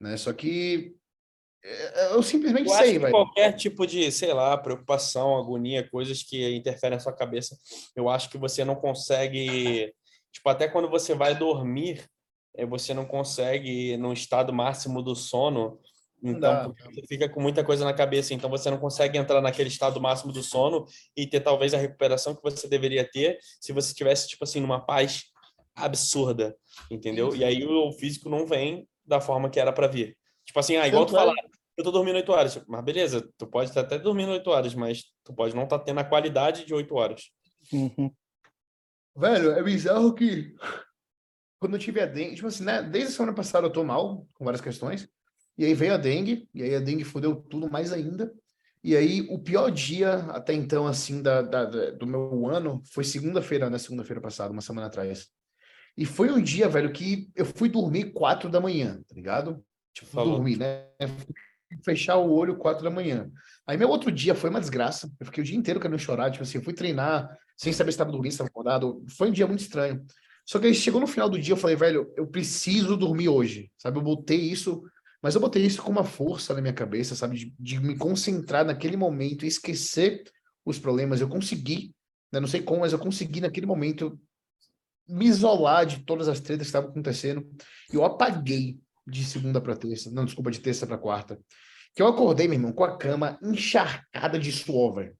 [0.00, 0.16] né?
[0.16, 0.96] Só que
[1.64, 3.10] é, eu simplesmente Eu acho sei, que velho.
[3.12, 7.56] qualquer tipo de, sei lá, preocupação, agonia, coisas que interferem na sua cabeça,
[7.96, 9.92] eu acho que você não consegue.
[10.34, 12.04] Tipo, até quando você vai dormir,
[12.56, 15.78] eh, você não consegue, no estado máximo do sono.
[16.20, 16.68] Então, dá.
[16.68, 20.32] você fica com muita coisa na cabeça, então você não consegue entrar naquele estado máximo
[20.32, 24.42] do sono e ter talvez a recuperação que você deveria ter se você tivesse, tipo
[24.42, 25.24] assim, numa paz
[25.76, 26.56] absurda,
[26.90, 27.34] entendeu?
[27.36, 30.16] E aí o físico não vem da forma que era para vir.
[30.44, 31.34] Tipo assim, ah, igual tu falar,
[31.76, 32.64] eu tô dormindo 8 horas.
[32.66, 36.00] Mas beleza, tu pode estar até dormindo 8 horas, mas tu pode não estar tendo
[36.00, 37.30] a qualidade de 8 horas.
[37.72, 38.10] Uhum.
[39.16, 40.54] Velho, é bizarro que
[41.60, 42.82] quando eu tive a dengue, tipo assim, né?
[42.82, 45.08] Desde a semana passada eu tô mal, com várias questões.
[45.56, 48.32] E aí veio a dengue, e aí a dengue fudeu tudo mais ainda.
[48.82, 53.02] E aí, o pior dia até então, assim, da, da, da- do meu ano foi
[53.02, 53.78] segunda-feira, né?
[53.78, 55.28] Segunda-feira passada, uma semana atrás.
[55.96, 59.64] E foi um dia, velho, que eu fui dormir quatro da manhã, tá ligado?
[59.94, 60.34] Tipo, Falou.
[60.34, 60.88] dormir, né?
[61.82, 63.30] Fechar o olho quatro da manhã.
[63.66, 65.10] Aí meu outro dia foi uma desgraça.
[65.18, 66.30] Eu fiquei o dia inteiro querendo chorar.
[66.30, 69.04] Tipo assim, eu fui treinar sem saber se estava dormindo, se estava acordado.
[69.08, 70.04] Foi um dia muito estranho.
[70.46, 73.70] Só que aí chegou no final do dia, eu falei, velho, eu preciso dormir hoje,
[73.78, 73.98] sabe?
[73.98, 74.82] Eu botei isso,
[75.22, 77.36] mas eu botei isso com uma força na minha cabeça, sabe?
[77.36, 80.22] De, de me concentrar naquele momento e esquecer
[80.64, 81.20] os problemas.
[81.20, 81.94] Eu consegui,
[82.30, 82.40] né?
[82.40, 84.18] Não sei como, mas eu consegui naquele momento
[85.08, 87.46] me isolar de todas as tretas que estavam acontecendo.
[87.90, 91.38] E eu apaguei de segunda para terça, não, desculpa, de terça para quarta.
[91.94, 95.16] Que eu acordei, meu irmão, com a cama encharcada de suor, velho.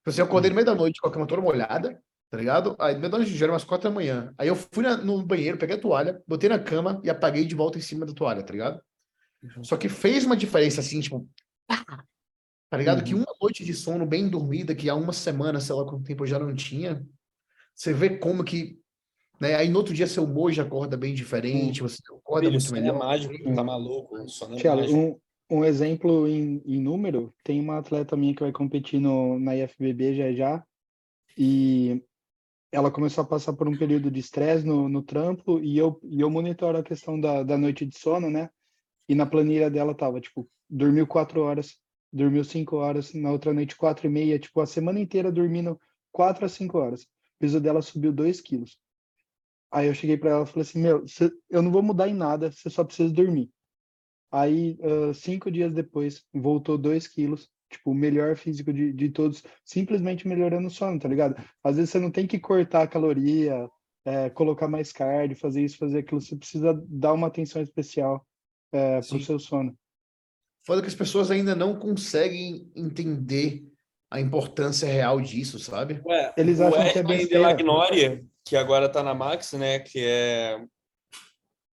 [0.00, 2.74] Tipo assim, eu acordei no meio da noite com a cama toda molhada, tá ligado?
[2.78, 4.34] Aí, no meio da noite, já era umas quatro da manhã.
[4.38, 7.54] Aí eu fui na- no banheiro, peguei a toalha, botei na cama e apaguei de
[7.54, 8.80] volta em cima da toalha, tá ligado?
[9.62, 11.28] Só que fez uma diferença, assim, tipo,
[12.70, 13.02] tá ligado?
[13.04, 16.22] Que uma noite de sono bem dormida, que há uma semana, sei lá quanto tempo
[16.22, 17.04] eu já não tinha,
[17.74, 18.78] você vê como que,
[19.40, 19.54] né?
[19.56, 22.78] Aí no outro dia seu humor já acorda bem diferente, você acorda Filho, muito sono
[22.78, 22.98] é melhor.
[22.98, 24.28] mágico, tá maluco?
[24.28, 24.98] Sono é mágico.
[24.98, 25.20] um,
[25.50, 30.14] um exemplo em, em número, tem uma atleta minha que vai competir no, na IFBB
[30.14, 30.66] já já,
[31.38, 32.02] e
[32.72, 36.20] ela começou a passar por um período de estresse no, no trampo, e eu, e
[36.20, 38.50] eu monitoro a questão da, da noite de sono, né?
[39.08, 41.78] E na planilha dela tava, tipo, dormiu quatro horas,
[42.12, 45.80] dormiu cinco horas, na outra noite quatro e meia, tipo, a semana inteira dormindo
[46.12, 47.02] quatro a cinco horas.
[47.04, 47.06] O
[47.40, 48.78] peso dela subiu dois quilos.
[49.70, 52.14] Aí eu cheguei para ela e falei assim, meu, cê- eu não vou mudar em
[52.14, 53.50] nada, você só precisa dormir.
[54.30, 59.42] Aí, ah, cinco dias depois, voltou dois quilos, tipo, o melhor físico de, de todos,
[59.64, 61.36] simplesmente melhorando o sono, tá ligado?
[61.62, 63.68] Às vezes você não tem que cortar a caloria,
[64.04, 68.26] é, colocar mais cardio, fazer isso, fazer aquilo, você precisa dar uma atenção especial
[68.72, 69.24] é, pro Sim.
[69.24, 69.76] seu sono.
[70.66, 73.64] Foda que as pessoas ainda não conseguem entender
[74.10, 76.00] a importância real disso, sabe?
[76.04, 77.44] Ué, Eles o acham que é besteira.
[77.44, 80.60] Delagnori, que agora tá na Max, né, que é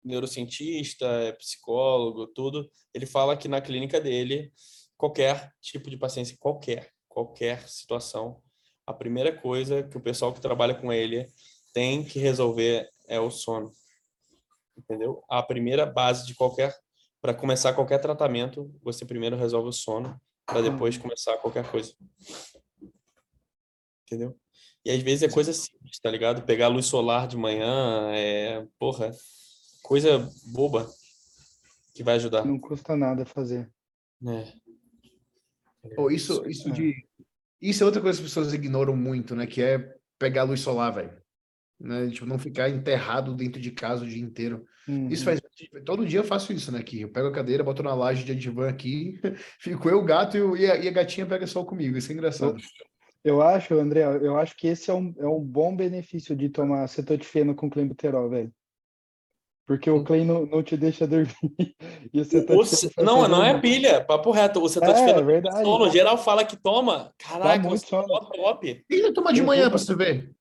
[0.05, 4.51] neurocientista, é psicólogo, tudo, ele fala que na clínica dele,
[4.95, 8.41] qualquer tipo de paciência, qualquer, qualquer situação,
[8.85, 11.27] a primeira coisa que o pessoal que trabalha com ele
[11.73, 13.71] tem que resolver é o sono.
[14.77, 15.23] Entendeu?
[15.29, 16.75] A primeira base de qualquer
[17.21, 21.95] para começar qualquer tratamento, você primeiro resolve o sono para depois começar qualquer coisa.
[24.03, 24.37] Entendeu?
[24.85, 26.45] E às vezes é coisa simples, tá ligado?
[26.45, 29.11] Pegar luz solar de manhã, é, porra,
[29.87, 30.89] coisa boba
[31.93, 33.69] que vai ajudar, Não custa nada fazer.
[34.21, 34.51] né?
[35.97, 36.71] Ou isso, isso É.
[36.71, 37.05] de.
[37.61, 39.45] Isso é outra coisa que as pessoas ignoram muito, né?
[39.47, 41.15] Que é pegar a luz solar, velho.
[41.79, 42.09] Né?
[42.09, 44.65] Tipo, não ficar enterrado dentro de casa o dia inteiro.
[45.09, 45.37] Isso Uhum.
[45.37, 45.41] faz.
[45.85, 46.79] Todo dia eu faço isso, né?
[46.79, 47.01] Aqui.
[47.01, 49.19] Eu pego a cadeira, boto na laje de divã aqui,
[49.59, 51.97] fico eu, o gato e, e a, e a gatinha pega sol comigo.
[51.97, 52.57] Isso é engraçado.
[53.23, 56.87] Eu acho, André, eu acho que esse é um, é um bom benefício de tomar
[56.87, 58.53] cetotifeno com clenbuterol, velho.
[59.67, 61.33] Porque o clen não, não te deixa dormir.
[62.13, 64.61] E o ce- faz não, você não é pilha, papo reto.
[64.61, 65.63] O É, cetotifeno é verdade.
[65.63, 67.11] sono, geral fala que toma.
[67.17, 68.03] Caraca, muito você sono.
[68.03, 68.85] é mó top.
[68.89, 70.31] E tomar de manhã pra você ver.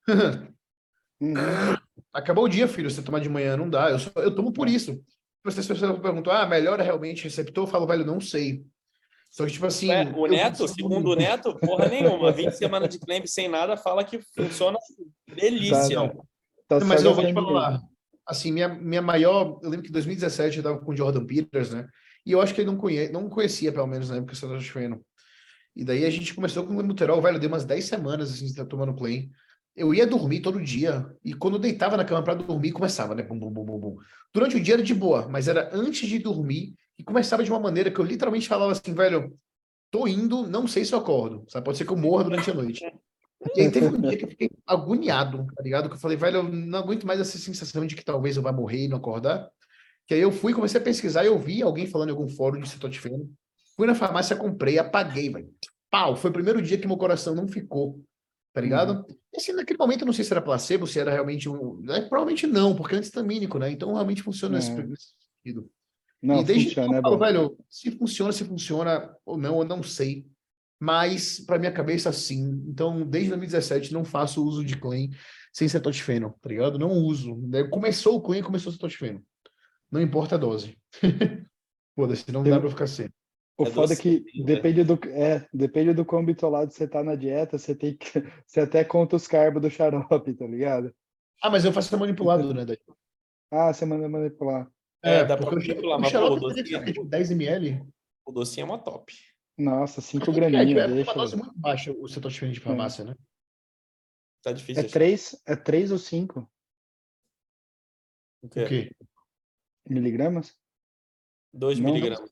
[1.20, 1.34] Uhum.
[2.12, 3.90] Acabou o dia, filho, você tomar de manhã, não dá.
[3.90, 5.02] Eu, só- eu tomo por isso.
[5.44, 7.64] As pessoas perguntam, ah, melhora realmente receptor?
[7.64, 8.64] Eu falo, velho, não sei.
[9.30, 9.88] Só que, tipo assim.
[9.88, 12.30] Ué, o Neto, segundo o Neto, porra nenhuma.
[12.30, 14.78] 20 semanas de clamp sem nada, fala que funciona
[15.34, 16.08] delícia.
[16.68, 17.80] Tá, Tá Mas eu vou te falar,
[18.26, 19.58] assim, minha, minha maior.
[19.62, 21.86] Eu lembro que em 2017 eu tava com o Jordan Peters, né?
[22.26, 24.60] E eu acho que ele não, conhe, não conhecia, pelo menos, na época eu estava
[24.60, 25.04] feno.
[25.76, 28.64] E daí a gente começou com o Gluterol, velho, deu umas 10 semanas assim, tá
[28.64, 29.28] tomando play.
[29.76, 33.24] Eu ia dormir todo dia, e quando eu deitava na cama para dormir, começava, né?
[33.24, 33.96] Bum, bum, bum, bum, bum.
[34.32, 37.58] Durante o dia era de boa, mas era antes de dormir, e começava de uma
[37.58, 39.36] maneira que eu literalmente falava assim, velho,
[39.90, 41.64] tô indo, não sei se eu acordo, sabe?
[41.64, 42.84] Pode ser que eu morra durante a noite.
[43.56, 45.88] E aí teve um dia que eu fiquei agoniado, tá ligado?
[45.88, 48.52] Que eu falei, velho, eu não aguento mais essa sensação de que talvez eu vá
[48.52, 49.50] morrer e não acordar.
[50.06, 52.60] Que aí eu fui, comecei a pesquisar e eu vi alguém falando em algum fórum
[52.60, 53.30] de cetotifeno.
[53.76, 55.50] Fui na farmácia, comprei, apaguei, velho.
[55.90, 58.00] Pau, foi o primeiro dia que meu coração não ficou,
[58.52, 59.04] tá ligado?
[59.32, 61.80] E assim, naquele momento eu não sei se era placebo, se era realmente um...
[61.82, 62.00] né?
[62.02, 63.70] Provavelmente não, porque é antistamínico, né?
[63.70, 64.82] Então realmente funciona nesse, É.
[64.86, 65.12] nesse
[65.44, 65.70] sentido.
[66.22, 67.24] Não, e desde funciona, então é eu falo, bom.
[67.24, 70.26] velho, se funciona, se funciona ou não, eu não sei.
[70.80, 72.62] Mas, para minha cabeça, sim.
[72.68, 75.08] Então, desde 2017, não faço uso de clean
[75.52, 76.78] sem cetotifeno, tá ligado?
[76.78, 77.36] Não uso.
[77.48, 79.22] Daí Começou o clean, começou o cetotifeno.
[79.90, 80.76] Não importa a dose.
[81.96, 83.08] Foda-se, não dá Eu- pra ficar sem.
[83.56, 84.44] O É foda é que né?
[84.46, 88.04] depende do, é, depende do quão bitolado você tá na dieta, você tem que,
[88.44, 90.92] você até conta os carbos do xarope, tá ligado?
[91.40, 92.64] Ah, mas eu faço manipulado, né?
[92.64, 92.78] daí.
[93.52, 94.68] Ah, você manda manipular.
[95.04, 97.80] É, É, dá pra o, manipular, o mas, o docinho- tipo 10 ml.
[98.26, 99.14] O docinho é uma top.
[99.56, 101.10] Nossa, 5 É, tipo, graminhas, é deixa.
[101.10, 103.14] uma dose muito baixa o cetosfene de farmácia, né?
[104.42, 104.82] Tá difícil.
[104.82, 104.92] É achar.
[104.92, 106.40] 3, é 3 ou 5
[108.42, 108.64] O O quê?
[108.66, 108.90] quê?
[109.88, 110.54] miligramas?
[111.52, 112.30] 2 Não, miligramas.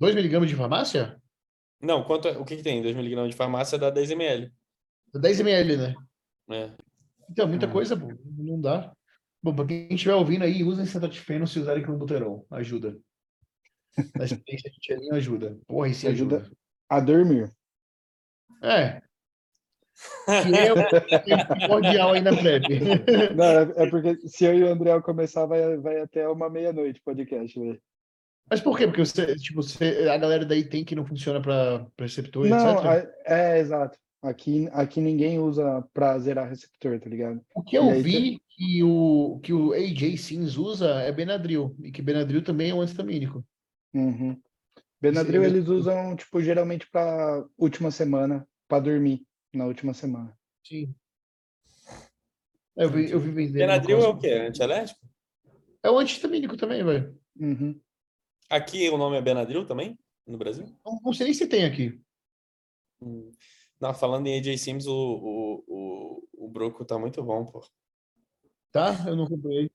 [0.00, 1.22] 2 miligramas de farmácia?
[1.80, 2.82] Não, quanto é- o que, que tem?
[2.82, 4.52] 2 miligramas de farmácia dá 10 ml.
[5.14, 5.94] 10 ml, né?
[6.50, 6.76] É.
[7.30, 7.70] Então, muita Ah.
[7.72, 8.92] coisa, pô, não dá.
[9.42, 12.46] Bom, pra quem estiver ouvindo aí, usem cetosfeno se usarem clenbuterol.
[12.50, 12.98] Ajuda.
[14.16, 15.58] Na experiência de tiarinho ajuda.
[15.66, 16.36] Porra, isso Ajuda.
[16.38, 16.56] ajuda.
[16.88, 17.50] A dormir.
[18.62, 19.02] É.
[20.26, 22.64] Que é o primordial aí na PrEP.
[23.36, 27.00] Não, é, é porque se eu e o André começar, vai, vai até uma meia-noite
[27.00, 27.80] o podcast, velho.
[28.50, 28.86] Mas por quê?
[28.86, 32.84] Porque você, tipo, você, a galera daí tem que não funciona para receptor, Não, etc.
[32.86, 33.98] a- é, exato.
[34.22, 37.40] Aqui, aqui ninguém usa pra zerar receptor, tá ligado?
[37.56, 41.90] O que eu aí vi que o que o AJ Sims usa é Benadryl, e
[41.90, 43.44] que Benadryl também é um antihistamínico.
[43.94, 44.40] Uhum.
[45.00, 50.36] Benadryl eu- eles usam, tipo, geralmente pra última semana, pra dormir na última semana.
[50.64, 50.94] Sim.
[52.76, 53.54] Eu vi, eu vi vendendo.
[53.54, 54.30] Benadryl é o quê?
[54.30, 55.00] Antialérgico?
[55.82, 57.20] É um antihistamínico também, velho.
[57.38, 57.80] Uhum.
[58.48, 59.98] Aqui o nome é Benadryl também?
[60.26, 60.66] No Brasil?
[60.84, 62.00] Não, não sei nem se tem aqui.
[63.02, 63.32] Hum.
[63.80, 67.66] Não, falando em AJ Sims, o, o, o, o Broco tá muito bom, pô.
[68.70, 69.04] Tá?
[69.06, 69.70] Eu não comprei.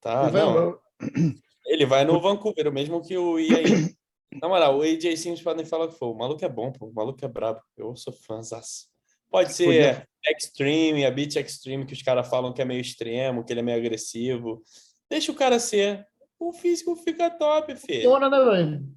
[0.00, 0.80] Tá, vai- não.
[1.68, 3.94] Ele vai no Vancouver, o mesmo que o IAI.
[4.40, 6.10] Na moral, o AJ Sims podem falar o que for.
[6.10, 6.86] O maluco é bom, pô.
[6.86, 7.60] O maluco é brabo.
[7.76, 8.86] Eu sou fãzaço.
[9.30, 13.44] Pode ser Podia- Extreme, a Beat Extreme, que os caras falam que é meio extremo,
[13.44, 14.62] que ele é meio agressivo.
[15.10, 16.06] Deixa o cara ser.
[16.38, 18.02] O físico fica top, filho.
[18.02, 18.88] Funciona, né, velho?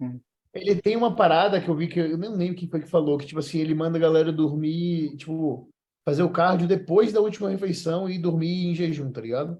[0.00, 0.20] Hum.
[0.54, 3.18] Ele tem uma parada que eu vi que eu nem lembro quem foi que falou,
[3.18, 5.68] que tipo assim, ele manda a galera dormir, tipo,
[6.04, 9.58] fazer o cardio depois da última refeição e dormir em jejum, tá ligado?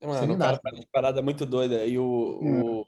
[0.00, 1.84] Mano, o cara faz uma parada muito doida.
[1.84, 2.38] E o.
[2.42, 2.62] Hum.
[2.80, 2.86] o-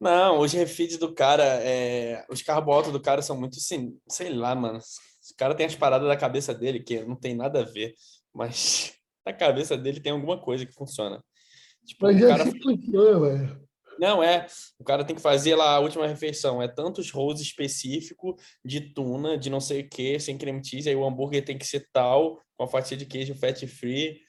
[0.00, 2.24] Não, os refeeds do cara, é...
[2.30, 4.78] os carboidratos do cara são muito assim, sei lá, mano.
[4.78, 7.94] O cara tem as paradas da cabeça dele que não tem nada a ver,
[8.32, 8.94] mas
[9.26, 11.22] na cabeça dele tem alguma coisa que funciona.
[11.86, 12.44] Tipo, Mas o é cara...
[12.46, 13.64] funciona, velho.
[13.98, 14.46] Não, é.
[14.78, 16.60] O cara tem que fazer lá a última refeição.
[16.60, 20.88] É tantos rolls específico de tuna, de não sei o que, sem creme cheese.
[20.88, 24.20] Aí o hambúrguer tem que ser tal, com a fatia de queijo fat free.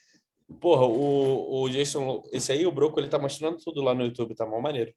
[0.60, 4.36] Porra, o, o Jason, esse aí, o Broco, ele tá mostrando tudo lá no YouTube,
[4.36, 4.94] tá mó maneiro.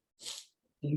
[0.80, 0.96] Que.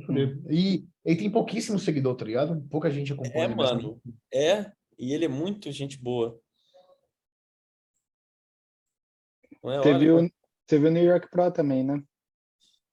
[0.50, 2.62] E ele tem pouquíssimo seguidor, tá ligado?
[2.70, 3.46] Pouca gente acompanha.
[3.46, 4.02] É, mano.
[4.32, 6.40] É, e ele é muito gente boa.
[9.64, 9.82] Não é?
[9.82, 10.32] Teve Olha, o,
[10.68, 12.04] teve o New York Pro também, né?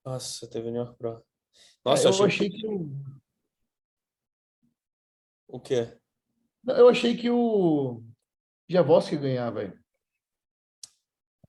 [0.04, 1.10] Nossa, teve New York Pro.
[1.10, 1.22] Ah,
[1.90, 2.46] Nossa, eu eu achei...
[2.46, 2.90] achei que o.
[5.48, 5.96] O quê?
[6.66, 8.02] Eu achei que o
[8.68, 9.77] Javoski ganhar, velho.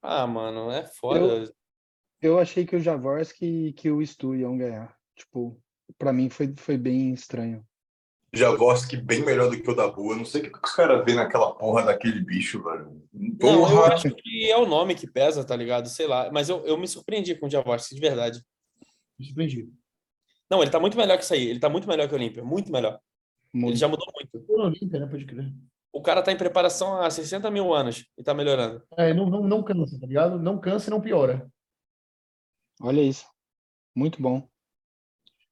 [0.01, 1.51] Ah, mano, é foda.
[2.21, 4.95] Eu achei que o Javorski e que o Stu iam ganhar.
[5.15, 5.61] Tipo,
[5.97, 7.65] pra mim foi, foi bem estranho.
[8.31, 10.15] Javorski bem melhor do que o da Boa.
[10.15, 13.01] Não sei o que os caras vêem naquela porra daquele bicho, velho.
[13.11, 13.93] Não, eu Porra!
[13.93, 15.89] acho que é o nome que pesa, tá ligado?
[15.89, 16.29] Sei lá.
[16.31, 18.43] Mas eu, eu me surpreendi com o Javoski, de verdade.
[19.17, 19.67] Me surpreendi.
[20.49, 21.47] Não, ele tá muito melhor que isso aí.
[21.47, 22.43] Ele tá muito melhor que o Olímpia.
[22.43, 22.99] Muito melhor.
[23.53, 23.77] Ele Muito.
[23.77, 24.45] já mudou muito.
[24.45, 25.07] Pô, Olímpia, né?
[25.07, 25.51] Pode crer.
[25.91, 28.83] O cara tá em preparação há 60 mil anos e tá melhorando.
[28.95, 30.39] É, não, não, não cansa, tá ligado?
[30.39, 31.49] Não cansa e não piora.
[32.81, 33.25] Olha isso.
[33.95, 34.47] Muito bom.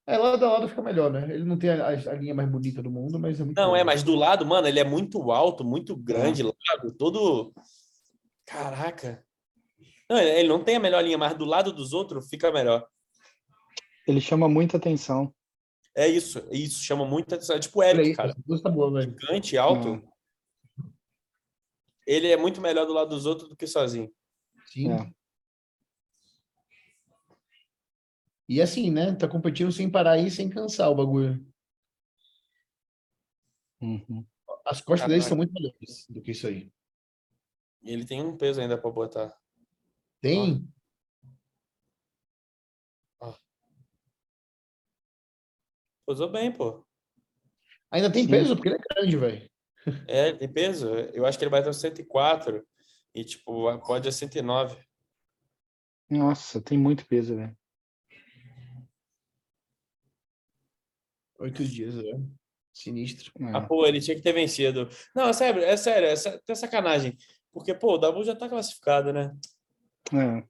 [0.06, 1.24] É, lado a lado fica melhor, né?
[1.34, 3.76] Ele não tem a, a linha mais bonita do mundo, mas é muito Não, bom.
[3.76, 7.54] é, mas do lado, mano, ele é muito alto, muito grande, largo, todo.
[8.46, 9.22] Caraca.
[10.10, 12.88] Não, ele ele não tem a melhor linha, mas do lado dos outros fica melhor.
[14.08, 15.34] Ele chama muita atenção.
[15.94, 17.58] É isso, é isso, chama muita atenção.
[17.58, 18.36] É tipo o Olha Eric, aí, cara.
[18.64, 19.12] tá boa, velho.
[19.20, 19.96] Gigante, alto.
[19.96, 20.17] Não.
[22.08, 24.10] Ele é muito melhor do lado dos outros do que sozinho.
[24.66, 24.94] Sim.
[24.94, 25.14] É.
[28.48, 29.14] E assim, né?
[29.14, 31.46] Tá competindo sem parar e sem cansar o bagulho.
[33.82, 34.26] Uhum.
[34.66, 36.72] As costas dele são muito melhores do que isso aí.
[37.84, 39.38] E ele tem um peso ainda pra botar.
[40.22, 40.66] Tem?
[46.08, 46.86] Usou bem, pô.
[47.92, 48.32] Ainda tem Sim.
[48.32, 49.52] peso, porque ele é grande, velho.
[50.08, 50.88] É, tem peso.
[51.14, 52.66] Eu acho que ele vai até 104.
[53.16, 54.78] E, tipo, pode a 109.
[56.10, 57.58] Nossa, tem muito peso, velho.
[61.40, 62.32] Oito dias, velho.
[62.74, 63.32] Sinistro.
[63.54, 63.62] Ah, É.
[63.62, 64.90] pô, ele tinha que ter vencido.
[65.16, 67.18] Não, é sério, é sério, é sacanagem.
[67.52, 69.36] Porque, pô, o Dabu já tá classificado, né?
[70.14, 70.48] É.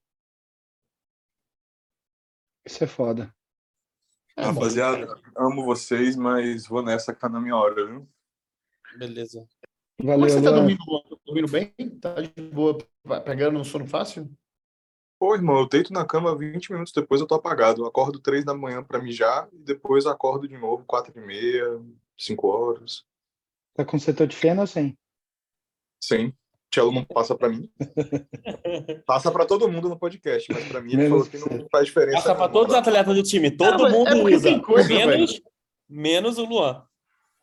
[2.65, 3.33] Isso é foda.
[4.35, 4.43] É.
[4.43, 8.09] Rapaziada, amo vocês, mas vou nessa que tá na minha hora, viu?
[8.97, 9.47] Beleza.
[9.99, 11.01] Como é Valeu, que você tá dormindo, Luan?
[11.25, 11.73] dormindo bem?
[11.99, 12.77] Tá de boa,
[13.25, 14.29] pegando um sono fácil?
[15.19, 17.81] Pô, irmão, eu deito na cama 20 minutos depois eu tô apagado.
[17.81, 21.81] Eu acordo 3 da manhã pra mijar e depois acordo de novo 4 e meia,
[22.17, 23.03] 5 horas.
[23.73, 24.95] Tá com setor de feno ou sem?
[26.03, 26.31] Sim.
[26.69, 27.71] Tchelo não passa pra mim.
[29.07, 32.17] Passa pra todo mundo no podcast, mas pra mim ele falou que não faz diferença.
[32.17, 33.49] Passa pra todos os atletas do time.
[33.49, 34.59] Todo mas é mundo porque usa.
[34.59, 35.41] coisa, menos,
[35.87, 36.85] menos o Luan.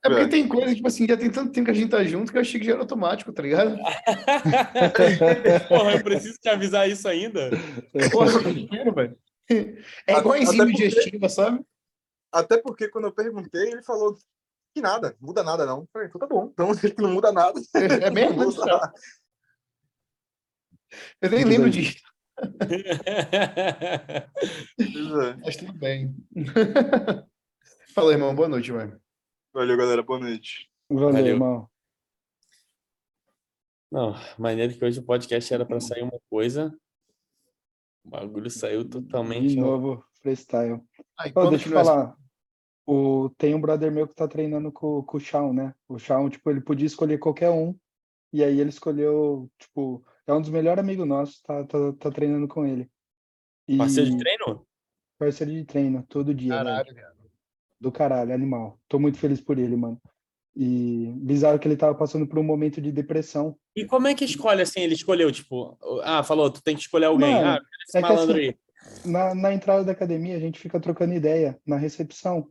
[0.04, 0.28] É porque É.
[0.28, 2.42] tem coisa, tipo assim, já tem tanto tempo que a gente tá junto que eu
[2.42, 3.76] achei que já era automático, tá ligado?
[5.68, 7.50] Porra, eu preciso te avisar isso ainda.
[8.12, 9.18] Porra, que inteiro, velho.
[10.06, 11.64] É igual enzima digestiva, sabe?
[12.30, 14.14] Até porque quando eu perguntei, ele falou
[14.74, 15.80] que nada, muda nada não.
[15.80, 16.50] Eu Falei, então tá bom.
[16.52, 17.58] Então se não muda nada.
[17.74, 18.36] É mesmo?
[18.36, 18.92] vou usar.
[21.22, 21.96] Eu nem lembro disso,
[22.68, 24.28] é.
[25.42, 26.14] mas tudo bem.
[27.94, 29.00] Fala, irmão, boa noite, velho.
[29.54, 30.02] Valeu, galera.
[30.02, 30.68] Boa noite.
[30.90, 31.26] Valeu, Valeu.
[31.26, 31.70] irmão.
[33.90, 36.76] Não, maneiro que hoje o podcast era pra sair uma coisa.
[38.04, 39.48] O bagulho saiu totalmente.
[39.50, 40.82] De novo, freestyle.
[41.16, 42.16] Aí, quando deixa eu nós- falar.
[42.86, 45.74] O, tem um brother meu que tá treinando com, com o Shawn, né?
[45.88, 47.74] O Shawn, tipo, ele podia escolher qualquer um.
[48.30, 52.46] E aí ele escolheu, tipo, é um dos melhores amigos nossos, tá, tá, tá treinando
[52.46, 52.90] com ele.
[53.66, 54.66] E Parceiro de treino?
[55.16, 56.64] parceiro de treino, todo dia, velho.
[56.64, 57.13] Caralho, cara.
[57.84, 58.78] Do caralho, animal.
[58.88, 60.00] Tô muito feliz por ele, mano.
[60.56, 63.54] E bizarro que ele tava passando por um momento de depressão.
[63.76, 64.80] E como é que escolhe assim?
[64.80, 67.34] Ele escolheu, tipo, ah, falou, tu tem que escolher alguém.
[67.34, 68.56] Mano, ah, esse é malandro assim- aí.
[69.04, 72.48] Na, na entrada da academia, a gente fica trocando ideia na recepção.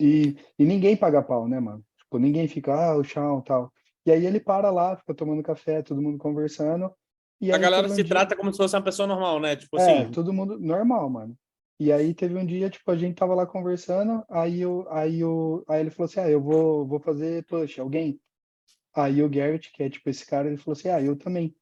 [0.00, 1.84] E, e ninguém paga pau, né, mano?
[1.98, 3.72] Tipo, ninguém fica, ah, o chão tal.
[4.04, 6.90] E aí ele para lá, fica tomando café, todo mundo conversando.
[7.40, 9.54] E A aí galera se dia- trata como se fosse uma pessoa normal, né?
[9.54, 11.36] Tipo É, assim, todo mundo normal, mano.
[11.80, 15.64] E aí teve um dia, tipo, a gente tava lá conversando, aí, eu, aí, eu,
[15.66, 18.20] aí ele falou assim, ah, eu vou, vou fazer push, alguém?
[18.94, 21.56] Aí o Garrett, que é tipo esse cara, ele falou assim, ah, eu também.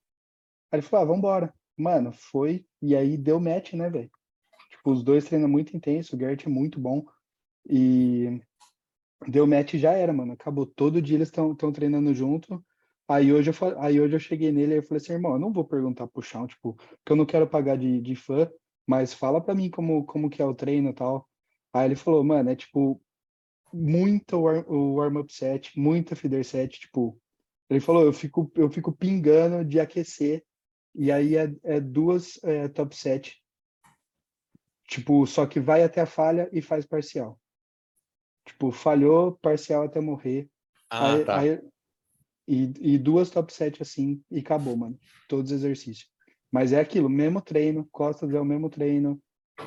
[0.72, 1.54] Aí ele falou, ah, vambora.
[1.76, 4.10] Mano, foi, e aí deu match, né, velho?
[4.70, 7.06] Tipo, os dois treinam muito intenso, o Garrett é muito bom,
[7.64, 8.40] e
[9.28, 10.66] deu match já era, mano, acabou.
[10.66, 12.60] Todo dia eles estão treinando junto,
[13.08, 15.64] Aí hoje, eu, aí hoje eu cheguei nele e falei assim, irmão, eu não vou
[15.64, 18.50] perguntar pro chão, tipo, porque eu não quero pagar de, de fã,
[18.88, 21.28] mas fala pra mim como, como que é o treino e tal.
[21.74, 22.98] Aí ele falou, mano, é tipo,
[23.70, 27.20] muito o warm-up set, muita feeder set, tipo,
[27.68, 30.42] ele falou, eu fico, eu fico pingando de aquecer,
[30.94, 33.36] e aí é, é duas é, top set,
[34.88, 37.38] tipo, só que vai até a falha e faz parcial.
[38.46, 40.48] Tipo, falhou, parcial até morrer.
[40.88, 41.38] ah, Aí- tá.
[41.40, 41.60] aí-
[42.50, 44.98] e, e duas top 7 assim, e acabou, mano.
[45.28, 46.10] Todos os exercícios.
[46.52, 49.20] Mas é aquilo, mesmo treino, costas é o mesmo treino,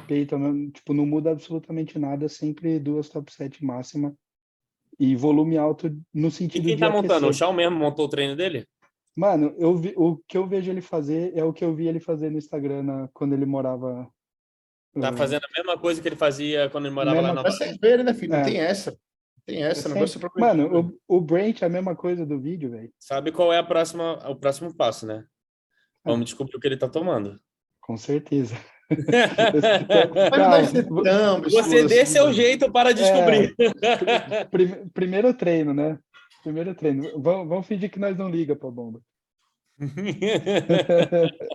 [0.07, 4.13] peito é mesmo, tipo, não muda absolutamente nada, sempre duas top 7 máxima.
[4.99, 7.27] E volume alto no E sentido quem de tá montando?
[7.27, 7.33] O.
[7.33, 8.67] Shawn mesmo montou o treino dele?
[9.15, 11.99] Mano, eu vi, o que eu vejo ele fazer é o que eu vi ele
[11.99, 14.07] fazer no Instagram na- quando ele morava.
[14.99, 17.57] Tá eh, fazendo a mesma coisa que ele fazia quando ele morava lá na Mas
[17.57, 18.31] vocês verem, né, filho?
[18.31, 18.43] Não É.
[18.43, 18.91] tem essa.
[18.91, 18.97] Não
[19.45, 20.57] tem essa, o sempre- negócio é progressivo.
[20.69, 22.91] Mano, o, o Brent é a mesma coisa do vídeo, velho.
[22.99, 25.25] Sabe qual é a próxima, o próximo passo, né?
[26.03, 27.39] Vamos descobrir o que ele tá tomando.
[27.79, 28.55] Com certeza.
[28.91, 32.33] Não ser Você dê assim, seu né?
[32.33, 33.55] jeito para descobrir.
[34.49, 35.97] Prim- primeiro treino, né?
[36.43, 37.21] Primeiro treino.
[37.21, 39.01] Vamos, vamos fingir que nós não liga pra bomba.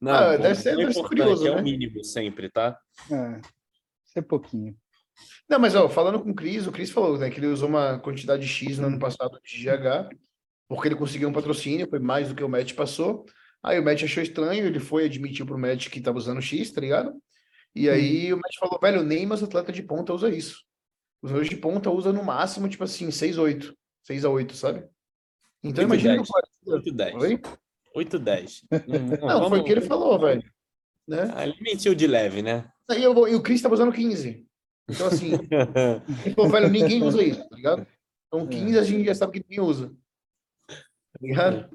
[0.00, 1.60] Não, Ah, deve ser- é ser importante, curioso, é né?
[1.60, 2.78] o mínimo sempre, tá?
[3.10, 3.40] É,
[4.04, 4.76] isso é pouquinho.
[5.48, 7.98] Não, mas ó, falando com o Cris, o Cris falou né, que ele usou uma
[7.98, 10.08] quantidade X no ano passado de GH,
[10.68, 13.24] porque ele conseguiu um patrocínio, foi mais do que o Matt passou.
[13.62, 16.80] Aí o Matt achou estranho, ele foi admitiu pro Matt que tava usando X, tá
[16.80, 17.14] ligado?
[17.74, 20.64] E aí o Matt falou, velho, nem meus atletas de ponta usa isso.
[21.22, 23.76] Os meus de ponta usa no máximo, tipo assim, 6, 8.
[24.04, 24.88] 6 a 8, sabe?
[25.62, 26.28] Então Oito, imagina dez.
[26.28, 27.14] que o 8 10.
[27.14, 27.42] Oi?
[27.94, 28.62] 8 10.
[29.20, 30.42] Não, foi o que ele falou, velho.
[31.06, 31.32] Né?
[31.34, 32.70] Ah, ele mentiu de leve, né?
[32.88, 34.46] Aí eu vou, e o Chris tava usando 15.
[34.88, 35.32] Então, assim,
[36.34, 37.86] falou, velho, ninguém usa isso, tá ligado?
[38.26, 39.92] Então, 15 a gente já sabe que ninguém usa.
[40.68, 41.70] Tá ligado?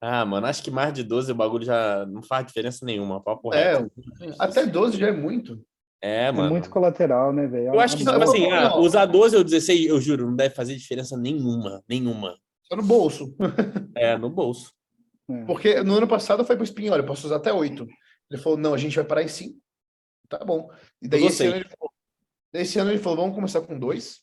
[0.00, 3.52] Ah, mano, acho que mais de 12 o bagulho já não faz diferença nenhuma, papo
[3.54, 3.90] É, reto.
[4.38, 5.62] até 12 já é muito.
[6.02, 6.50] É, É mano.
[6.50, 7.68] muito colateral, né, velho?
[7.74, 10.54] Eu acho que, tipo eu assim, ah, usar 12 ou 16, eu juro, não deve
[10.54, 12.36] fazer diferença nenhuma, nenhuma.
[12.64, 13.34] Só no bolso.
[13.96, 14.72] É, no bolso.
[15.30, 15.44] É.
[15.44, 17.86] Porque no ano passado foi pro Espinho, olha, eu posso usar até 8.
[18.30, 19.58] Ele falou, não, a gente vai parar em 5.
[20.28, 20.68] Tá bom.
[21.00, 21.92] E daí esse ano, ele falou,
[22.52, 24.20] esse ano ele falou, vamos começar com 2,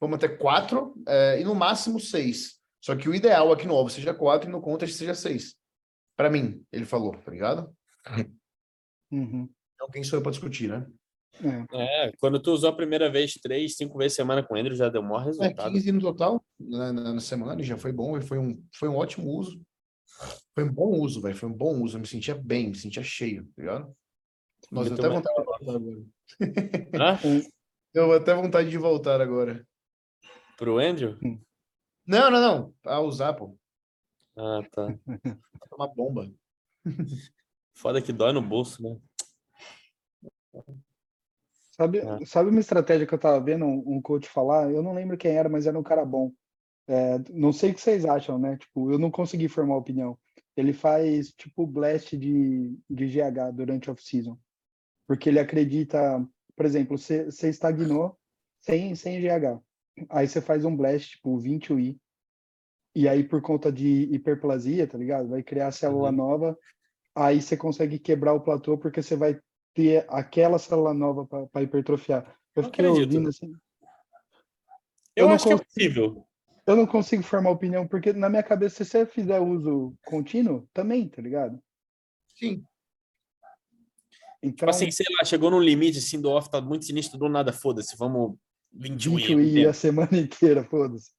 [0.00, 0.94] vamos até 4
[1.38, 2.61] e no máximo 6.
[2.82, 5.54] Só que o ideal aqui no ovo seja 4 e no contest seja 6.
[6.16, 7.72] Pra mim, ele falou, tá ligado?
[9.10, 9.48] Uhum.
[9.74, 10.86] Então quem sou eu pra discutir, né?
[11.72, 12.08] É.
[12.08, 14.88] É, quando tu usou a primeira vez três, cinco vezes semana com o Andrew, já
[14.88, 15.72] deu maior É, resultado.
[15.72, 18.96] 15 no total na, na, na semana e já foi bom, foi um, foi um
[18.96, 19.62] ótimo uso.
[20.54, 21.36] Foi um bom uso, velho.
[21.36, 21.96] Foi um bom uso.
[21.96, 23.96] Eu me sentia bem, me sentia cheio, tá ligado?
[24.70, 26.04] Nossa, eu até vontade de voltar agora.
[26.94, 27.18] Hã?
[27.94, 29.66] Eu até vontade de voltar agora.
[30.56, 31.18] Pro Andrew?
[32.06, 32.74] Não, não, não.
[32.84, 33.56] A usar, pô.
[34.36, 34.88] Ah, tá.
[34.90, 36.30] É uma bomba.
[37.74, 38.98] Foda que dói no bolso, né?
[41.70, 42.24] Sabe, É.
[42.26, 44.70] sabe uma estratégia que eu tava vendo um, um coach falar?
[44.70, 46.32] Eu não lembro quem era, mas era um cara bom.
[46.86, 48.56] É, não sei o que vocês acham, né?
[48.58, 50.18] Tipo, eu não consegui formar opinião.
[50.56, 54.38] Ele faz tipo blast de, de GH durante off-season.
[55.06, 56.24] Porque ele acredita,
[56.54, 58.18] por exemplo, você você estagnou
[58.60, 59.60] sem, sem GH.
[60.08, 62.00] Aí você faz um blast, tipo 20 UI.
[62.94, 65.28] E aí, por conta de hiperplasia, tá ligado?
[65.28, 66.16] Vai criar célula Uhum.
[66.16, 66.58] nova.
[67.14, 69.40] Aí você consegue quebrar o platô porque você vai
[69.74, 72.36] ter aquela célula nova para hipertrofiar.
[72.54, 73.08] Eu Não fiquei acredito.
[73.08, 73.52] ouvindo assim.
[75.16, 75.68] Eu, Eu acho que é consigo.
[75.74, 76.26] possível.
[76.66, 81.08] Eu não consigo formar opinião, porque na minha cabeça, se você fizer uso contínuo, também,
[81.08, 81.60] tá ligado?
[82.34, 82.64] Sim.
[84.42, 87.28] Então, Tipo assim, sei lá, chegou num limite assim do off, tá muito sinistro do
[87.28, 88.36] nada, foda-se, vamos
[88.72, 91.10] 21 20 UI a semana inteira, foda-se.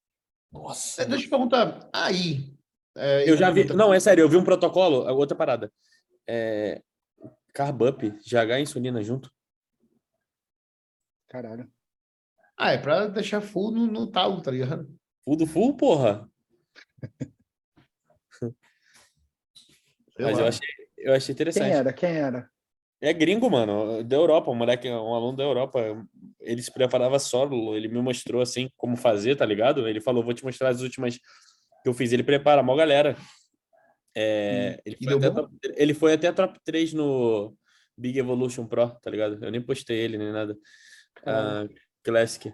[0.51, 1.01] Nossa.
[1.01, 1.89] É, deixa eu te perguntar.
[1.93, 2.53] Aí.
[2.95, 3.61] é, Eu já vi.
[3.61, 5.71] pergunta- Não, é sério, eu vi um protocolo, outra parada.
[6.27, 6.81] É.
[7.53, 9.31] Carb up, GH e insulina junto.
[11.29, 11.69] Caralho.
[12.57, 14.87] Ah, é pra deixar full no, no talo, tá ligado?
[15.23, 16.29] Full do full, porra.
[20.19, 20.67] Mas eu achei,
[20.97, 21.71] eu achei Quem interessante.
[21.71, 21.93] era?
[21.93, 22.49] Quem era?
[23.03, 26.07] É gringo, mano, da Europa, um moleque, um aluno da Europa.
[26.39, 29.85] Ele se preparava solo, ele me mostrou assim como fazer, tá ligado?
[29.85, 32.13] Ele falou, vou te mostrar as últimas que eu fiz.
[32.13, 33.17] Ele prepara a maior galera.
[34.15, 37.53] É, ele, E foi top, ele foi até top 3 no
[37.97, 39.43] Big Evolution Pro, tá ligado?
[39.43, 40.57] Eu nem postei ele nem nada.
[41.15, 41.69] Caralho.
[41.69, 42.53] Ah, Classic.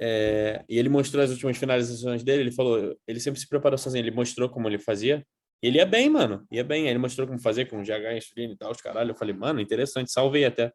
[0.00, 2.42] É, e ele mostrou as últimas finalizações dele.
[2.42, 4.02] Ele falou, ele sempre se preparou sozinho.
[4.02, 5.24] Ele mostrou como ele fazia.
[5.62, 6.46] Ele ia bem, mano.
[6.50, 6.84] Ia bem.
[6.84, 9.12] Aí ele mostrou como fazer com GH, insulina e tal, os caralho.
[9.12, 10.10] Eu falei, mano, interessante.
[10.10, 10.72] Salvei até.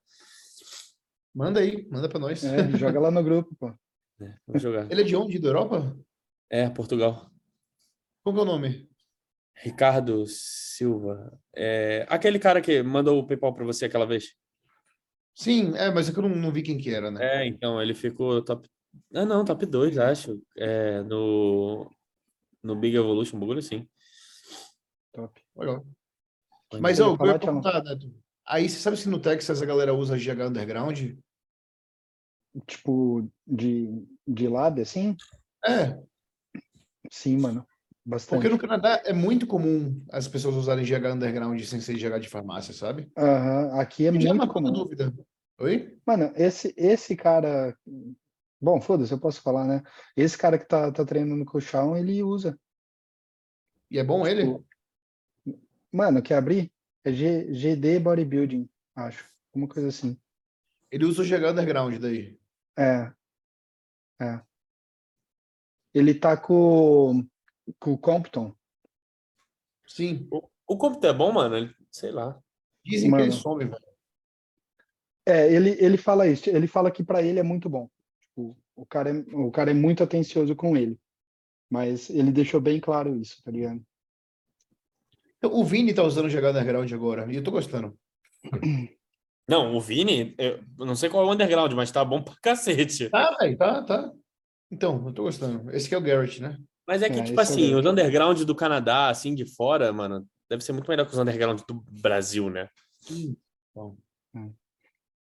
[1.36, 2.44] Manda aí, manda pra nós.
[2.44, 3.74] É, joga lá no grupo, pô.
[4.20, 4.90] É, vou jogar.
[4.90, 5.38] Ele é de onde?
[5.38, 5.96] Da Europa?
[6.50, 7.30] É, Portugal.
[8.24, 8.90] Qual que é o nome?
[9.56, 11.38] Ricardo Silva.
[11.56, 14.36] É, aquele cara que mandou o PayPal pra você aquela vez.
[15.36, 17.44] Sim, é, mas é que eu não, não vi quem que era, né?
[17.44, 18.68] É, então, ele ficou top.
[19.14, 20.42] Ah, não, top 2, acho.
[20.58, 21.92] É, no,
[22.64, 23.88] no Big Evolution, bagulho assim.
[25.14, 25.42] Top.
[25.56, 28.14] Pode Mas eu, eu falar, ia perguntar, Neto.
[28.46, 31.18] Aí você sabe se no Texas a galera usa GH Underground?
[32.66, 35.16] Tipo, de, de lab, assim?
[35.66, 36.02] É,
[37.12, 37.66] Sim, mano.
[38.06, 38.40] Bastante.
[38.40, 42.30] porque no Canadá é muito comum as pessoas usarem GH Underground sem ser GH de
[42.30, 43.12] farmácia, sabe?
[43.18, 44.72] Aham, Aqui é tira muito uma comum.
[44.72, 45.14] dúvida.
[45.60, 45.98] Oi?
[46.06, 47.78] Mano, esse, esse cara.
[48.62, 49.84] Bom, foda-se, eu posso falar, né?
[50.16, 52.58] Esse cara que tá, tá treinando com o Shawn, ele usa.
[53.92, 54.58] E é bom ele?
[55.98, 56.72] Mano, quer abrir?
[57.04, 59.28] É G, GD Bodybuilding, acho.
[59.52, 60.16] Uma coisa assim.
[60.92, 62.40] Ele usa o GH Underground daí.
[62.78, 63.12] É.
[64.22, 64.42] É.
[65.92, 67.28] Ele tá com,
[67.80, 68.56] com o Compton.
[69.88, 70.28] Sim.
[70.32, 71.58] O, o computador é bom, mano?
[71.58, 72.40] Ele- sei lá.
[72.86, 73.24] Dizem que Mano.
[73.24, 73.82] ele some, velho.
[75.26, 76.48] É, ele, ele fala isso.
[76.50, 77.90] Ele fala que pra ele é muito bom.
[78.22, 81.00] Tipo, o cara é, o cara é muito atencioso com ele.
[81.70, 83.84] Mas ele deixou bem claro isso, tá ligado?
[85.38, 87.32] Então, O Vini tá usando o GH Underground agora.
[87.32, 87.98] E eu tô gostando.
[89.48, 93.10] Não, o Vini, eu não sei qual é o underground, mas tá bom pra cacete.
[93.10, 94.12] Tá, velho, tá, tá.
[94.70, 95.72] Então, eu tô gostando.
[95.72, 96.58] Esse que é o Garrett, né?
[96.86, 97.76] Mas é que, É, tipo é o assim, grande.
[97.76, 101.62] os underground do Canadá, assim, de fora, mano, deve ser muito melhor que os underground
[101.68, 102.70] do Brasil, né?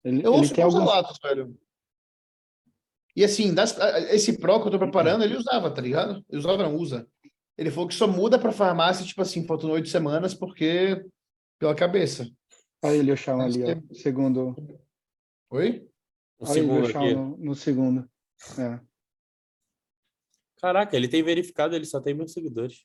[0.04, 0.74] Ele, Eu ele ouço alguns.
[0.80, 1.56] relatos, velho.
[3.14, 3.76] E assim, das-
[4.10, 6.24] esse Pro que eu tô preparando, ele usava, tá ligado?
[6.28, 7.06] Ele usava, não usa.
[7.58, 11.04] Ele falou que só muda pra farmácia, tipo assim, faltam oito semanas, porque
[11.58, 12.28] pela cabeça.
[12.82, 13.94] Olha ele, o Mas ali, ó.
[13.94, 14.54] Segundo.
[15.50, 15.88] Oi?
[16.38, 17.14] O Olha ele, segundo aqui.
[17.14, 18.10] no, no segundo.
[18.58, 18.80] É.
[20.60, 22.84] Caraca, ele tem verificado, ele só tem mil seguidores.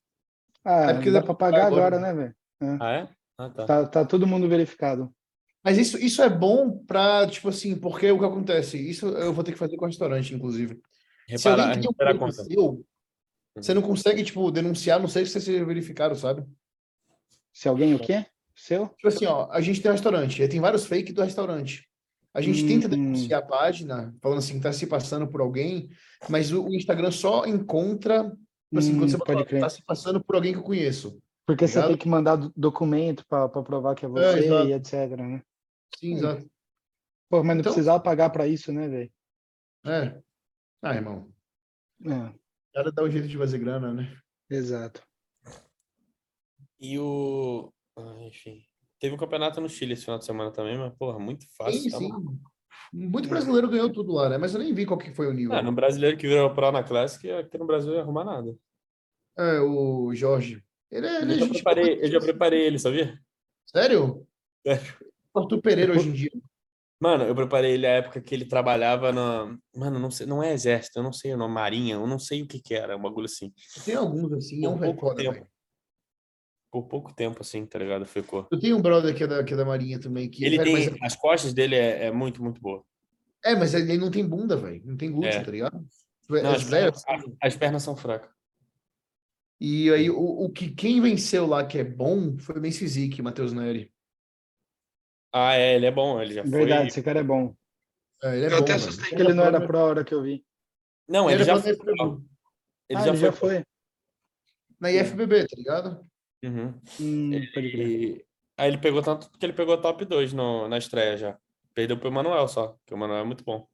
[0.63, 1.99] Ah, É porque dá pra pagar agora, agora.
[1.99, 2.79] né, velho?
[2.81, 3.09] Ah, é?
[3.37, 3.65] Ah, tá.
[3.65, 5.13] Tá, tá todo mundo verificado.
[5.63, 8.77] Mas isso, isso é bom pra, tipo assim, porque o que acontece?
[8.77, 10.79] Isso eu vou ter que fazer com o restaurante, inclusive.
[11.37, 12.43] Se alguém Reparar, cria um conta.
[12.43, 12.85] seu,
[13.55, 16.45] você não consegue, tipo, denunciar, não sei se vocês verificaram, sabe?
[17.53, 18.25] Se alguém o quê?
[18.55, 18.87] Seu?
[18.89, 21.87] Tipo assim, ó, a gente tem um restaurante, tem vários fake do restaurante.
[22.33, 22.91] A gente tenta Hum.
[22.91, 25.89] denunciar a página, falando assim, que tá se passando por alguém,
[26.29, 29.61] mas o, Instagram só encontra, tipo assim, quando Hum, você bota pode crer.
[29.61, 31.21] tá se passando por alguém que eu conheço.
[31.45, 31.89] Porque você Ligado?
[31.89, 34.67] tem que mandar do- documento pra provar que é você exato.
[34.69, 35.43] e etc, né?
[35.97, 36.17] Sim, Hum.
[36.17, 36.51] exato.
[37.29, 39.11] Pô, mas não Então- precisava pagar pra isso, né, velho?
[39.85, 40.21] É.
[40.81, 41.29] Ah, irmão.
[42.05, 42.33] É,
[42.71, 44.17] O cara dá um jeito de fazer grana, né?
[44.49, 45.03] exato.
[46.79, 47.71] E o.
[47.97, 48.63] ah, enfim.
[48.97, 51.81] Teve um campeonato no Chile esse final de semana também, mas, porra, muito fácil.
[51.81, 52.09] Sim, tá sim.
[52.93, 54.37] Muito brasileiro ganhou tudo lá, né?
[54.37, 55.53] Mas eu nem vi qual que foi o nível.
[55.55, 58.55] Ah, no brasileiro que virou pro na Classic, aqui no Brasil não ia arrumar nada.
[59.37, 60.63] É, o Jorge.
[60.89, 63.19] Ele é, ele é Eu já, preparei, eu já preparei ele, sabia?
[63.65, 64.27] Sério?
[64.65, 64.97] Sério.
[65.35, 66.31] Arthur Pereira hoje em dia.
[67.01, 69.57] Mano, eu preparei ele a época que ele trabalhava na.
[69.75, 72.43] Mano, não sei, não é exército, eu não sei o nome, marinha, eu não sei
[72.43, 73.51] o que que era, um bagulho assim.
[73.83, 75.47] Tem alguns assim, é um Por pouco foda, tempo.
[76.71, 78.05] Por pouco tempo, assim, tá ligado?
[78.05, 78.47] Ficou.
[78.51, 80.29] Eu tenho um brother que é da, que é da Marinha também.
[80.29, 80.89] Que, Ele velho, tem.
[80.91, 82.83] mas- As costas dele é, é muito, muito boa.
[83.43, 84.81] é, mas ele não tem bunda, velho.
[84.85, 85.43] Não tem glúteo, É.
[85.43, 85.83] tá ligado?
[86.29, 87.03] Não, As pernas,
[87.41, 88.29] as pernas são fracas.
[89.59, 93.21] E aí, o, o que quem venceu lá que é bom foi o Men's Physique,
[93.21, 93.91] Matheus Neri.
[95.33, 96.87] Ah, é, ele é bom, ele já Verdade, foi.
[96.87, 97.55] esse cara é bom.
[98.23, 100.13] É, ele é eu bom, até assustei que ele não era pro a hora que
[100.13, 100.45] eu vi.
[101.07, 101.75] Não, ele, Ele já foi.
[101.75, 103.27] pra- Ele ah, já ele foi.
[103.27, 103.63] já foi.
[104.79, 106.05] Na IFBB, tá ligado?
[106.43, 106.73] Uhum.
[106.99, 107.87] Hum, pode crer.
[107.87, 108.25] E...
[108.57, 111.39] Aí ele pegou tanto que ele pegou top 2 no, na estreia já.
[111.73, 113.67] Perdeu pro Manuel só, que o Manuel é muito bom.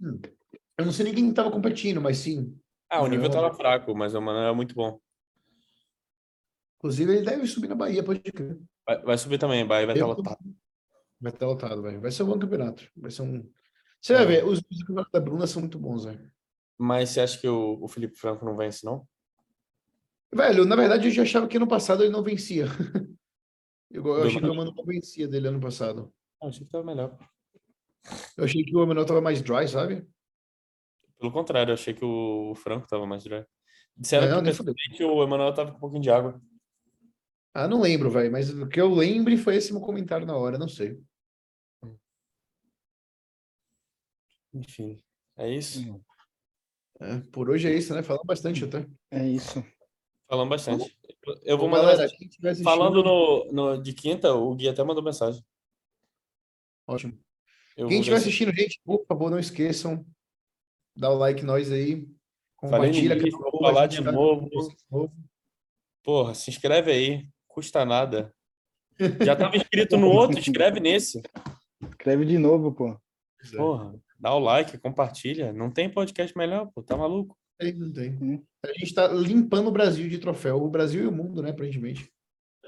[0.00, 0.20] Hum.
[0.78, 2.56] Eu não sei nem quem tava competindo, mas sim.
[2.88, 5.00] Ah, o nível tava fraco, mas o Manuel é muito bom.
[6.78, 8.58] Inclusive, ele deve subir na Bahia, pode crer.
[8.86, 10.38] Vai, vai subir também, vai, vai estar Eu- lotado.
[11.26, 12.00] Vai estar lotado, velho.
[12.00, 12.88] Vai ser um bom campeonato.
[12.96, 13.50] Vai ser um.
[14.00, 14.26] Você vai É.
[14.26, 16.30] ver, os, os campeonatos da Bruna são muito bons, velho.
[16.78, 19.08] Mas você acha que o, o Felipe Franco não vence, não?
[20.32, 22.66] Velho, na verdade, eu já achava que ano passado ele não vencia.
[23.88, 26.12] Eu, eu achei que o Emanuel não vencia dele ano passado.
[26.42, 27.16] Eu achei que tava melhor.
[28.36, 30.04] Eu achei que o Emanuel tava mais dry, sabe?
[31.18, 33.44] Pelo contrário, eu achei que o Franco tava mais dry.
[33.96, 36.38] Disseram Não, que, pessoalmente, o Emanuel tava com um pouquinho de água.
[37.54, 38.30] Ah, não lembro, velho.
[38.30, 41.00] Mas o que eu lembre foi esse meu comentário na hora, não sei.
[44.58, 45.02] Enfim,
[45.36, 46.00] é isso.
[47.00, 48.02] É, por hoje é isso, né?
[48.02, 48.86] Falando bastante até.
[49.10, 49.64] É isso.
[50.28, 50.96] Falamos bastante.
[51.44, 51.96] Eu vou mandar.
[51.96, 52.12] galera,
[52.64, 55.44] Falando no, no, de quinta, o Gui até mandou mensagem.
[56.86, 57.18] Ótimo.
[57.76, 60.04] Eu Quem estiver assistindo, gente, por favor, não esqueçam.
[60.96, 62.08] Dá o like nós aí.
[62.58, 63.14] Falei Compartilha.
[63.16, 64.48] acabou, vou falar de tá- novo.
[66.02, 67.28] Porra, se inscreve aí.
[67.46, 68.34] Custa nada.
[69.26, 71.20] Já estava inscrito no outro, inscreve nesse.
[71.90, 72.98] Escreve de novo, pô.
[73.54, 75.52] Porra, dá o like, compartilha.
[75.52, 76.82] Não tem podcast melhor, pô.
[76.82, 77.36] Tá maluco?
[77.58, 78.10] Tem, não tem.
[78.20, 78.44] Hum.
[78.64, 80.62] A gente tá limpando o Brasil de troféu.
[80.62, 82.10] O Brasil e o mundo, né, aparentemente.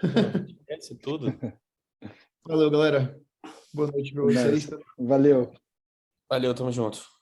[0.00, 1.34] Porra, esquece tudo.
[2.46, 3.20] Valeu, galera.
[3.74, 4.70] Boa noite pra vocês.
[4.98, 5.52] Valeu.
[6.30, 7.17] Valeu, tamo junto.